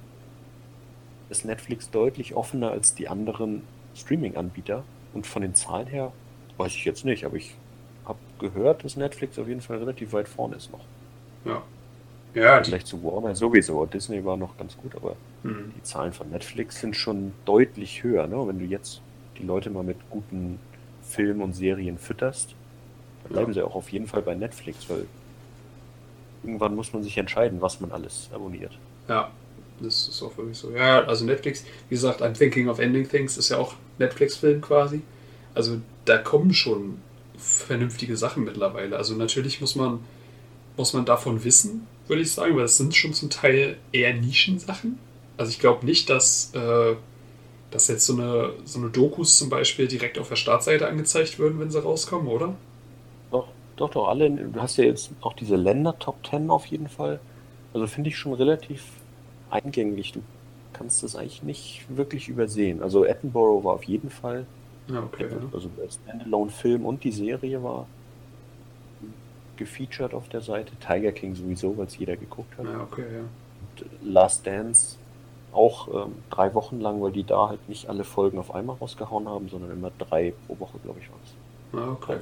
ist 1.30 1.44
Netflix 1.44 1.88
deutlich 1.88 2.34
offener 2.34 2.72
als 2.72 2.96
die 2.96 3.08
anderen 3.08 3.62
Streaming-Anbieter. 3.94 4.82
Und 5.14 5.28
von 5.28 5.42
den 5.42 5.54
Zahlen 5.54 5.86
her 5.86 6.12
weiß 6.56 6.74
ich 6.74 6.84
jetzt 6.84 7.04
nicht, 7.04 7.24
aber 7.24 7.36
ich 7.36 7.54
habe 8.04 8.18
gehört, 8.40 8.84
dass 8.84 8.96
Netflix 8.96 9.38
auf 9.38 9.46
jeden 9.46 9.60
Fall 9.60 9.78
relativ 9.78 10.12
weit 10.12 10.26
vorne 10.26 10.56
ist 10.56 10.72
noch. 10.72 10.84
Ja. 11.44 11.62
Ja, 12.34 12.64
Vielleicht 12.64 12.88
zu 12.88 13.04
Warner 13.04 13.36
sowieso. 13.36 13.86
Disney 13.86 14.24
war 14.24 14.36
noch 14.36 14.56
ganz 14.56 14.76
gut, 14.76 14.96
aber 14.96 15.14
mhm. 15.44 15.72
die 15.76 15.82
Zahlen 15.84 16.12
von 16.12 16.30
Netflix 16.30 16.80
sind 16.80 16.96
schon 16.96 17.32
deutlich 17.44 18.02
höher. 18.02 18.26
Ne? 18.26 18.44
Wenn 18.44 18.58
du 18.58 18.64
jetzt 18.64 19.02
die 19.38 19.44
Leute 19.44 19.70
mal 19.70 19.84
mit 19.84 19.98
guten 20.10 20.58
Filmen 21.02 21.42
und 21.42 21.52
Serien 21.52 21.98
fütterst, 21.98 22.56
bleiben 23.32 23.54
sie 23.54 23.62
auch 23.62 23.74
auf 23.74 23.90
jeden 23.90 24.06
Fall 24.06 24.22
bei 24.22 24.34
Netflix, 24.34 24.88
weil 24.88 25.06
irgendwann 26.42 26.74
muss 26.74 26.92
man 26.92 27.02
sich 27.02 27.16
entscheiden, 27.18 27.60
was 27.60 27.80
man 27.80 27.92
alles 27.92 28.28
abonniert. 28.32 28.72
Ja, 29.08 29.30
das 29.80 30.08
ist 30.08 30.22
auch 30.22 30.36
wirklich 30.36 30.58
so. 30.58 30.70
Ja, 30.70 31.04
also 31.04 31.24
Netflix, 31.24 31.64
wie 31.88 31.94
gesagt, 31.94 32.22
I'm 32.22 32.32
Thinking 32.36 32.68
of 32.68 32.78
Ending 32.78 33.08
Things 33.08 33.36
ist 33.36 33.48
ja 33.48 33.58
auch 33.58 33.74
Netflix-Film 33.98 34.60
quasi. 34.60 35.02
Also 35.54 35.80
da 36.04 36.18
kommen 36.18 36.54
schon 36.54 36.98
vernünftige 37.36 38.16
Sachen 38.16 38.44
mittlerweile. 38.44 38.96
Also 38.96 39.14
natürlich 39.14 39.60
muss 39.60 39.74
man, 39.74 40.00
muss 40.76 40.92
man 40.92 41.04
davon 41.04 41.44
wissen, 41.44 41.86
würde 42.08 42.22
ich 42.22 42.32
sagen, 42.32 42.56
weil 42.56 42.64
es 42.64 42.76
sind 42.76 42.94
schon 42.94 43.14
zum 43.14 43.30
Teil 43.30 43.76
eher 43.92 44.14
Nischensachen. 44.14 44.98
Also 45.36 45.50
ich 45.50 45.58
glaube 45.58 45.84
nicht, 45.84 46.10
dass, 46.10 46.52
äh, 46.54 46.94
dass 47.70 47.88
jetzt 47.88 48.06
so 48.06 48.14
eine, 48.14 48.52
so 48.64 48.78
eine 48.78 48.90
Dokus 48.90 49.38
zum 49.38 49.48
Beispiel 49.48 49.88
direkt 49.88 50.18
auf 50.18 50.28
der 50.28 50.36
Startseite 50.36 50.86
angezeigt 50.86 51.38
würden, 51.38 51.58
wenn 51.58 51.70
sie 51.70 51.82
rauskommen, 51.82 52.28
oder? 52.28 52.54
Doch, 53.82 53.90
doch, 53.90 54.06
alle. 54.06 54.30
Du 54.30 54.62
hast 54.62 54.76
ja 54.76 54.84
jetzt 54.84 55.10
auch 55.22 55.32
diese 55.32 55.56
Länder 55.56 55.98
Top 55.98 56.24
10 56.24 56.50
auf 56.50 56.66
jeden 56.66 56.86
Fall. 56.86 57.18
Also 57.74 57.88
finde 57.88 58.10
ich 58.10 58.16
schon 58.16 58.32
relativ 58.32 58.84
eingängig. 59.50 60.12
Du 60.12 60.20
kannst 60.72 61.02
das 61.02 61.16
eigentlich 61.16 61.42
nicht 61.42 61.84
wirklich 61.88 62.28
übersehen. 62.28 62.80
Also 62.80 63.04
Edinburgh 63.04 63.64
war 63.64 63.74
auf 63.74 63.82
jeden 63.82 64.08
Fall. 64.08 64.46
Ja, 64.86 65.02
okay. 65.02 65.26
Also 65.52 65.68
der 65.76 65.90
Standalone-Film 65.90 66.86
und 66.86 67.02
die 67.02 67.10
Serie 67.10 67.60
war 67.60 67.88
gefeatured 69.56 70.14
auf 70.14 70.28
der 70.28 70.42
Seite. 70.42 70.76
Tiger 70.76 71.10
King 71.10 71.34
sowieso, 71.34 71.76
weil 71.76 71.86
es 71.86 71.98
jeder 71.98 72.14
geguckt 72.16 72.56
hat. 72.58 72.66
Ja, 72.66 72.82
okay, 72.82 73.06
ja. 73.12 73.22
Und 73.22 74.12
Last 74.12 74.46
Dance 74.46 74.96
auch 75.52 75.88
ähm, 76.06 76.14
drei 76.30 76.54
Wochen 76.54 76.80
lang, 76.80 77.02
weil 77.02 77.10
die 77.10 77.24
da 77.24 77.48
halt 77.48 77.68
nicht 77.68 77.88
alle 77.88 78.04
Folgen 78.04 78.38
auf 78.38 78.54
einmal 78.54 78.76
rausgehauen 78.76 79.28
haben, 79.28 79.48
sondern 79.48 79.72
immer 79.72 79.90
drei 79.98 80.34
pro 80.46 80.60
Woche, 80.60 80.78
glaube 80.84 81.00
ich, 81.00 81.10
war 81.10 81.18
es. 81.24 81.34
Ja, 81.80 81.90
okay. 81.90 82.18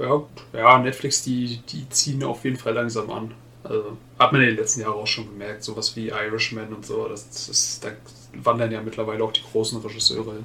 Ja, 0.00 0.22
ja, 0.54 0.78
Netflix, 0.78 1.22
die, 1.22 1.58
die 1.68 1.86
ziehen 1.90 2.24
auf 2.24 2.44
jeden 2.44 2.56
Fall 2.56 2.72
langsam 2.72 3.10
an. 3.10 3.34
Also, 3.62 3.98
hat 4.18 4.32
man 4.32 4.40
in 4.40 4.48
den 4.48 4.56
letzten 4.56 4.80
Jahren 4.80 4.94
auch 4.94 5.06
schon 5.06 5.26
gemerkt, 5.26 5.62
sowas 5.62 5.94
wie 5.94 6.08
Irishman 6.08 6.72
und 6.72 6.86
so, 6.86 7.06
das, 7.06 7.46
das 7.46 7.80
da 7.80 7.90
wandern 8.42 8.72
ja 8.72 8.80
mittlerweile 8.80 9.22
auch 9.22 9.32
die 9.32 9.42
großen 9.42 9.78
Regisseure 9.82 10.32
hin. 10.32 10.44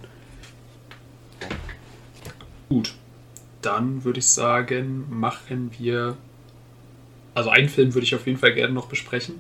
Gut, 2.67 2.95
dann 3.61 4.03
würde 4.03 4.19
ich 4.19 4.27
sagen, 4.27 5.05
machen 5.09 5.71
wir. 5.77 6.17
Also 7.33 7.49
einen 7.49 7.69
Film 7.69 7.93
würde 7.93 8.05
ich 8.05 8.15
auf 8.15 8.25
jeden 8.27 8.39
Fall 8.39 8.53
gerne 8.53 8.73
noch 8.73 8.87
besprechen. 8.87 9.39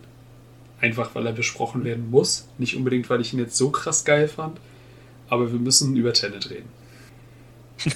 Einfach 0.79 1.15
weil 1.15 1.25
er 1.25 1.33
besprochen 1.33 1.83
werden 1.83 2.09
muss. 2.09 2.47
Nicht 2.57 2.75
unbedingt, 2.75 3.09
weil 3.09 3.21
ich 3.21 3.33
ihn 3.33 3.39
jetzt 3.39 3.57
so 3.57 3.69
krass 3.69 4.05
geil 4.05 4.27
fand. 4.27 4.59
aber 5.29 5.51
wir 5.51 5.59
müssen 5.59 5.95
über 5.97 6.13
Tenet 6.13 6.49
reden. 6.49 6.69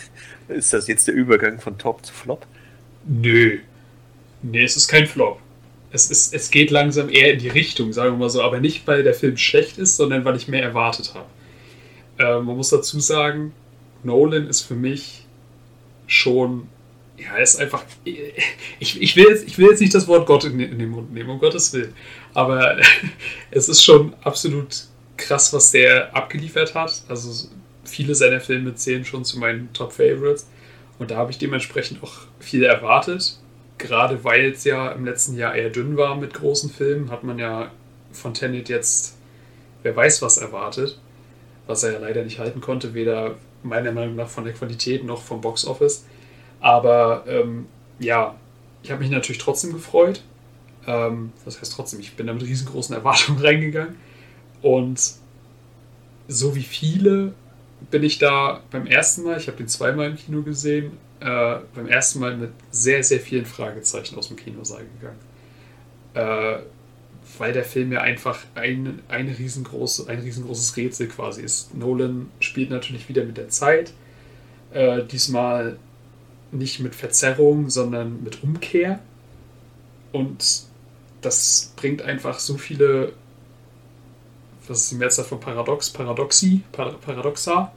Ist 0.49 0.73
das 0.73 0.87
jetzt 0.87 1.07
der 1.07 1.15
Übergang 1.15 1.59
von 1.59 1.77
Top 1.77 2.05
zu 2.05 2.13
Flop? 2.13 2.45
Nö. 3.05 3.59
Nee, 4.41 4.63
es 4.63 4.75
ist 4.75 4.87
kein 4.87 5.05
Flop. 5.05 5.39
Es, 5.91 6.09
ist, 6.11 6.33
es 6.33 6.51
geht 6.51 6.71
langsam 6.71 7.09
eher 7.09 7.33
in 7.33 7.39
die 7.39 7.47
Richtung, 7.47 7.93
sagen 7.93 8.13
wir 8.13 8.17
mal 8.17 8.29
so, 8.29 8.41
aber 8.41 8.59
nicht, 8.59 8.85
weil 8.87 9.03
der 9.03 9.13
Film 9.13 9.37
schlecht 9.37 9.77
ist, 9.77 9.97
sondern 9.97 10.23
weil 10.25 10.35
ich 10.35 10.47
mehr 10.47 10.61
erwartet 10.61 11.13
habe. 11.15 11.27
Äh, 12.17 12.41
man 12.41 12.55
muss 12.55 12.69
dazu 12.69 12.99
sagen, 12.99 13.53
Nolan 14.03 14.47
ist 14.47 14.61
für 14.61 14.75
mich 14.75 15.25
schon, 16.05 16.67
ja, 17.17 17.35
er 17.35 17.43
ist 17.43 17.59
einfach, 17.59 17.83
ich, 18.79 19.01
ich, 19.01 19.15
will, 19.15 19.25
jetzt, 19.29 19.47
ich 19.47 19.57
will 19.57 19.69
jetzt 19.69 19.81
nicht 19.81 19.95
das 19.95 20.07
Wort 20.07 20.27
Gott 20.27 20.43
in, 20.43 20.59
in 20.59 20.77
den 20.77 20.89
Mund 20.89 21.13
nehmen, 21.13 21.29
um 21.29 21.39
Gottes 21.39 21.73
Willen, 21.73 21.93
aber 22.33 22.77
es 23.51 23.67
ist 23.67 23.83
schon 23.83 24.13
absolut 24.23 24.83
krass, 25.17 25.51
was 25.53 25.71
der 25.71 26.15
abgeliefert 26.15 26.73
hat. 26.75 27.03
Also 27.07 27.49
viele 27.89 28.15
seiner 28.15 28.39
Filme 28.39 28.75
zählen 28.75 29.05
schon 29.05 29.25
zu 29.25 29.39
meinen 29.39 29.71
Top 29.73 29.91
Favorites 29.91 30.47
und 30.97 31.11
da 31.11 31.17
habe 31.17 31.31
ich 31.31 31.37
dementsprechend 31.37 32.03
auch 32.03 32.13
viel 32.39 32.63
erwartet 32.63 33.39
gerade 33.79 34.23
weil 34.23 34.51
es 34.51 34.63
ja 34.65 34.91
im 34.91 35.05
letzten 35.05 35.35
Jahr 35.35 35.55
eher 35.55 35.71
dünn 35.71 35.97
war 35.97 36.15
mit 36.15 36.35
großen 36.35 36.69
Filmen, 36.69 37.09
hat 37.09 37.23
man 37.23 37.39
ja 37.39 37.71
von 38.11 38.35
Tenet 38.35 38.69
jetzt, 38.69 39.17
wer 39.81 39.95
weiß 39.95 40.21
was 40.21 40.37
erwartet, 40.37 40.99
was 41.65 41.83
er 41.83 41.93
ja 41.93 41.99
leider 41.99 42.23
nicht 42.23 42.37
halten 42.37 42.61
konnte, 42.61 42.93
weder 42.93 43.37
meiner 43.63 43.91
Meinung 43.91 44.15
nach 44.15 44.27
von 44.27 44.43
der 44.43 44.53
Qualität 44.53 45.03
noch 45.03 45.21
vom 45.21 45.41
Boxoffice. 45.41 46.05
Aber 46.59 47.23
ähm, 47.27 47.67
ja, 47.99 48.35
ich 48.83 48.91
habe 48.91 49.01
mich 49.01 49.11
natürlich 49.11 49.41
trotzdem 49.41 49.73
gefreut. 49.73 50.21
Ähm, 50.85 51.31
was 51.45 51.59
heißt 51.59 51.73
trotzdem? 51.73 51.99
Ich 51.99 52.15
bin 52.15 52.27
da 52.27 52.33
mit 52.33 52.43
riesengroßen 52.43 52.95
Erwartungen 52.95 53.39
reingegangen. 53.43 53.95
Und 54.61 55.13
so 56.27 56.55
wie 56.55 56.63
viele 56.63 57.33
bin 57.91 58.03
ich 58.03 58.19
da 58.19 58.61
beim 58.71 58.85
ersten 58.85 59.23
Mal, 59.23 59.37
ich 59.37 59.47
habe 59.47 59.57
den 59.57 59.67
zweimal 59.67 60.09
im 60.09 60.15
Kino 60.15 60.41
gesehen, 60.41 60.91
äh, 61.19 61.57
beim 61.75 61.87
ersten 61.87 62.19
Mal 62.19 62.37
mit 62.37 62.51
sehr, 62.71 63.03
sehr 63.03 63.19
vielen 63.19 63.45
Fragezeichen 63.45 64.17
aus 64.17 64.27
dem 64.27 64.37
Kinosaal 64.37 64.83
gegangen. 64.99 65.19
Äh, 66.13 66.63
weil 67.37 67.53
der 67.53 67.63
Film 67.63 67.91
ja 67.91 68.01
einfach 68.01 68.39
ein, 68.55 69.01
eine 69.07 69.37
riesengroße, 69.37 70.09
ein 70.09 70.19
riesengroßes 70.19 70.75
Rätsel 70.77 71.07
quasi 71.07 71.41
ist. 71.41 71.75
Nolan 71.75 72.29
spielt 72.39 72.69
natürlich 72.69 73.07
wieder 73.07 73.23
mit 73.23 73.37
der 73.37 73.49
Zeit. 73.49 73.93
Äh, 74.71 75.03
diesmal 75.03 75.77
nicht 76.51 76.79
mit 76.79 76.95
Verzerrung, 76.95 77.69
sondern 77.69 78.23
mit 78.23 78.43
Umkehr. 78.43 78.99
Und 80.11 80.63
das 81.21 81.73
bringt 81.75 82.01
einfach 82.01 82.39
so 82.39 82.57
viele, 82.57 83.13
was 84.69 84.81
ist 84.81 84.91
die 84.91 84.95
Mehrzahl 84.95 85.25
von 85.25 85.39
Paradox, 85.39 85.89
Paradoxi, 85.89 86.61
Paradoxa 86.71 87.71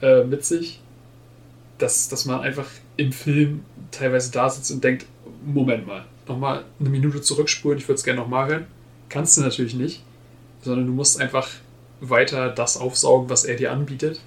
äh, 0.00 0.24
mit 0.24 0.44
sich, 0.44 0.80
dass, 1.78 2.08
dass 2.08 2.24
man 2.24 2.40
einfach 2.40 2.66
im 2.96 3.12
Film 3.12 3.64
teilweise 3.90 4.30
da 4.32 4.48
sitzt 4.48 4.70
und 4.70 4.82
denkt, 4.82 5.06
Moment 5.44 5.86
mal, 5.86 6.04
nochmal 6.26 6.64
eine 6.78 6.88
Minute 6.88 7.20
zurückspulen, 7.20 7.78
ich 7.78 7.88
würde 7.88 7.98
es 7.98 8.04
gerne 8.04 8.20
nochmal 8.20 8.48
hören. 8.48 8.66
Kannst 9.08 9.36
du 9.36 9.42
natürlich 9.42 9.74
nicht, 9.74 10.02
sondern 10.62 10.86
du 10.86 10.92
musst 10.92 11.20
einfach 11.20 11.48
weiter 12.00 12.50
das 12.50 12.76
aufsaugen, 12.76 13.28
was 13.28 13.44
er 13.44 13.56
dir 13.56 13.72
anbietet. 13.72 14.20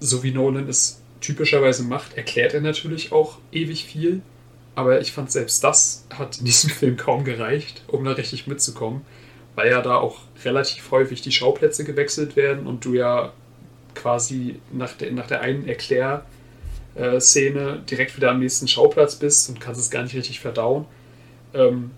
So 0.00 0.22
wie 0.22 0.32
Nolan 0.32 0.68
es 0.68 1.00
typischerweise 1.20 1.82
macht, 1.82 2.14
erklärt 2.14 2.54
er 2.54 2.60
natürlich 2.60 3.12
auch 3.12 3.38
ewig 3.52 3.84
viel. 3.84 4.22
Aber 4.74 5.00
ich 5.00 5.12
fand 5.12 5.30
selbst 5.30 5.62
das 5.62 6.06
hat 6.10 6.38
in 6.38 6.46
diesem 6.46 6.70
Film 6.70 6.96
kaum 6.96 7.24
gereicht, 7.24 7.82
um 7.86 8.04
da 8.04 8.12
richtig 8.12 8.46
mitzukommen, 8.46 9.02
weil 9.54 9.70
ja 9.70 9.82
da 9.82 9.96
auch 9.96 10.18
relativ 10.44 10.90
häufig 10.90 11.22
die 11.22 11.32
Schauplätze 11.32 11.84
gewechselt 11.84 12.36
werden 12.36 12.66
und 12.66 12.84
du 12.84 12.94
ja 12.94 13.32
quasi 13.94 14.60
nach 14.72 14.92
der, 14.92 15.12
nach 15.12 15.26
der 15.26 15.40
einen 15.40 15.66
Erklär- 15.66 16.24
äh, 16.94 17.20
Szene 17.20 17.82
direkt 17.90 18.16
wieder 18.16 18.30
am 18.30 18.40
nächsten 18.40 18.68
Schauplatz 18.68 19.16
bist 19.16 19.48
und 19.48 19.60
kannst 19.60 19.80
es 19.80 19.90
gar 19.90 20.02
nicht 20.02 20.14
richtig 20.14 20.40
verdauen. 20.40 20.86
Ähm, 21.54 21.90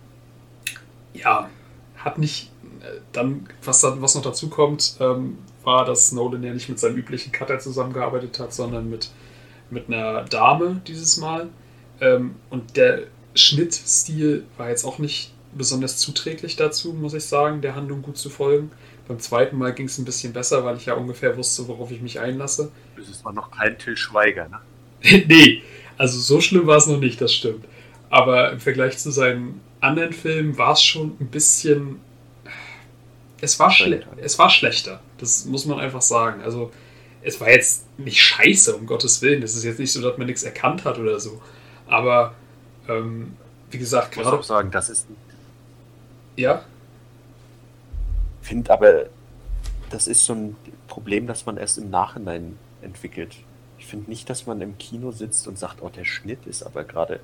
ja, 1.14 1.48
hat 1.96 2.18
nicht. 2.18 2.50
Äh, 2.80 3.00
dann, 3.12 3.48
was, 3.64 3.80
dann, 3.80 4.03
was 4.03 4.14
noch 4.14 4.22
dazu 4.22 4.48
kommt, 4.48 4.96
ähm, 5.00 5.38
war, 5.64 5.84
dass 5.84 6.12
Nolan 6.12 6.42
ja 6.42 6.53
nicht 6.53 6.68
mit 6.68 6.78
seinem 6.78 6.96
üblichen 6.96 7.32
Cutter 7.32 7.59
zusammengearbeitet 7.59 8.38
hat, 8.38 8.53
sondern 8.53 8.90
mit, 8.90 9.11
mit 9.70 9.88
einer 9.88 10.24
Dame 10.24 10.80
dieses 10.86 11.16
Mal. 11.16 11.48
Ähm, 12.00 12.36
und 12.50 12.76
der 12.76 13.05
Schnittstil 13.34 14.44
war 14.57 14.68
jetzt 14.68 14.84
auch 14.84 14.98
nicht 14.98 15.32
besonders 15.55 15.98
zuträglich 15.98 16.57
dazu, 16.57 16.92
muss 16.92 17.14
ich 17.14 17.24
sagen, 17.24 17.61
der 17.61 17.74
Handlung 17.74 18.03
gut 18.03 18.16
zu 18.16 18.30
folgen. 18.30 18.70
Beim 19.09 19.18
zweiten 19.18 19.59
Mal 19.59 19.72
ging 19.74 19.86
es 19.86 19.98
ein 19.98 20.05
bisschen 20.05 20.32
besser, 20.32 20.64
weil 20.64 20.76
ich 20.76 20.86
ja 20.86 20.94
ungefähr 20.94 21.36
wusste, 21.36 21.68
worauf 21.68 21.90
ich 21.90 22.00
mich 22.00 22.20
einlasse. 22.20 22.70
Das 22.96 23.24
war 23.24 23.32
noch 23.32 23.50
kein 23.50 23.78
Till 23.78 23.96
Schweiger, 23.96 24.48
ne? 24.48 24.61
nee, 25.26 25.62
also 25.98 26.18
so 26.18 26.40
schlimm 26.40 26.66
war 26.66 26.76
es 26.76 26.86
noch 26.86 26.98
nicht, 26.98 27.20
das 27.20 27.34
stimmt. 27.34 27.64
Aber 28.11 28.53
im 28.53 28.61
Vergleich 28.61 28.98
zu 28.98 29.11
seinen 29.11 29.61
anderen 29.80 30.12
Filmen 30.12 30.57
war 30.59 30.72
es 30.72 30.82
schon 30.82 31.16
ein 31.20 31.28
bisschen. 31.28 32.00
Es 33.40 33.59
war, 33.59 33.70
schle 33.70 34.05
es 34.18 34.38
war 34.38 34.50
schlechter. 34.50 35.00
Das 35.18 35.44
muss 35.46 35.66
man 35.66 35.80
einfach 35.80 36.03
sagen. 36.03 36.42
Also, 36.42 36.70
es 37.22 37.40
war 37.40 37.50
jetzt 37.50 37.86
nicht 37.98 38.20
scheiße, 38.22 38.76
um 38.76 38.86
Gottes 38.86 39.22
Willen. 39.22 39.42
Es 39.42 39.57
ist 39.57 39.64
jetzt 39.64 39.78
nicht 39.78 39.92
so, 39.92 40.00
dass 40.00 40.16
man 40.18 40.26
nichts 40.26 40.44
erkannt 40.44 40.84
hat 40.84 40.98
oder 40.98 41.18
so. 41.18 41.40
Aber, 41.86 42.34
ähm, 42.88 43.36
wie 43.70 43.78
gesagt, 43.78 44.12
gerade. 44.12 44.28
Ich 44.28 44.32
muss 44.32 44.40
auch 44.40 44.57
sagen, 44.57 44.70
das 44.70 44.88
ist. 44.88 45.07
Ja? 46.37 46.64
Ich 48.43 48.49
finde 48.49 48.70
aber, 48.72 49.07
das 49.91 50.07
ist 50.07 50.24
so 50.24 50.35
ein 50.35 50.57
Problem, 50.89 51.26
das 51.26 51.47
man 51.47 51.57
erst 51.57 51.78
im 51.78 51.91
Nachhinein 51.91 52.59
entwickelt. 52.83 53.37
Ich 53.78 53.87
finde 53.87 54.11
nicht, 54.11 54.28
dass 54.30 54.47
man 54.47 54.61
im 54.61 54.78
Kino 54.78 55.11
sitzt 55.11 55.47
und 55.49 55.59
sagt, 55.59 55.83
oh, 55.83 55.89
der 55.89 56.05
Schnitt 56.05 56.47
ist 56.47 56.62
aber 56.62 56.85
gerade 56.85 57.20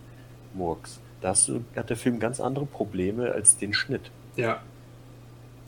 Murks. 0.54 1.00
Da 1.20 1.34
du, 1.46 1.64
hat 1.74 1.90
der 1.90 1.96
Film 1.96 2.20
ganz 2.20 2.40
andere 2.40 2.66
Probleme 2.66 3.32
als 3.32 3.56
den 3.56 3.74
Schnitt. 3.74 4.10
Ja. 4.36 4.60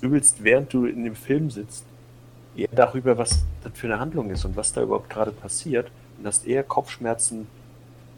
Du 0.01 0.11
willst, 0.11 0.43
während 0.43 0.73
du 0.73 0.87
in 0.87 1.05
dem 1.05 1.17
Film 1.17 1.51
sitzt, 1.51 1.85
eher 2.57 2.69
darüber, 2.73 3.19
was 3.19 3.45
das 3.63 3.73
für 3.75 3.87
eine 3.87 4.01
Handlung 4.01 4.31
ist 4.31 4.45
und 4.45 4.57
was 4.57 4.73
da 4.73 4.83
überhaupt 4.83 5.11
gerade 5.11 5.33
passiert 5.33 5.91
und 6.19 6.27
hast 6.27 6.47
eher 6.47 6.63
Kopfschmerzen 6.63 7.47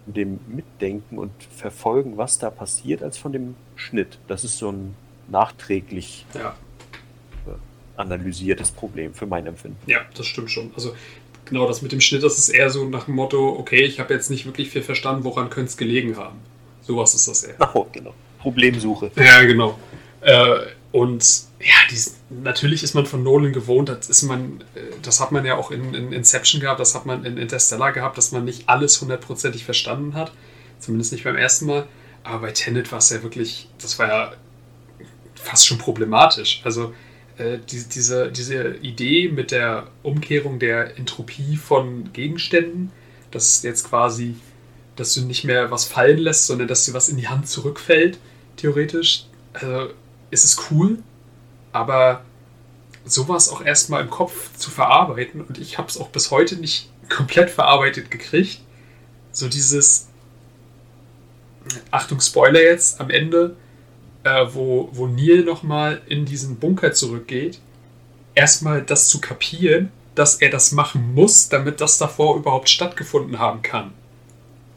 von 0.05 0.15
dem 0.15 0.41
Mitdenken 0.49 1.19
und 1.19 1.33
Verfolgen, 1.43 2.17
was 2.17 2.39
da 2.39 2.51
passiert, 2.51 3.03
als 3.03 3.19
von 3.19 3.33
dem 3.33 3.55
Schnitt. 3.77 4.19
Das 4.29 4.45
ist 4.45 4.59
so 4.59 4.71
ein 4.71 4.95
nachträglich 5.29 6.27
ja. 6.35 6.55
analysiertes 7.97 8.71
Problem 8.71 9.15
für 9.15 9.27
mein 9.27 9.47
Empfinden. 9.47 9.79
Ja, 9.87 10.01
das 10.15 10.27
stimmt 10.27 10.51
schon. 10.51 10.73
Also 10.75 10.95
Genau, 11.45 11.67
das 11.67 11.83
mit 11.83 11.93
dem 11.93 12.01
Schnitt, 12.01 12.23
das 12.23 12.39
ist 12.39 12.49
eher 12.49 12.71
so 12.71 12.85
nach 12.87 13.05
dem 13.05 13.15
Motto, 13.15 13.57
okay, 13.59 13.83
ich 13.83 14.01
habe 14.01 14.15
jetzt 14.15 14.31
nicht 14.31 14.47
wirklich 14.47 14.71
viel 14.71 14.83
verstanden, 14.83 15.25
woran 15.25 15.51
könnte 15.51 15.69
es 15.69 15.77
gelegen 15.77 16.17
haben. 16.17 16.39
Sowas 16.83 17.15
ist 17.15 17.29
das 17.29 17.45
eher. 17.45 17.57
Oh, 17.75 17.87
genau. 17.93 18.15
Problemsuche. 18.39 19.11
Ja, 19.17 19.43
genau. 19.43 19.79
Äh, 20.21 20.61
und 20.93 21.25
ja, 21.61 21.75
dies, 21.91 22.17
natürlich 22.31 22.83
ist 22.83 22.95
man 22.95 23.07
von 23.07 23.23
Nolan 23.23 23.53
gewohnt, 23.53 23.89
das 23.89 24.09
ist 24.09 24.23
man, 24.23 24.63
äh, 24.75 24.81
das 25.03 25.21
hat 25.21 25.33
man 25.33 25.45
ja 25.45 25.57
auch 25.57 25.71
in, 25.71 25.95
in 25.95 26.13
Inception 26.13 26.61
gehabt, 26.61 26.81
das 26.81 26.95
hat 26.95 27.07
man 27.07 27.25
in 27.25 27.37
Interstellar 27.37 27.93
gehabt, 27.93 28.17
dass 28.19 28.33
man 28.33 28.45
nicht 28.45 28.69
alles 28.69 29.01
hundertprozentig 29.01 29.65
verstanden 29.65 30.15
hat. 30.15 30.33
Zumindest 30.79 31.13
nicht 31.13 31.25
beim 31.25 31.37
ersten 31.37 31.67
Mal. 31.67 31.87
Aber 32.25 32.39
bei 32.39 32.53
Tenet 32.53 32.91
war 32.93 32.99
es 32.99 33.11
ja 33.11 33.23
wirklich, 33.23 33.69
das 33.81 33.99
war 33.99 34.09
ja 34.09 34.33
fast 35.43 35.67
schon 35.67 35.79
problematisch. 35.79 36.61
Also 36.65 36.95
äh, 37.39 37.59
die, 37.71 37.85
diese, 37.89 38.31
diese 38.31 38.77
Idee 38.77 39.29
mit 39.29 39.51
der 39.51 39.87
Umkehrung 40.03 40.59
der 40.59 40.97
Entropie 40.99 41.57
von 41.57 42.13
Gegenständen, 42.13 42.91
dass 43.31 43.63
jetzt 43.63 43.89
quasi, 43.89 44.37
dass 44.97 45.15
du 45.15 45.23
nicht 45.23 45.45
mehr 45.45 45.71
was 45.71 45.85
fallen 45.85 46.19
lässt, 46.19 46.47
sondern 46.47 46.69
dass 46.69 46.85
dir 46.85 46.95
was 46.95 47.09
in 47.09 47.17
die 47.17 47.29
Hand 47.29 47.49
zurückfällt, 47.49 48.19
theoretisch, 48.57 49.25
also 49.55 49.91
ist 50.31 50.45
es 50.45 50.71
cool, 50.71 50.99
aber 51.73 52.25
sowas 53.05 53.49
auch 53.49 53.65
erstmal 53.65 54.03
im 54.03 54.11
Kopf 54.11 54.57
zu 54.57 54.71
verarbeiten 54.71 55.41
und 55.41 55.59
ich 55.59 55.79
habe 55.79 55.89
es 55.89 55.99
auch 55.99 56.09
bis 56.09 56.31
heute 56.31 56.57
nicht 56.57 56.91
komplett 57.09 57.51
verarbeitet 57.51 58.11
gekriegt. 58.11 58.61
So 59.33 59.49
dieses, 59.49 60.09
Achtung, 61.91 62.21
Spoiler 62.21 62.63
jetzt 62.63 63.01
am 63.01 63.11
Ende, 63.11 63.57
äh, 64.25 64.47
wo, 64.53 64.89
wo 64.93 65.07
Neil 65.07 65.45
nochmal 65.45 66.01
in 66.07 66.25
diesen 66.25 66.57
Bunker 66.57 66.93
zurückgeht, 66.93 67.61
erstmal 68.35 68.83
das 68.83 69.09
zu 69.09 69.21
kapieren, 69.21 69.91
dass 70.15 70.37
er 70.37 70.51
das 70.51 70.73
machen 70.73 71.15
muss, 71.15 71.49
damit 71.49 71.81
das 71.81 71.99
davor 71.99 72.37
überhaupt 72.37 72.69
stattgefunden 72.69 73.39
haben 73.39 73.63
kann. 73.63 73.93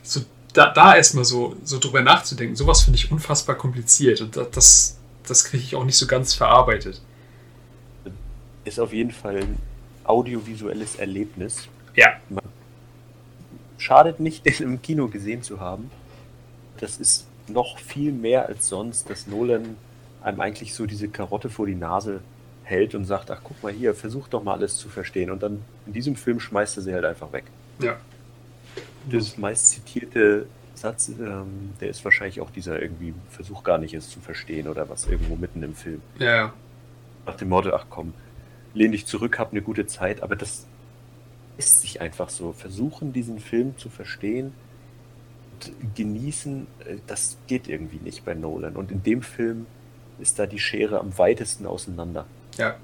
So, 0.01 0.21
da, 0.53 0.71
da 0.71 0.95
erstmal 0.95 1.25
so, 1.25 1.55
so 1.63 1.79
drüber 1.79 2.01
nachzudenken, 2.01 2.55
sowas 2.55 2.83
finde 2.83 2.97
ich 2.97 3.11
unfassbar 3.11 3.55
kompliziert 3.55 4.21
und 4.21 4.37
das, 4.37 4.97
das 5.27 5.43
kriege 5.43 5.63
ich 5.63 5.75
auch 5.75 5.83
nicht 5.83 5.97
so 5.97 6.07
ganz 6.07 6.33
verarbeitet. 6.33 7.01
Ist 8.63 8.79
auf 8.79 8.93
jeden 8.93 9.11
Fall 9.11 9.37
ein 9.37 9.57
audiovisuelles 10.05 10.95
Erlebnis. 10.95 11.67
Ja. 11.95 12.07
Schadet 13.77 14.19
nicht, 14.19 14.45
den 14.45 14.63
im 14.63 14.81
Kino 14.81 15.07
gesehen 15.07 15.43
zu 15.43 15.59
haben. 15.59 15.91
Das 16.79 16.97
ist 16.97 17.25
noch 17.49 17.77
viel 17.79 18.11
mehr 18.11 18.47
als 18.47 18.67
sonst, 18.67 19.09
dass 19.09 19.27
Nolan 19.27 19.77
einem 20.21 20.39
eigentlich 20.39 20.73
so 20.73 20.85
diese 20.85 21.07
Karotte 21.07 21.49
vor 21.49 21.67
die 21.67 21.75
Nase 21.75 22.21
hält 22.63 22.95
und 22.95 23.05
sagt, 23.05 23.29
ach 23.29 23.41
guck 23.43 23.61
mal 23.61 23.71
hier, 23.71 23.93
versuch 23.93 24.27
doch 24.27 24.43
mal 24.43 24.53
alles 24.53 24.77
zu 24.77 24.89
verstehen. 24.89 25.29
Und 25.29 25.43
dann 25.43 25.61
in 25.85 25.93
diesem 25.93 26.15
Film 26.15 26.39
schmeißt 26.39 26.77
er 26.77 26.83
sie 26.83 26.93
halt 26.93 27.05
einfach 27.05 27.31
weg. 27.31 27.45
Ja. 27.79 27.97
Das 29.09 29.37
meist 29.37 29.69
zitierte 29.69 30.47
Satz, 30.73 31.09
ähm, 31.09 31.73
der 31.79 31.89
ist 31.89 32.03
wahrscheinlich 32.03 32.41
auch 32.41 32.49
dieser 32.49 32.81
irgendwie 32.81 33.13
Versuch 33.29 33.63
gar 33.63 33.77
nicht 33.77 33.93
es 33.93 34.09
zu 34.09 34.19
verstehen 34.19 34.67
oder 34.67 34.89
was 34.89 35.07
irgendwo 35.07 35.35
mitten 35.35 35.61
im 35.61 35.75
Film. 35.75 36.01
Ja. 36.17 36.53
Nach 37.25 37.35
dem 37.35 37.49
Motto, 37.49 37.71
ach 37.73 37.85
komm, 37.89 38.13
lehn 38.73 38.91
dich 38.91 39.05
zurück, 39.05 39.37
hab 39.39 39.51
eine 39.51 39.61
gute 39.61 39.85
Zeit, 39.85 40.23
aber 40.23 40.35
das 40.35 40.65
ist 41.57 41.81
sich 41.81 42.01
einfach 42.01 42.29
so. 42.29 42.51
Versuchen, 42.51 43.13
diesen 43.13 43.39
Film 43.39 43.77
zu 43.77 43.89
verstehen 43.89 44.53
genießen, 45.95 46.67
äh, 46.85 46.97
das 47.07 47.37
geht 47.47 47.67
irgendwie 47.67 47.99
nicht 48.03 48.25
bei 48.25 48.33
Nolan. 48.33 48.75
Und 48.75 48.91
in 48.91 49.03
dem 49.03 49.21
Film 49.21 49.65
ist 50.19 50.39
da 50.39 50.45
die 50.45 50.59
Schere 50.59 50.99
am 50.99 51.17
weitesten 51.17 51.65
auseinander. 51.65 52.25
Ja. 52.57 52.75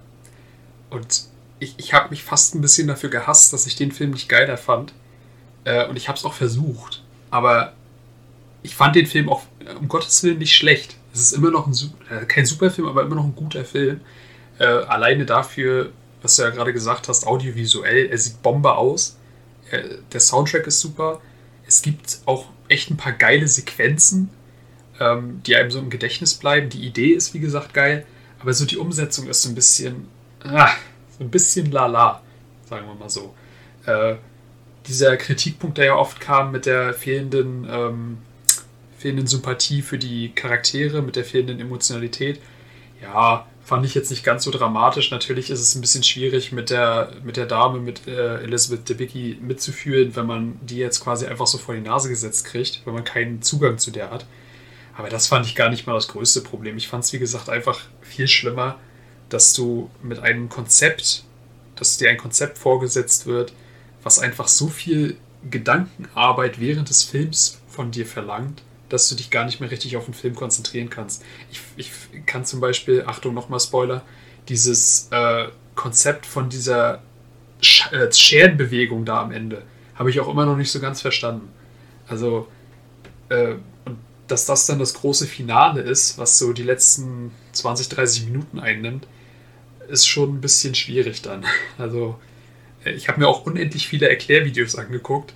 Und 0.90 1.26
ich, 1.60 1.76
ich 1.78 1.94
habe 1.94 2.10
mich 2.10 2.24
fast 2.24 2.56
ein 2.56 2.62
bisschen 2.62 2.88
dafür 2.88 3.10
gehasst, 3.10 3.54
dass 3.54 3.66
ich 3.68 3.76
den 3.76 3.92
Film 3.92 4.12
nicht 4.12 4.28
geiler 4.28 4.58
fand. 4.58 4.94
Äh, 5.64 5.88
und 5.88 5.96
ich 5.96 6.08
habe 6.08 6.18
es 6.18 6.26
auch 6.26 6.34
versucht. 6.34 7.04
Aber 7.30 7.74
ich 8.64 8.76
fand 8.76 8.96
den 8.96 9.06
Film 9.06 9.30
auch 9.30 9.44
äh, 9.60 9.74
um 9.74 9.88
Gottes 9.88 10.24
Willen 10.24 10.40
nicht 10.40 10.56
schlecht. 10.56 10.98
Es 11.14 11.22
ist 11.22 11.34
immer 11.34 11.52
noch 11.52 11.68
ein, 11.68 11.74
äh, 12.10 12.26
kein 12.26 12.46
Superfilm, 12.46 12.88
aber 12.88 13.04
immer 13.04 13.16
noch 13.16 13.26
ein 13.26 13.36
guter 13.36 13.66
Film. 13.66 14.02
Alleine 14.60 15.26
dafür, 15.26 15.92
was 16.22 16.36
du 16.36 16.44
ja 16.44 16.52
gerade 16.52 16.72
gesagt 16.72 17.08
hast, 17.08 17.26
audiovisuell, 17.26 18.06
er 18.12 18.18
sieht 18.20 18.44
Bombe 18.44 18.76
aus. 18.76 19.18
Der 20.14 20.20
Soundtrack 20.20 20.68
ist 20.68 20.82
super. 20.82 21.20
Es 21.66 21.82
gibt 21.82 22.20
auch 22.28 22.46
echt 22.72 22.90
ein 22.90 22.98
paar 22.98 23.14
geile 23.14 23.48
Sequenzen, 23.48 24.30
ähm, 25.00 25.42
die 25.46 25.56
einem 25.56 25.72
so 25.72 25.80
im 25.80 25.90
Gedächtnis 25.90 26.36
bleiben. 26.36 26.70
Die 26.70 26.86
Idee 26.86 27.14
ist, 27.14 27.34
wie 27.34 27.40
gesagt, 27.40 27.74
geil. 27.74 28.06
Aber 28.40 28.54
so 28.54 28.66
die 28.66 28.78
Umsetzung 28.78 29.28
ist 29.28 29.44
so 29.44 29.50
ein 29.50 29.56
bisschen, 29.56 30.08
ah, 30.44 30.72
so 31.18 31.24
ein 31.24 31.30
bisschen 31.30 31.72
lala, 31.72 32.22
sagen 32.68 32.88
wir 32.88 32.96
mal 32.96 33.10
so. 33.10 33.36
Äh, 33.86 34.16
dieser 34.88 35.16
Kritikpunkt, 35.18 35.78
der 35.78 35.86
ja 35.86 35.96
oft 35.96 36.20
kam 36.20 36.52
mit 36.52 36.66
der 36.66 36.94
fehlenden, 36.94 37.68
ähm, 37.70 38.18
fehlenden 38.98 39.28
Sympathie 39.28 39.82
für 39.82 39.98
die 39.98 40.32
Charaktere, 40.34 41.02
mit 41.02 41.16
der 41.16 41.26
fehlenden 41.26 41.60
Emotionalität, 41.60 42.40
ja, 43.02 43.46
fand 43.72 43.86
ich 43.86 43.96
jetzt 43.96 44.10
nicht 44.10 44.26
ganz 44.26 44.44
so 44.44 44.52
dramatisch. 44.52 45.12
Natürlich 45.12 45.50
ist 45.50 45.62
es 45.62 45.76
ein 45.76 45.80
bisschen 45.80 46.04
schwierig, 46.04 46.52
mit 46.52 46.70
der, 46.70 47.14
mit 47.24 47.38
der 47.38 47.46
Dame, 47.46 47.80
mit 47.80 48.06
äh, 48.06 48.40
Elizabeth 48.44 48.90
Debicki 48.90 49.38
mitzufühlen, 49.40 50.14
wenn 50.18 50.26
man 50.26 50.60
die 50.62 50.76
jetzt 50.76 51.00
quasi 51.00 51.26
einfach 51.26 51.48
so 51.48 51.58
vor 51.58 51.74
die 51.74 51.80
Nase 51.80 52.10
gesetzt 52.10 52.44
kriegt, 52.44 52.82
wenn 52.84 52.94
man 52.94 53.06
keinen 53.06 53.42
Zugang 53.42 53.78
zu 53.78 53.92
der 53.92 54.12
hat. 54.12 54.26
Aber 54.98 55.08
das 55.08 55.28
fand 55.28 55.46
ich 55.46 55.56
gar 55.56 55.70
nicht 55.70 55.88
mal 55.88 55.94
das 55.94 56.10
größte 56.10 56.42
Problem. 56.42 56.76
Ich 56.76 56.90
fand 56.90 57.06
es, 57.06 57.14
wie 57.14 57.20
gesagt, 57.20 57.48
einfach 57.48 57.80
viel 58.02 58.28
schlimmer, 58.28 58.78
dass 59.30 59.54
du 59.54 59.90
mit 60.04 60.20
einem 60.20 60.50
Konzept, 60.50 61.24
dass 61.78 61.98
dir 61.98 62.10
ein 62.10 62.18
Konzept 62.18 62.58
vorgesetzt 62.58 63.26
wird, 63.26 63.54
was 64.04 64.20
einfach 64.20 64.50
so 64.50 64.68
viel 64.68 65.16
Gedankenarbeit 65.50 66.60
während 66.60 66.90
des 66.90 67.06
Films 67.06 67.62
von 67.70 67.90
dir 67.90 68.06
verlangt, 68.06 68.64
dass 68.94 69.10
du 69.10 69.16
dich 69.16 69.30
gar 69.30 69.46
nicht 69.46 69.60
mehr 69.60 69.72
richtig 69.72 69.98
auf 69.98 70.06
den 70.06 70.14
Film 70.14 70.36
konzentrieren 70.36 70.90
kannst. 70.90 71.24
Ich, 71.52 71.62
ich 71.78 71.92
kann 72.26 72.46
zum 72.46 72.60
Beispiel, 72.60 73.04
Achtung, 73.06 73.34
nochmal 73.34 73.60
Spoiler, 73.60 74.04
dieses 74.50 75.08
äh, 75.12 75.48
Konzept 75.76 76.26
von 76.26 76.50
dieser 76.50 77.02
Sch 77.62 77.92
äh, 77.92 78.12
Scherenbewegung 78.12 79.06
da 79.06 79.22
am 79.22 79.32
Ende 79.32 79.64
habe 80.02 80.10
ich 80.10 80.20
auch 80.20 80.30
immer 80.30 80.48
noch 80.48 80.58
nicht 80.58 80.72
so 80.72 80.80
ganz 80.80 81.00
verstanden. 81.00 81.50
Also, 82.08 82.48
äh, 83.30 83.54
und 83.86 83.98
dass 84.28 84.48
das 84.48 84.66
dann 84.66 84.80
das 84.80 84.96
große 84.96 85.28
Finale 85.28 85.82
ist, 85.82 86.18
was 86.18 86.40
so 86.40 86.54
die 86.54 86.64
letzten 86.64 87.32
20, 87.52 87.90
30 87.90 88.26
Minuten 88.26 88.60
einnimmt, 88.60 89.06
ist 89.90 90.08
schon 90.08 90.34
ein 90.34 90.42
bisschen 90.42 90.74
schwierig 90.74 91.22
dann. 91.22 91.46
Also, 91.78 92.20
äh, 92.84 92.94
ich 92.94 93.10
habe 93.10 93.20
mir 93.20 93.28
auch 93.28 93.46
unendlich 93.46 93.88
viele 93.88 94.10
Erklärvideos 94.10 94.76
angeguckt, 94.76 95.36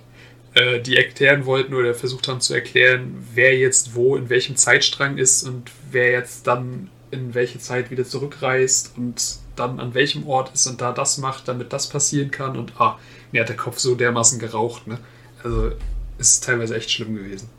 äh, 0.56 0.80
die 0.80 0.96
erklären 0.96 1.44
wollten 1.44 1.74
oder 1.74 1.94
versucht 1.94 2.28
haben 2.28 2.40
zu 2.40 2.54
erklären, 2.54 3.28
wer 3.34 3.56
jetzt 3.56 3.94
wo 3.94 4.16
in 4.16 4.30
welchem 4.30 4.56
Zeitstrang 4.56 5.18
ist 5.18 5.42
und 5.42 5.70
wer 5.90 6.10
jetzt 6.10 6.46
dann 6.46 6.90
in 7.10 7.34
welche 7.34 7.58
Zeit 7.58 7.90
wieder 7.90 8.04
zurückreist 8.04 8.94
und 8.96 9.36
dann 9.54 9.80
an 9.80 9.92
welchem 9.92 10.26
Ort 10.26 10.54
ist 10.54 10.66
und 10.66 10.80
da 10.80 10.92
das 10.92 11.18
macht, 11.18 11.48
damit 11.48 11.74
das 11.74 11.88
passieren 11.90 12.30
kann. 12.30 12.56
Und 12.56 12.72
ah, 12.80 12.98
mir 13.32 13.42
hat 13.42 13.50
der 13.50 13.56
Kopf 13.56 13.78
so 13.78 13.94
dermaßen 13.94 14.38
geraucht. 14.38 14.86
Ne? 14.86 14.98
Also 15.44 15.72
ist 16.18 16.42
teilweise 16.42 16.74
echt 16.74 16.90
schlimm 16.90 17.14
gewesen. 17.14 17.50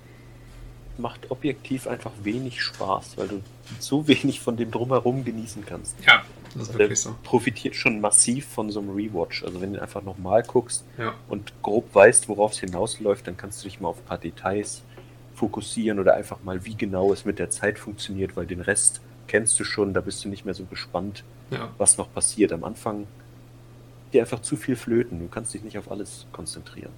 Macht 0.98 1.30
objektiv 1.30 1.86
einfach 1.86 2.12
wenig 2.24 2.64
Spaß, 2.64 3.18
weil 3.18 3.28
du 3.28 3.42
so 3.80 4.08
wenig 4.08 4.40
von 4.40 4.58
dem 4.58 4.72
drumherum 4.72 5.24
genießen 5.24 5.64
kannst. 5.68 5.96
Ja, 6.04 6.24
das 6.56 6.70
ist 6.70 6.78
wirklich 6.78 7.00
so. 7.00 7.16
profitiert 7.24 7.76
schon 7.76 8.00
massiv 8.02 8.46
von 8.48 8.72
so 8.72 8.80
einem 8.80 8.92
Rewatch. 8.96 9.44
Also 9.44 9.62
wenn 9.62 9.74
du 9.74 9.82
einfach 9.82 10.04
nochmal 10.04 10.44
guckst 10.44 10.84
Ja. 10.98 11.14
und 11.30 11.54
grob 11.64 11.94
weißt, 11.94 12.28
worauf 12.30 12.54
es 12.54 12.60
hinausläuft, 12.60 13.28
dann 13.28 13.38
kannst 13.38 13.64
du 13.64 13.70
dich 13.70 13.80
mal 13.80 13.90
auf 13.90 13.98
ein 14.00 14.06
paar 14.06 14.18
Details 14.18 14.84
fokussieren 15.36 16.00
oder 16.00 16.16
einfach 16.16 16.38
mal, 16.44 16.66
wie 16.66 16.76
genau 16.76 17.14
es 17.14 17.26
mit 17.26 17.38
der 17.40 17.50
Zeit 17.50 17.78
funktioniert, 17.80 18.36
weil 18.36 18.46
den 18.48 18.62
Rest 18.62 19.02
kennst 19.28 19.60
du 19.60 19.64
schon, 19.64 19.94
da 19.94 20.02
bist 20.02 20.24
du 20.26 20.30
nicht 20.30 20.46
mehr 20.46 20.54
so 20.54 20.66
gespannt, 20.66 21.24
Ja. 21.52 21.70
was 21.78 21.98
noch 21.98 22.12
passiert. 22.14 22.52
Am 22.54 22.64
Anfang 22.64 23.06
dir 24.14 24.22
einfach 24.22 24.42
zu 24.42 24.56
viel 24.56 24.76
flöten. 24.76 25.20
Du 25.20 25.28
kannst 25.28 25.54
dich 25.54 25.64
nicht 25.64 25.78
auf 25.78 25.92
alles 25.92 26.26
konzentrieren. 26.32 26.92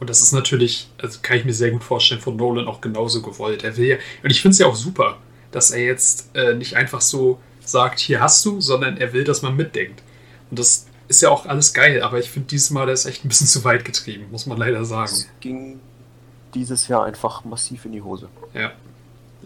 Und 0.00 0.08
das 0.08 0.22
ist 0.22 0.32
natürlich, 0.32 0.88
also 0.96 1.18
kann 1.20 1.36
ich 1.36 1.44
mir 1.44 1.52
sehr 1.52 1.70
gut 1.72 1.84
vorstellen, 1.84 2.22
von 2.22 2.34
Nolan 2.34 2.66
auch 2.66 2.80
genauso 2.80 3.20
gewollt. 3.20 3.64
Er 3.64 3.76
will 3.76 3.84
ja, 3.86 3.96
und 4.24 4.30
ich 4.30 4.40
finde 4.40 4.52
es 4.54 4.58
ja 4.58 4.66
auch 4.66 4.74
super, 4.74 5.18
dass 5.50 5.72
er 5.72 5.84
jetzt 5.84 6.34
äh, 6.34 6.54
nicht 6.54 6.74
einfach 6.74 7.02
so 7.02 7.38
sagt, 7.70 7.98
hier 7.98 8.20
hast 8.20 8.44
du, 8.44 8.60
sondern 8.60 8.96
er 8.96 9.12
will, 9.12 9.24
dass 9.24 9.42
man 9.42 9.56
mitdenkt. 9.56 10.02
Und 10.50 10.58
das 10.58 10.86
ist 11.08 11.22
ja 11.22 11.30
auch 11.30 11.46
alles 11.46 11.74
geil, 11.74 12.02
aber 12.02 12.18
ich 12.18 12.30
finde 12.30 12.48
dieses 12.48 12.70
Mal, 12.70 12.86
der 12.86 12.94
ist 12.94 13.06
echt 13.06 13.24
ein 13.24 13.28
bisschen 13.28 13.46
zu 13.48 13.64
weit 13.64 13.84
getrieben, 13.84 14.26
muss 14.30 14.46
man 14.46 14.58
leider 14.58 14.84
sagen. 14.84 15.12
Es 15.12 15.28
ging 15.40 15.80
dieses 16.54 16.88
Jahr 16.88 17.04
einfach 17.04 17.44
massiv 17.44 17.84
in 17.84 17.92
die 17.92 18.02
Hose. 18.02 18.28
Ja, 18.54 18.72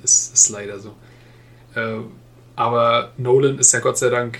ist, 0.02 0.34
ist 0.34 0.48
leider 0.48 0.78
so. 0.78 0.94
Äh, 1.74 2.00
aber 2.56 3.12
Nolan 3.16 3.58
ist 3.58 3.72
ja 3.72 3.80
Gott 3.80 3.98
sei 3.98 4.10
Dank 4.10 4.38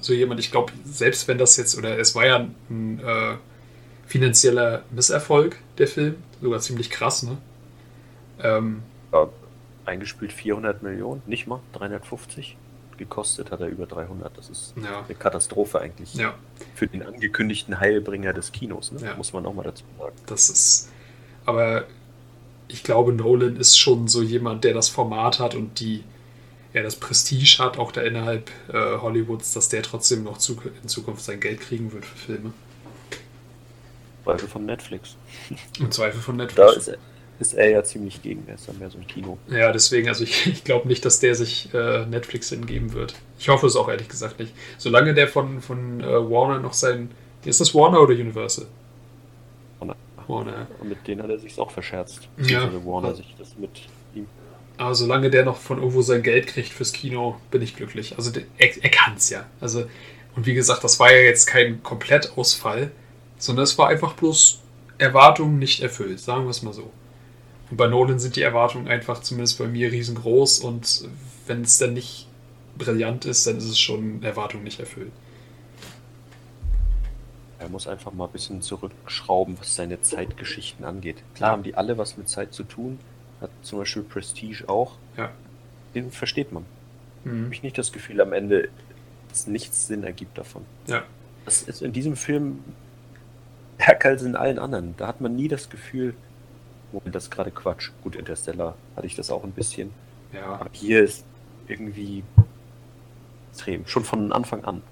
so 0.00 0.12
jemand, 0.12 0.40
ich 0.40 0.50
glaube, 0.50 0.72
selbst 0.84 1.28
wenn 1.28 1.38
das 1.38 1.56
jetzt, 1.56 1.78
oder 1.78 1.98
es 1.98 2.14
war 2.14 2.26
ja 2.26 2.48
ein 2.70 3.00
äh, 3.00 3.36
finanzieller 4.06 4.82
Misserfolg, 4.90 5.58
der 5.78 5.86
Film, 5.86 6.16
sogar 6.40 6.60
ziemlich 6.60 6.90
krass, 6.90 7.22
ne? 7.22 7.38
Ähm, 8.42 8.82
Ja, 9.12 9.28
eingespielt 9.84 10.32
400 10.32 10.82
Millionen, 10.82 11.22
nicht 11.26 11.46
mal 11.46 11.60
350. 11.74 12.56
Gekostet 12.98 13.50
hat 13.50 13.60
er 13.60 13.68
über 13.68 13.86
300. 13.86 14.36
Das 14.36 14.48
ist 14.50 14.74
ja, 14.82 15.04
eine 15.04 15.14
Katastrophe 15.14 15.80
eigentlich 15.80 16.14
ja, 16.14 16.34
für 16.74 16.86
den 16.86 17.02
angekündigten 17.02 17.80
Heilbringer 17.80 18.32
des 18.32 18.52
Kinos. 18.52 18.92
Ne? 18.92 19.00
Ja. 19.04 19.16
Muss 19.16 19.32
man 19.32 19.44
auch 19.46 19.54
mal 19.54 19.62
dazu 19.64 19.84
sagen. 19.98 20.16
das 20.26 20.48
ist. 20.48 20.90
Aber 21.44 21.84
ich 22.68 22.82
glaube, 22.84 23.12
Nolan 23.12 23.56
ist 23.56 23.76
schon 23.78 24.08
so 24.08 24.22
jemand, 24.22 24.64
der 24.64 24.74
das 24.74 24.88
Format 24.88 25.38
hat 25.40 25.54
und 25.54 25.80
die, 25.80 26.04
ja, 26.72 26.82
das 26.82 26.96
Prestige 26.96 27.58
hat, 27.58 27.78
auch 27.78 27.92
da 27.92 28.00
innerhalb 28.02 28.50
äh, 28.72 28.98
Hollywoods, 28.98 29.52
dass 29.52 29.68
der 29.68 29.82
trotzdem 29.82 30.24
noch 30.24 30.38
zu, 30.38 30.60
in 30.82 30.88
Zukunft 30.88 31.24
sein 31.24 31.40
Geld 31.40 31.60
kriegen 31.60 31.92
wird 31.92 32.04
für 32.04 32.16
Filme. 32.16 32.52
Zweifel 34.24 34.48
von 34.48 34.64
Netflix. 34.64 35.16
Im 35.78 35.90
Zweifel 35.90 36.20
von 36.20 36.38
Da 36.38 36.44
Netflix. 36.44 36.76
ist 36.76 36.88
er, 36.88 36.98
ist 37.42 37.54
er 37.54 37.68
ja 37.68 37.84
ziemlich 37.84 38.22
gegen. 38.22 38.44
Er 38.46 38.54
ist 38.54 38.68
dann 38.68 38.78
mehr 38.78 38.90
so 38.90 38.96
ein 38.98 39.06
Kino. 39.06 39.36
Ja, 39.50 39.72
deswegen, 39.72 40.08
also 40.08 40.24
ich, 40.24 40.46
ich 40.50 40.64
glaube 40.64 40.88
nicht, 40.88 41.04
dass 41.04 41.20
der 41.20 41.34
sich 41.34 41.72
äh, 41.74 42.06
Netflix 42.06 42.48
hingeben 42.48 42.94
wird. 42.94 43.14
Ich 43.38 43.48
hoffe 43.48 43.66
es 43.66 43.76
auch 43.76 43.88
ehrlich 43.88 44.08
gesagt 44.08 44.38
nicht. 44.38 44.54
Solange 44.78 45.12
der 45.12 45.28
von, 45.28 45.60
von 45.60 46.00
äh, 46.00 46.06
Warner 46.06 46.60
noch 46.60 46.72
sein. 46.72 47.10
Ist 47.44 47.60
das 47.60 47.74
Warner 47.74 48.00
oder 48.00 48.14
Universal? 48.14 48.66
Warner. 49.80 49.96
Warner. 50.28 50.52
ja. 50.52 50.66
Und 50.80 50.88
mit 50.88 51.06
denen 51.06 51.22
hat 51.22 51.30
er 51.30 51.38
sich 51.38 51.58
auch 51.58 51.72
verscherzt. 51.72 52.28
Ja. 52.38 52.64
Also 52.64 52.84
Warner 52.86 53.14
sich 53.14 53.34
das 53.36 53.56
mit 53.58 53.70
ihm. 54.14 54.26
Aber 54.78 54.94
solange 54.94 55.28
der 55.28 55.44
noch 55.44 55.58
von 55.58 55.78
irgendwo 55.78 56.02
sein 56.02 56.22
Geld 56.22 56.46
kriegt 56.46 56.70
fürs 56.70 56.92
Kino, 56.92 57.36
bin 57.50 57.60
ich 57.60 57.76
glücklich. 57.76 58.14
Also 58.16 58.30
er, 58.58 58.68
er 58.82 58.90
kann 58.90 59.14
es 59.16 59.28
ja. 59.28 59.44
Also, 59.60 59.84
und 60.36 60.46
wie 60.46 60.54
gesagt, 60.54 60.84
das 60.84 60.98
war 61.00 61.12
ja 61.12 61.18
jetzt 61.18 61.46
kein 61.46 61.82
Komplettausfall, 61.82 62.92
sondern 63.38 63.64
es 63.64 63.76
war 63.76 63.88
einfach 63.88 64.14
bloß 64.14 64.60
Erwartungen 64.98 65.58
nicht 65.58 65.82
erfüllt, 65.82 66.20
sagen 66.20 66.44
wir 66.44 66.50
es 66.50 66.62
mal 66.62 66.72
so. 66.72 66.90
Und 67.72 67.78
bei 67.78 67.86
Nolan 67.86 68.18
sind 68.18 68.36
die 68.36 68.42
Erwartungen 68.42 68.86
einfach 68.86 69.22
zumindest 69.22 69.56
bei 69.58 69.66
mir 69.66 69.90
riesengroß 69.90 70.58
und 70.58 71.08
wenn 71.46 71.62
es 71.62 71.78
dann 71.78 71.94
nicht 71.94 72.28
brillant 72.76 73.24
ist, 73.24 73.46
dann 73.46 73.56
ist 73.56 73.64
es 73.64 73.80
schon 73.80 74.22
Erwartungen 74.22 74.64
nicht 74.64 74.78
erfüllt. 74.78 75.10
Er 77.58 77.70
muss 77.70 77.86
einfach 77.86 78.12
mal 78.12 78.26
ein 78.26 78.30
bisschen 78.30 78.60
zurückschrauben, 78.60 79.58
was 79.58 79.74
seine 79.74 80.02
Zeitgeschichten 80.02 80.84
angeht. 80.84 81.22
Klar 81.34 81.52
haben 81.52 81.62
die 81.62 81.74
alle 81.74 81.96
was 81.96 82.18
mit 82.18 82.28
Zeit 82.28 82.52
zu 82.52 82.64
tun. 82.64 82.98
Hat 83.40 83.48
zum 83.62 83.78
Beispiel 83.78 84.02
Prestige 84.02 84.68
auch. 84.68 84.98
Ja. 85.16 85.30
Den 85.94 86.10
versteht 86.10 86.52
man. 86.52 86.66
Mhm. 87.24 87.44
Habe 87.44 87.54
ich 87.54 87.62
nicht 87.62 87.78
das 87.78 87.90
Gefühl 87.90 88.20
am 88.20 88.34
Ende, 88.34 88.68
dass 89.30 89.46
nichts 89.46 89.86
Sinn 89.86 90.04
ergibt 90.04 90.36
davon. 90.36 90.66
Ja. 90.88 91.04
Das 91.46 91.62
ist 91.62 91.80
in 91.80 91.94
diesem 91.94 92.16
Film 92.16 92.58
stärker 93.78 94.10
als 94.10 94.22
in 94.24 94.36
allen 94.36 94.58
anderen. 94.58 94.94
Da 94.98 95.06
hat 95.06 95.22
man 95.22 95.34
nie 95.34 95.48
das 95.48 95.70
Gefühl, 95.70 96.12
Moment, 96.92 97.14
das 97.14 97.24
ist 97.24 97.30
gerade 97.30 97.50
Quatsch. 97.50 97.90
Gut, 98.02 98.16
Interstellar 98.16 98.76
hatte 98.96 99.06
ich 99.06 99.14
das 99.14 99.30
auch 99.30 99.44
ein 99.44 99.52
bisschen. 99.52 99.90
Ja. 100.32 100.46
Aber 100.46 100.70
hier 100.72 101.02
ist 101.02 101.24
irgendwie 101.68 102.22
extrem, 103.50 103.86
schon 103.86 104.04
von 104.04 104.32
Anfang 104.32 104.64
an. 104.64 104.82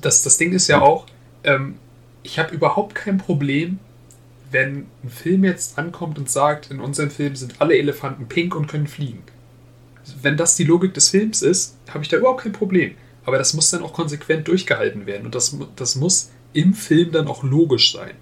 Das, 0.00 0.22
das 0.22 0.38
Ding 0.38 0.52
ist 0.52 0.68
ja 0.68 0.80
auch, 0.80 1.06
ähm, 1.44 1.76
ich 2.22 2.38
habe 2.38 2.54
überhaupt 2.54 2.94
kein 2.94 3.18
Problem, 3.18 3.78
wenn 4.50 4.86
ein 5.02 5.10
Film 5.10 5.44
jetzt 5.44 5.78
ankommt 5.78 6.18
und 6.18 6.30
sagt, 6.30 6.70
in 6.70 6.80
unserem 6.80 7.10
Film 7.10 7.36
sind 7.36 7.60
alle 7.60 7.76
Elefanten 7.76 8.28
pink 8.28 8.54
und 8.54 8.66
können 8.66 8.86
fliegen. 8.86 9.22
Wenn 10.20 10.36
das 10.36 10.56
die 10.56 10.64
Logik 10.64 10.94
des 10.94 11.10
Films 11.10 11.42
ist, 11.42 11.76
habe 11.88 12.02
ich 12.02 12.08
da 12.08 12.16
überhaupt 12.16 12.42
kein 12.42 12.52
Problem. 12.52 12.94
Aber 13.24 13.38
das 13.38 13.54
muss 13.54 13.70
dann 13.70 13.82
auch 13.82 13.92
konsequent 13.92 14.48
durchgehalten 14.48 15.06
werden 15.06 15.26
und 15.26 15.34
das, 15.34 15.56
das 15.76 15.96
muss 15.96 16.30
im 16.52 16.74
Film 16.74 17.12
dann 17.12 17.28
auch 17.28 17.42
logisch 17.42 17.92
sein. 17.92 18.12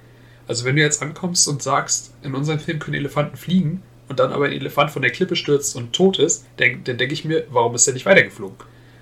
Also 0.51 0.65
wenn 0.65 0.75
du 0.75 0.83
jetzt 0.83 1.01
ankommst 1.01 1.47
und 1.47 1.63
sagst, 1.63 2.13
in 2.25 2.35
unserem 2.35 2.59
Film 2.59 2.81
können 2.81 2.97
Elefanten 2.97 3.37
fliegen 3.37 3.85
und 4.09 4.19
dann 4.19 4.33
aber 4.33 4.47
ein 4.47 4.53
Elefant 4.53 4.91
von 4.91 5.01
der 5.01 5.13
Klippe 5.13 5.37
stürzt 5.37 5.77
und 5.77 5.93
tot 5.93 6.19
ist, 6.19 6.45
dann, 6.57 6.83
dann 6.83 6.99
denke 6.99 7.15
ich 7.15 7.25
mir, 7.25 7.47
warum 7.51 7.77
ist 7.77 7.87
der 7.87 7.95
nicht 7.95 8.05
weitergeflogen? 8.05 8.57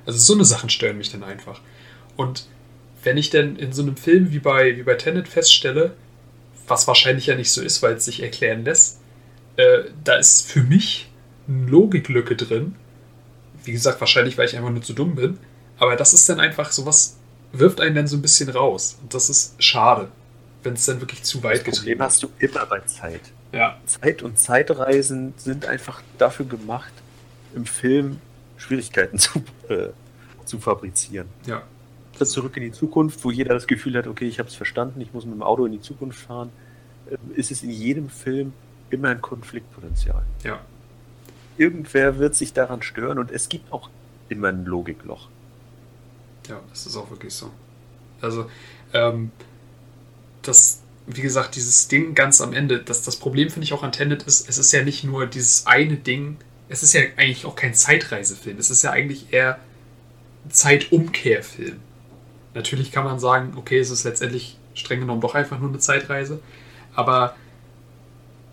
Also 0.04 0.18
so 0.18 0.34
eine 0.34 0.44
Sachen 0.44 0.68
stören 0.68 0.98
mich 0.98 1.10
dann 1.10 1.24
einfach. 1.24 1.62
Und 2.18 2.44
wenn 3.02 3.16
ich 3.16 3.30
denn 3.30 3.56
in 3.56 3.72
so 3.72 3.80
einem 3.80 3.96
Film 3.96 4.30
wie 4.30 4.40
bei, 4.40 4.76
wie 4.76 4.82
bei 4.82 4.96
Tenet 4.96 5.26
feststelle, 5.26 5.94
was 6.66 6.86
wahrscheinlich 6.86 7.24
ja 7.24 7.34
nicht 7.34 7.50
so 7.50 7.62
ist, 7.62 7.82
weil 7.82 7.94
es 7.94 8.04
sich 8.04 8.22
erklären 8.22 8.66
lässt, 8.66 9.00
äh, 9.56 9.84
da 10.04 10.16
ist 10.16 10.52
für 10.52 10.62
mich 10.62 11.08
eine 11.48 11.66
Logiklücke 11.66 12.36
drin. 12.36 12.74
Wie 13.64 13.72
gesagt, 13.72 14.00
wahrscheinlich, 14.00 14.36
weil 14.36 14.48
ich 14.48 14.56
einfach 14.58 14.68
nur 14.68 14.82
zu 14.82 14.92
dumm 14.92 15.14
bin. 15.14 15.38
Aber 15.78 15.96
das 15.96 16.12
ist 16.12 16.28
dann 16.28 16.40
einfach 16.40 16.72
sowas, 16.72 17.16
wirft 17.52 17.80
einen 17.80 17.94
dann 17.94 18.06
so 18.06 18.18
ein 18.18 18.22
bisschen 18.22 18.50
raus. 18.50 18.98
Und 19.00 19.14
das 19.14 19.30
ist 19.30 19.54
schade, 19.64 20.10
wenn 20.68 20.74
es 20.74 20.84
dann 20.84 21.00
wirklich 21.00 21.22
zu 21.22 21.42
weit 21.42 21.64
geht. 21.64 21.72
Das 21.72 21.78
Problem 21.78 22.02
hast 22.02 22.22
du 22.22 22.28
immer 22.38 22.66
bei 22.66 22.80
Zeit. 22.80 23.22
Ja. 23.52 23.78
Zeit 23.86 24.22
und 24.22 24.38
Zeitreisen 24.38 25.32
sind 25.38 25.64
einfach 25.64 26.02
dafür 26.18 26.44
gemacht, 26.44 26.92
im 27.54 27.64
Film 27.64 28.20
Schwierigkeiten 28.58 29.18
zu, 29.18 29.42
äh, 29.68 29.88
zu 30.44 30.58
fabrizieren. 30.58 31.26
Ja. 31.46 31.62
Das 32.18 32.30
zurück 32.30 32.56
in 32.58 32.64
die 32.64 32.72
Zukunft, 32.72 33.24
wo 33.24 33.30
jeder 33.30 33.54
das 33.54 33.66
Gefühl 33.66 33.96
hat, 33.96 34.06
okay, 34.06 34.26
ich 34.26 34.38
habe 34.38 34.50
es 34.50 34.54
verstanden, 34.54 35.00
ich 35.00 35.14
muss 35.14 35.24
mit 35.24 35.34
dem 35.34 35.42
Auto 35.42 35.64
in 35.64 35.72
die 35.72 35.80
Zukunft 35.80 36.20
fahren, 36.20 36.50
äh, 37.10 37.16
ist 37.34 37.50
es 37.50 37.62
in 37.62 37.70
jedem 37.70 38.10
Film 38.10 38.52
immer 38.90 39.08
ein 39.08 39.22
Konfliktpotenzial. 39.22 40.22
Ja. 40.44 40.60
Irgendwer 41.56 42.18
wird 42.18 42.34
sich 42.34 42.52
daran 42.52 42.82
stören 42.82 43.18
und 43.18 43.30
es 43.30 43.48
gibt 43.48 43.72
auch 43.72 43.88
immer 44.28 44.48
ein 44.48 44.66
Logikloch. 44.66 45.28
Ja, 46.46 46.60
das 46.68 46.84
ist 46.84 46.96
auch 46.96 47.10
wirklich 47.10 47.34
so. 47.34 47.50
Also, 48.20 48.50
ähm, 48.92 49.30
das, 50.42 50.80
wie 51.06 51.22
gesagt, 51.22 51.56
dieses 51.56 51.88
Ding 51.88 52.14
ganz 52.14 52.40
am 52.40 52.52
Ende, 52.52 52.78
das, 52.80 53.02
das 53.02 53.16
Problem 53.16 53.50
finde 53.50 53.64
ich 53.64 53.72
auch 53.72 53.82
an 53.82 53.92
Tenet 53.92 54.22
ist, 54.24 54.48
es 54.48 54.58
ist 54.58 54.72
ja 54.72 54.82
nicht 54.82 55.04
nur 55.04 55.26
dieses 55.26 55.66
eine 55.66 55.96
Ding, 55.96 56.36
es 56.68 56.82
ist 56.82 56.92
ja 56.92 57.02
eigentlich 57.16 57.46
auch 57.46 57.56
kein 57.56 57.74
Zeitreisefilm, 57.74 58.58
es 58.58 58.70
ist 58.70 58.82
ja 58.82 58.90
eigentlich 58.90 59.32
eher 59.32 59.58
Zeitumkehrfilm. 60.50 61.78
Natürlich 62.54 62.92
kann 62.92 63.04
man 63.04 63.18
sagen, 63.18 63.54
okay, 63.56 63.78
es 63.78 63.90
ist 63.90 64.04
letztendlich 64.04 64.58
streng 64.74 65.00
genommen 65.00 65.20
doch 65.20 65.34
einfach 65.34 65.58
nur 65.58 65.68
eine 65.68 65.78
Zeitreise, 65.78 66.40
aber 66.94 67.34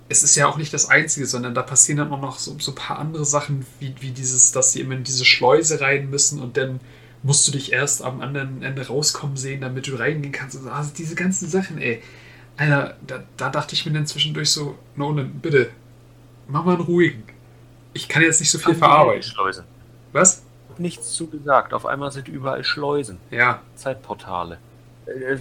es 0.07 0.23
ist 0.23 0.35
ja 0.35 0.47
auch 0.47 0.57
nicht 0.57 0.73
das 0.73 0.89
Einzige, 0.89 1.25
sondern 1.25 1.55
da 1.55 1.63
passieren 1.63 1.97
dann 1.97 2.11
auch 2.11 2.21
noch 2.21 2.37
so, 2.37 2.57
so 2.59 2.71
ein 2.71 2.75
paar 2.75 2.99
andere 2.99 3.25
Sachen, 3.25 3.65
wie, 3.79 3.95
wie 3.99 4.11
dieses, 4.11 4.51
dass 4.51 4.71
sie 4.71 4.81
immer 4.81 4.95
in 4.95 5.03
diese 5.03 5.25
Schleuse 5.25 5.81
rein 5.81 6.09
müssen 6.09 6.39
und 6.39 6.57
dann 6.57 6.79
musst 7.25 7.47
du 7.47 7.51
dich 7.51 7.73
erst 7.73 8.03
am 8.03 8.21
anderen 8.21 8.61
Ende 8.61 8.85
rauskommen 8.85 9.35
sehen, 9.35 9.61
damit 9.61 9.87
du 9.87 9.95
reingehen 9.95 10.31
kannst. 10.31 10.55
Also 10.67 10.91
diese 10.95 11.15
ganzen 11.15 11.49
Sachen, 11.49 11.79
ey. 11.79 12.01
Alter, 12.55 12.95
da, 13.05 13.23
da 13.35 13.49
dachte 13.49 13.73
ich 13.73 13.83
mir 13.85 13.93
dann 13.93 14.05
zwischendurch 14.05 14.51
so, 14.51 14.77
Nolan, 14.95 15.31
bitte, 15.41 15.71
mach 16.47 16.63
mal 16.63 16.75
einen 16.75 16.83
ruhigen. 16.83 17.23
Ich 17.93 18.07
kann 18.07 18.21
jetzt 18.21 18.39
nicht 18.39 18.51
so 18.51 18.59
viel 18.59 18.75
verarbeiten. 18.75 19.23
Schleusen. 19.23 19.63
Was? 20.13 20.43
Nichts 20.77 21.13
zu 21.13 21.27
gesagt. 21.27 21.73
Auf 21.73 21.87
einmal 21.87 22.11
sind 22.11 22.27
überall 22.27 22.63
Schleusen. 22.63 23.17
Ja. 23.31 23.61
Zeitportale. 23.75 24.59
Äh, 25.07 25.37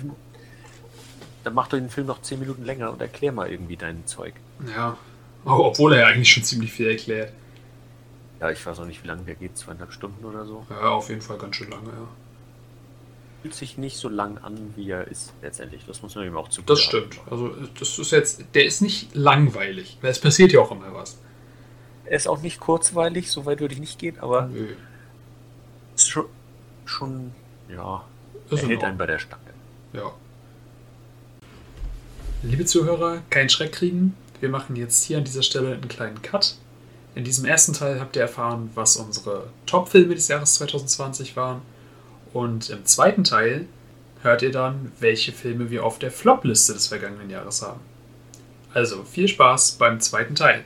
dann 1.44 1.52
mach 1.52 1.68
doch 1.68 1.76
den 1.76 1.90
Film 1.90 2.06
noch 2.06 2.22
10 2.22 2.40
Minuten 2.40 2.64
länger 2.64 2.90
und 2.92 3.02
erklär 3.02 3.32
mal 3.32 3.50
irgendwie 3.50 3.76
dein 3.76 4.06
Zeug. 4.06 4.32
Ja. 4.74 4.96
Oh, 5.44 5.64
obwohl 5.66 5.92
er 5.92 6.00
ja 6.00 6.06
eigentlich 6.06 6.32
schon 6.32 6.44
ziemlich 6.44 6.72
viel 6.72 6.88
erklärt. 6.88 7.32
Ja, 8.44 8.50
ich 8.50 8.66
weiß 8.66 8.78
auch 8.80 8.84
nicht, 8.84 9.02
wie 9.02 9.08
lange 9.08 9.22
der 9.22 9.36
geht, 9.36 9.56
zweieinhalb 9.56 9.90
Stunden 9.90 10.22
oder 10.22 10.44
so. 10.44 10.66
Ja, 10.68 10.90
auf 10.90 11.08
jeden 11.08 11.22
Fall 11.22 11.38
ganz 11.38 11.56
schön 11.56 11.70
lange, 11.70 11.88
ja. 11.88 12.08
Fühlt 13.40 13.54
sich 13.54 13.78
nicht 13.78 13.96
so 13.96 14.10
lang 14.10 14.36
an, 14.36 14.74
wie 14.76 14.90
er 14.90 15.08
ist 15.08 15.32
letztendlich. 15.40 15.86
Das 15.86 16.02
muss 16.02 16.14
man 16.14 16.26
ihm 16.26 16.36
auch 16.36 16.48
zu 16.48 16.60
Das 16.60 16.78
stimmt. 16.78 17.18
Also 17.30 17.48
das 17.78 17.98
ist 17.98 18.10
jetzt, 18.10 18.44
der 18.52 18.66
ist 18.66 18.82
nicht 18.82 19.14
langweilig, 19.14 19.96
weil 20.02 20.10
es 20.10 20.18
passiert 20.18 20.52
ja 20.52 20.60
auch 20.60 20.70
immer 20.70 20.92
was. 20.92 21.16
Er 22.04 22.18
ist 22.18 22.28
auch 22.28 22.42
nicht 22.42 22.60
kurzweilig, 22.60 23.30
so 23.30 23.46
weit 23.46 23.60
würde 23.60 23.72
ich 23.72 23.80
nicht 23.80 23.98
gehen, 23.98 24.18
aber 24.20 24.48
Nö. 24.48 24.74
ist 25.94 26.10
schon, 26.10 26.26
schon 26.84 27.32
ja, 27.70 28.04
ist 28.50 28.62
er 28.62 28.68
hält 28.68 28.84
einen 28.84 28.98
bei 28.98 29.06
der 29.06 29.20
Stange. 29.20 29.40
Ja. 29.94 30.12
Liebe 32.42 32.66
Zuhörer, 32.66 33.22
keinen 33.30 33.48
Schreck 33.48 33.72
kriegen. 33.72 34.14
Wir 34.40 34.50
machen 34.50 34.76
jetzt 34.76 35.02
hier 35.04 35.16
an 35.16 35.24
dieser 35.24 35.42
Stelle 35.42 35.72
einen 35.72 35.88
kleinen 35.88 36.20
Cut. 36.20 36.58
In 37.14 37.24
diesem 37.24 37.44
ersten 37.44 37.72
Teil 37.72 38.00
habt 38.00 38.16
ihr 38.16 38.22
erfahren, 38.22 38.70
was 38.74 38.96
unsere 38.96 39.48
Top-Filme 39.66 40.14
des 40.14 40.28
Jahres 40.28 40.54
2020 40.54 41.36
waren. 41.36 41.62
Und 42.32 42.70
im 42.70 42.84
zweiten 42.84 43.22
Teil 43.22 43.66
hört 44.22 44.42
ihr 44.42 44.50
dann, 44.50 44.90
welche 44.98 45.32
Filme 45.32 45.70
wir 45.70 45.84
auf 45.84 45.98
der 45.98 46.10
Flop-Liste 46.10 46.72
des 46.72 46.88
vergangenen 46.88 47.30
Jahres 47.30 47.62
haben. 47.62 47.80
Also 48.72 49.04
viel 49.04 49.28
Spaß 49.28 49.72
beim 49.72 50.00
zweiten 50.00 50.34
Teil. 50.34 50.64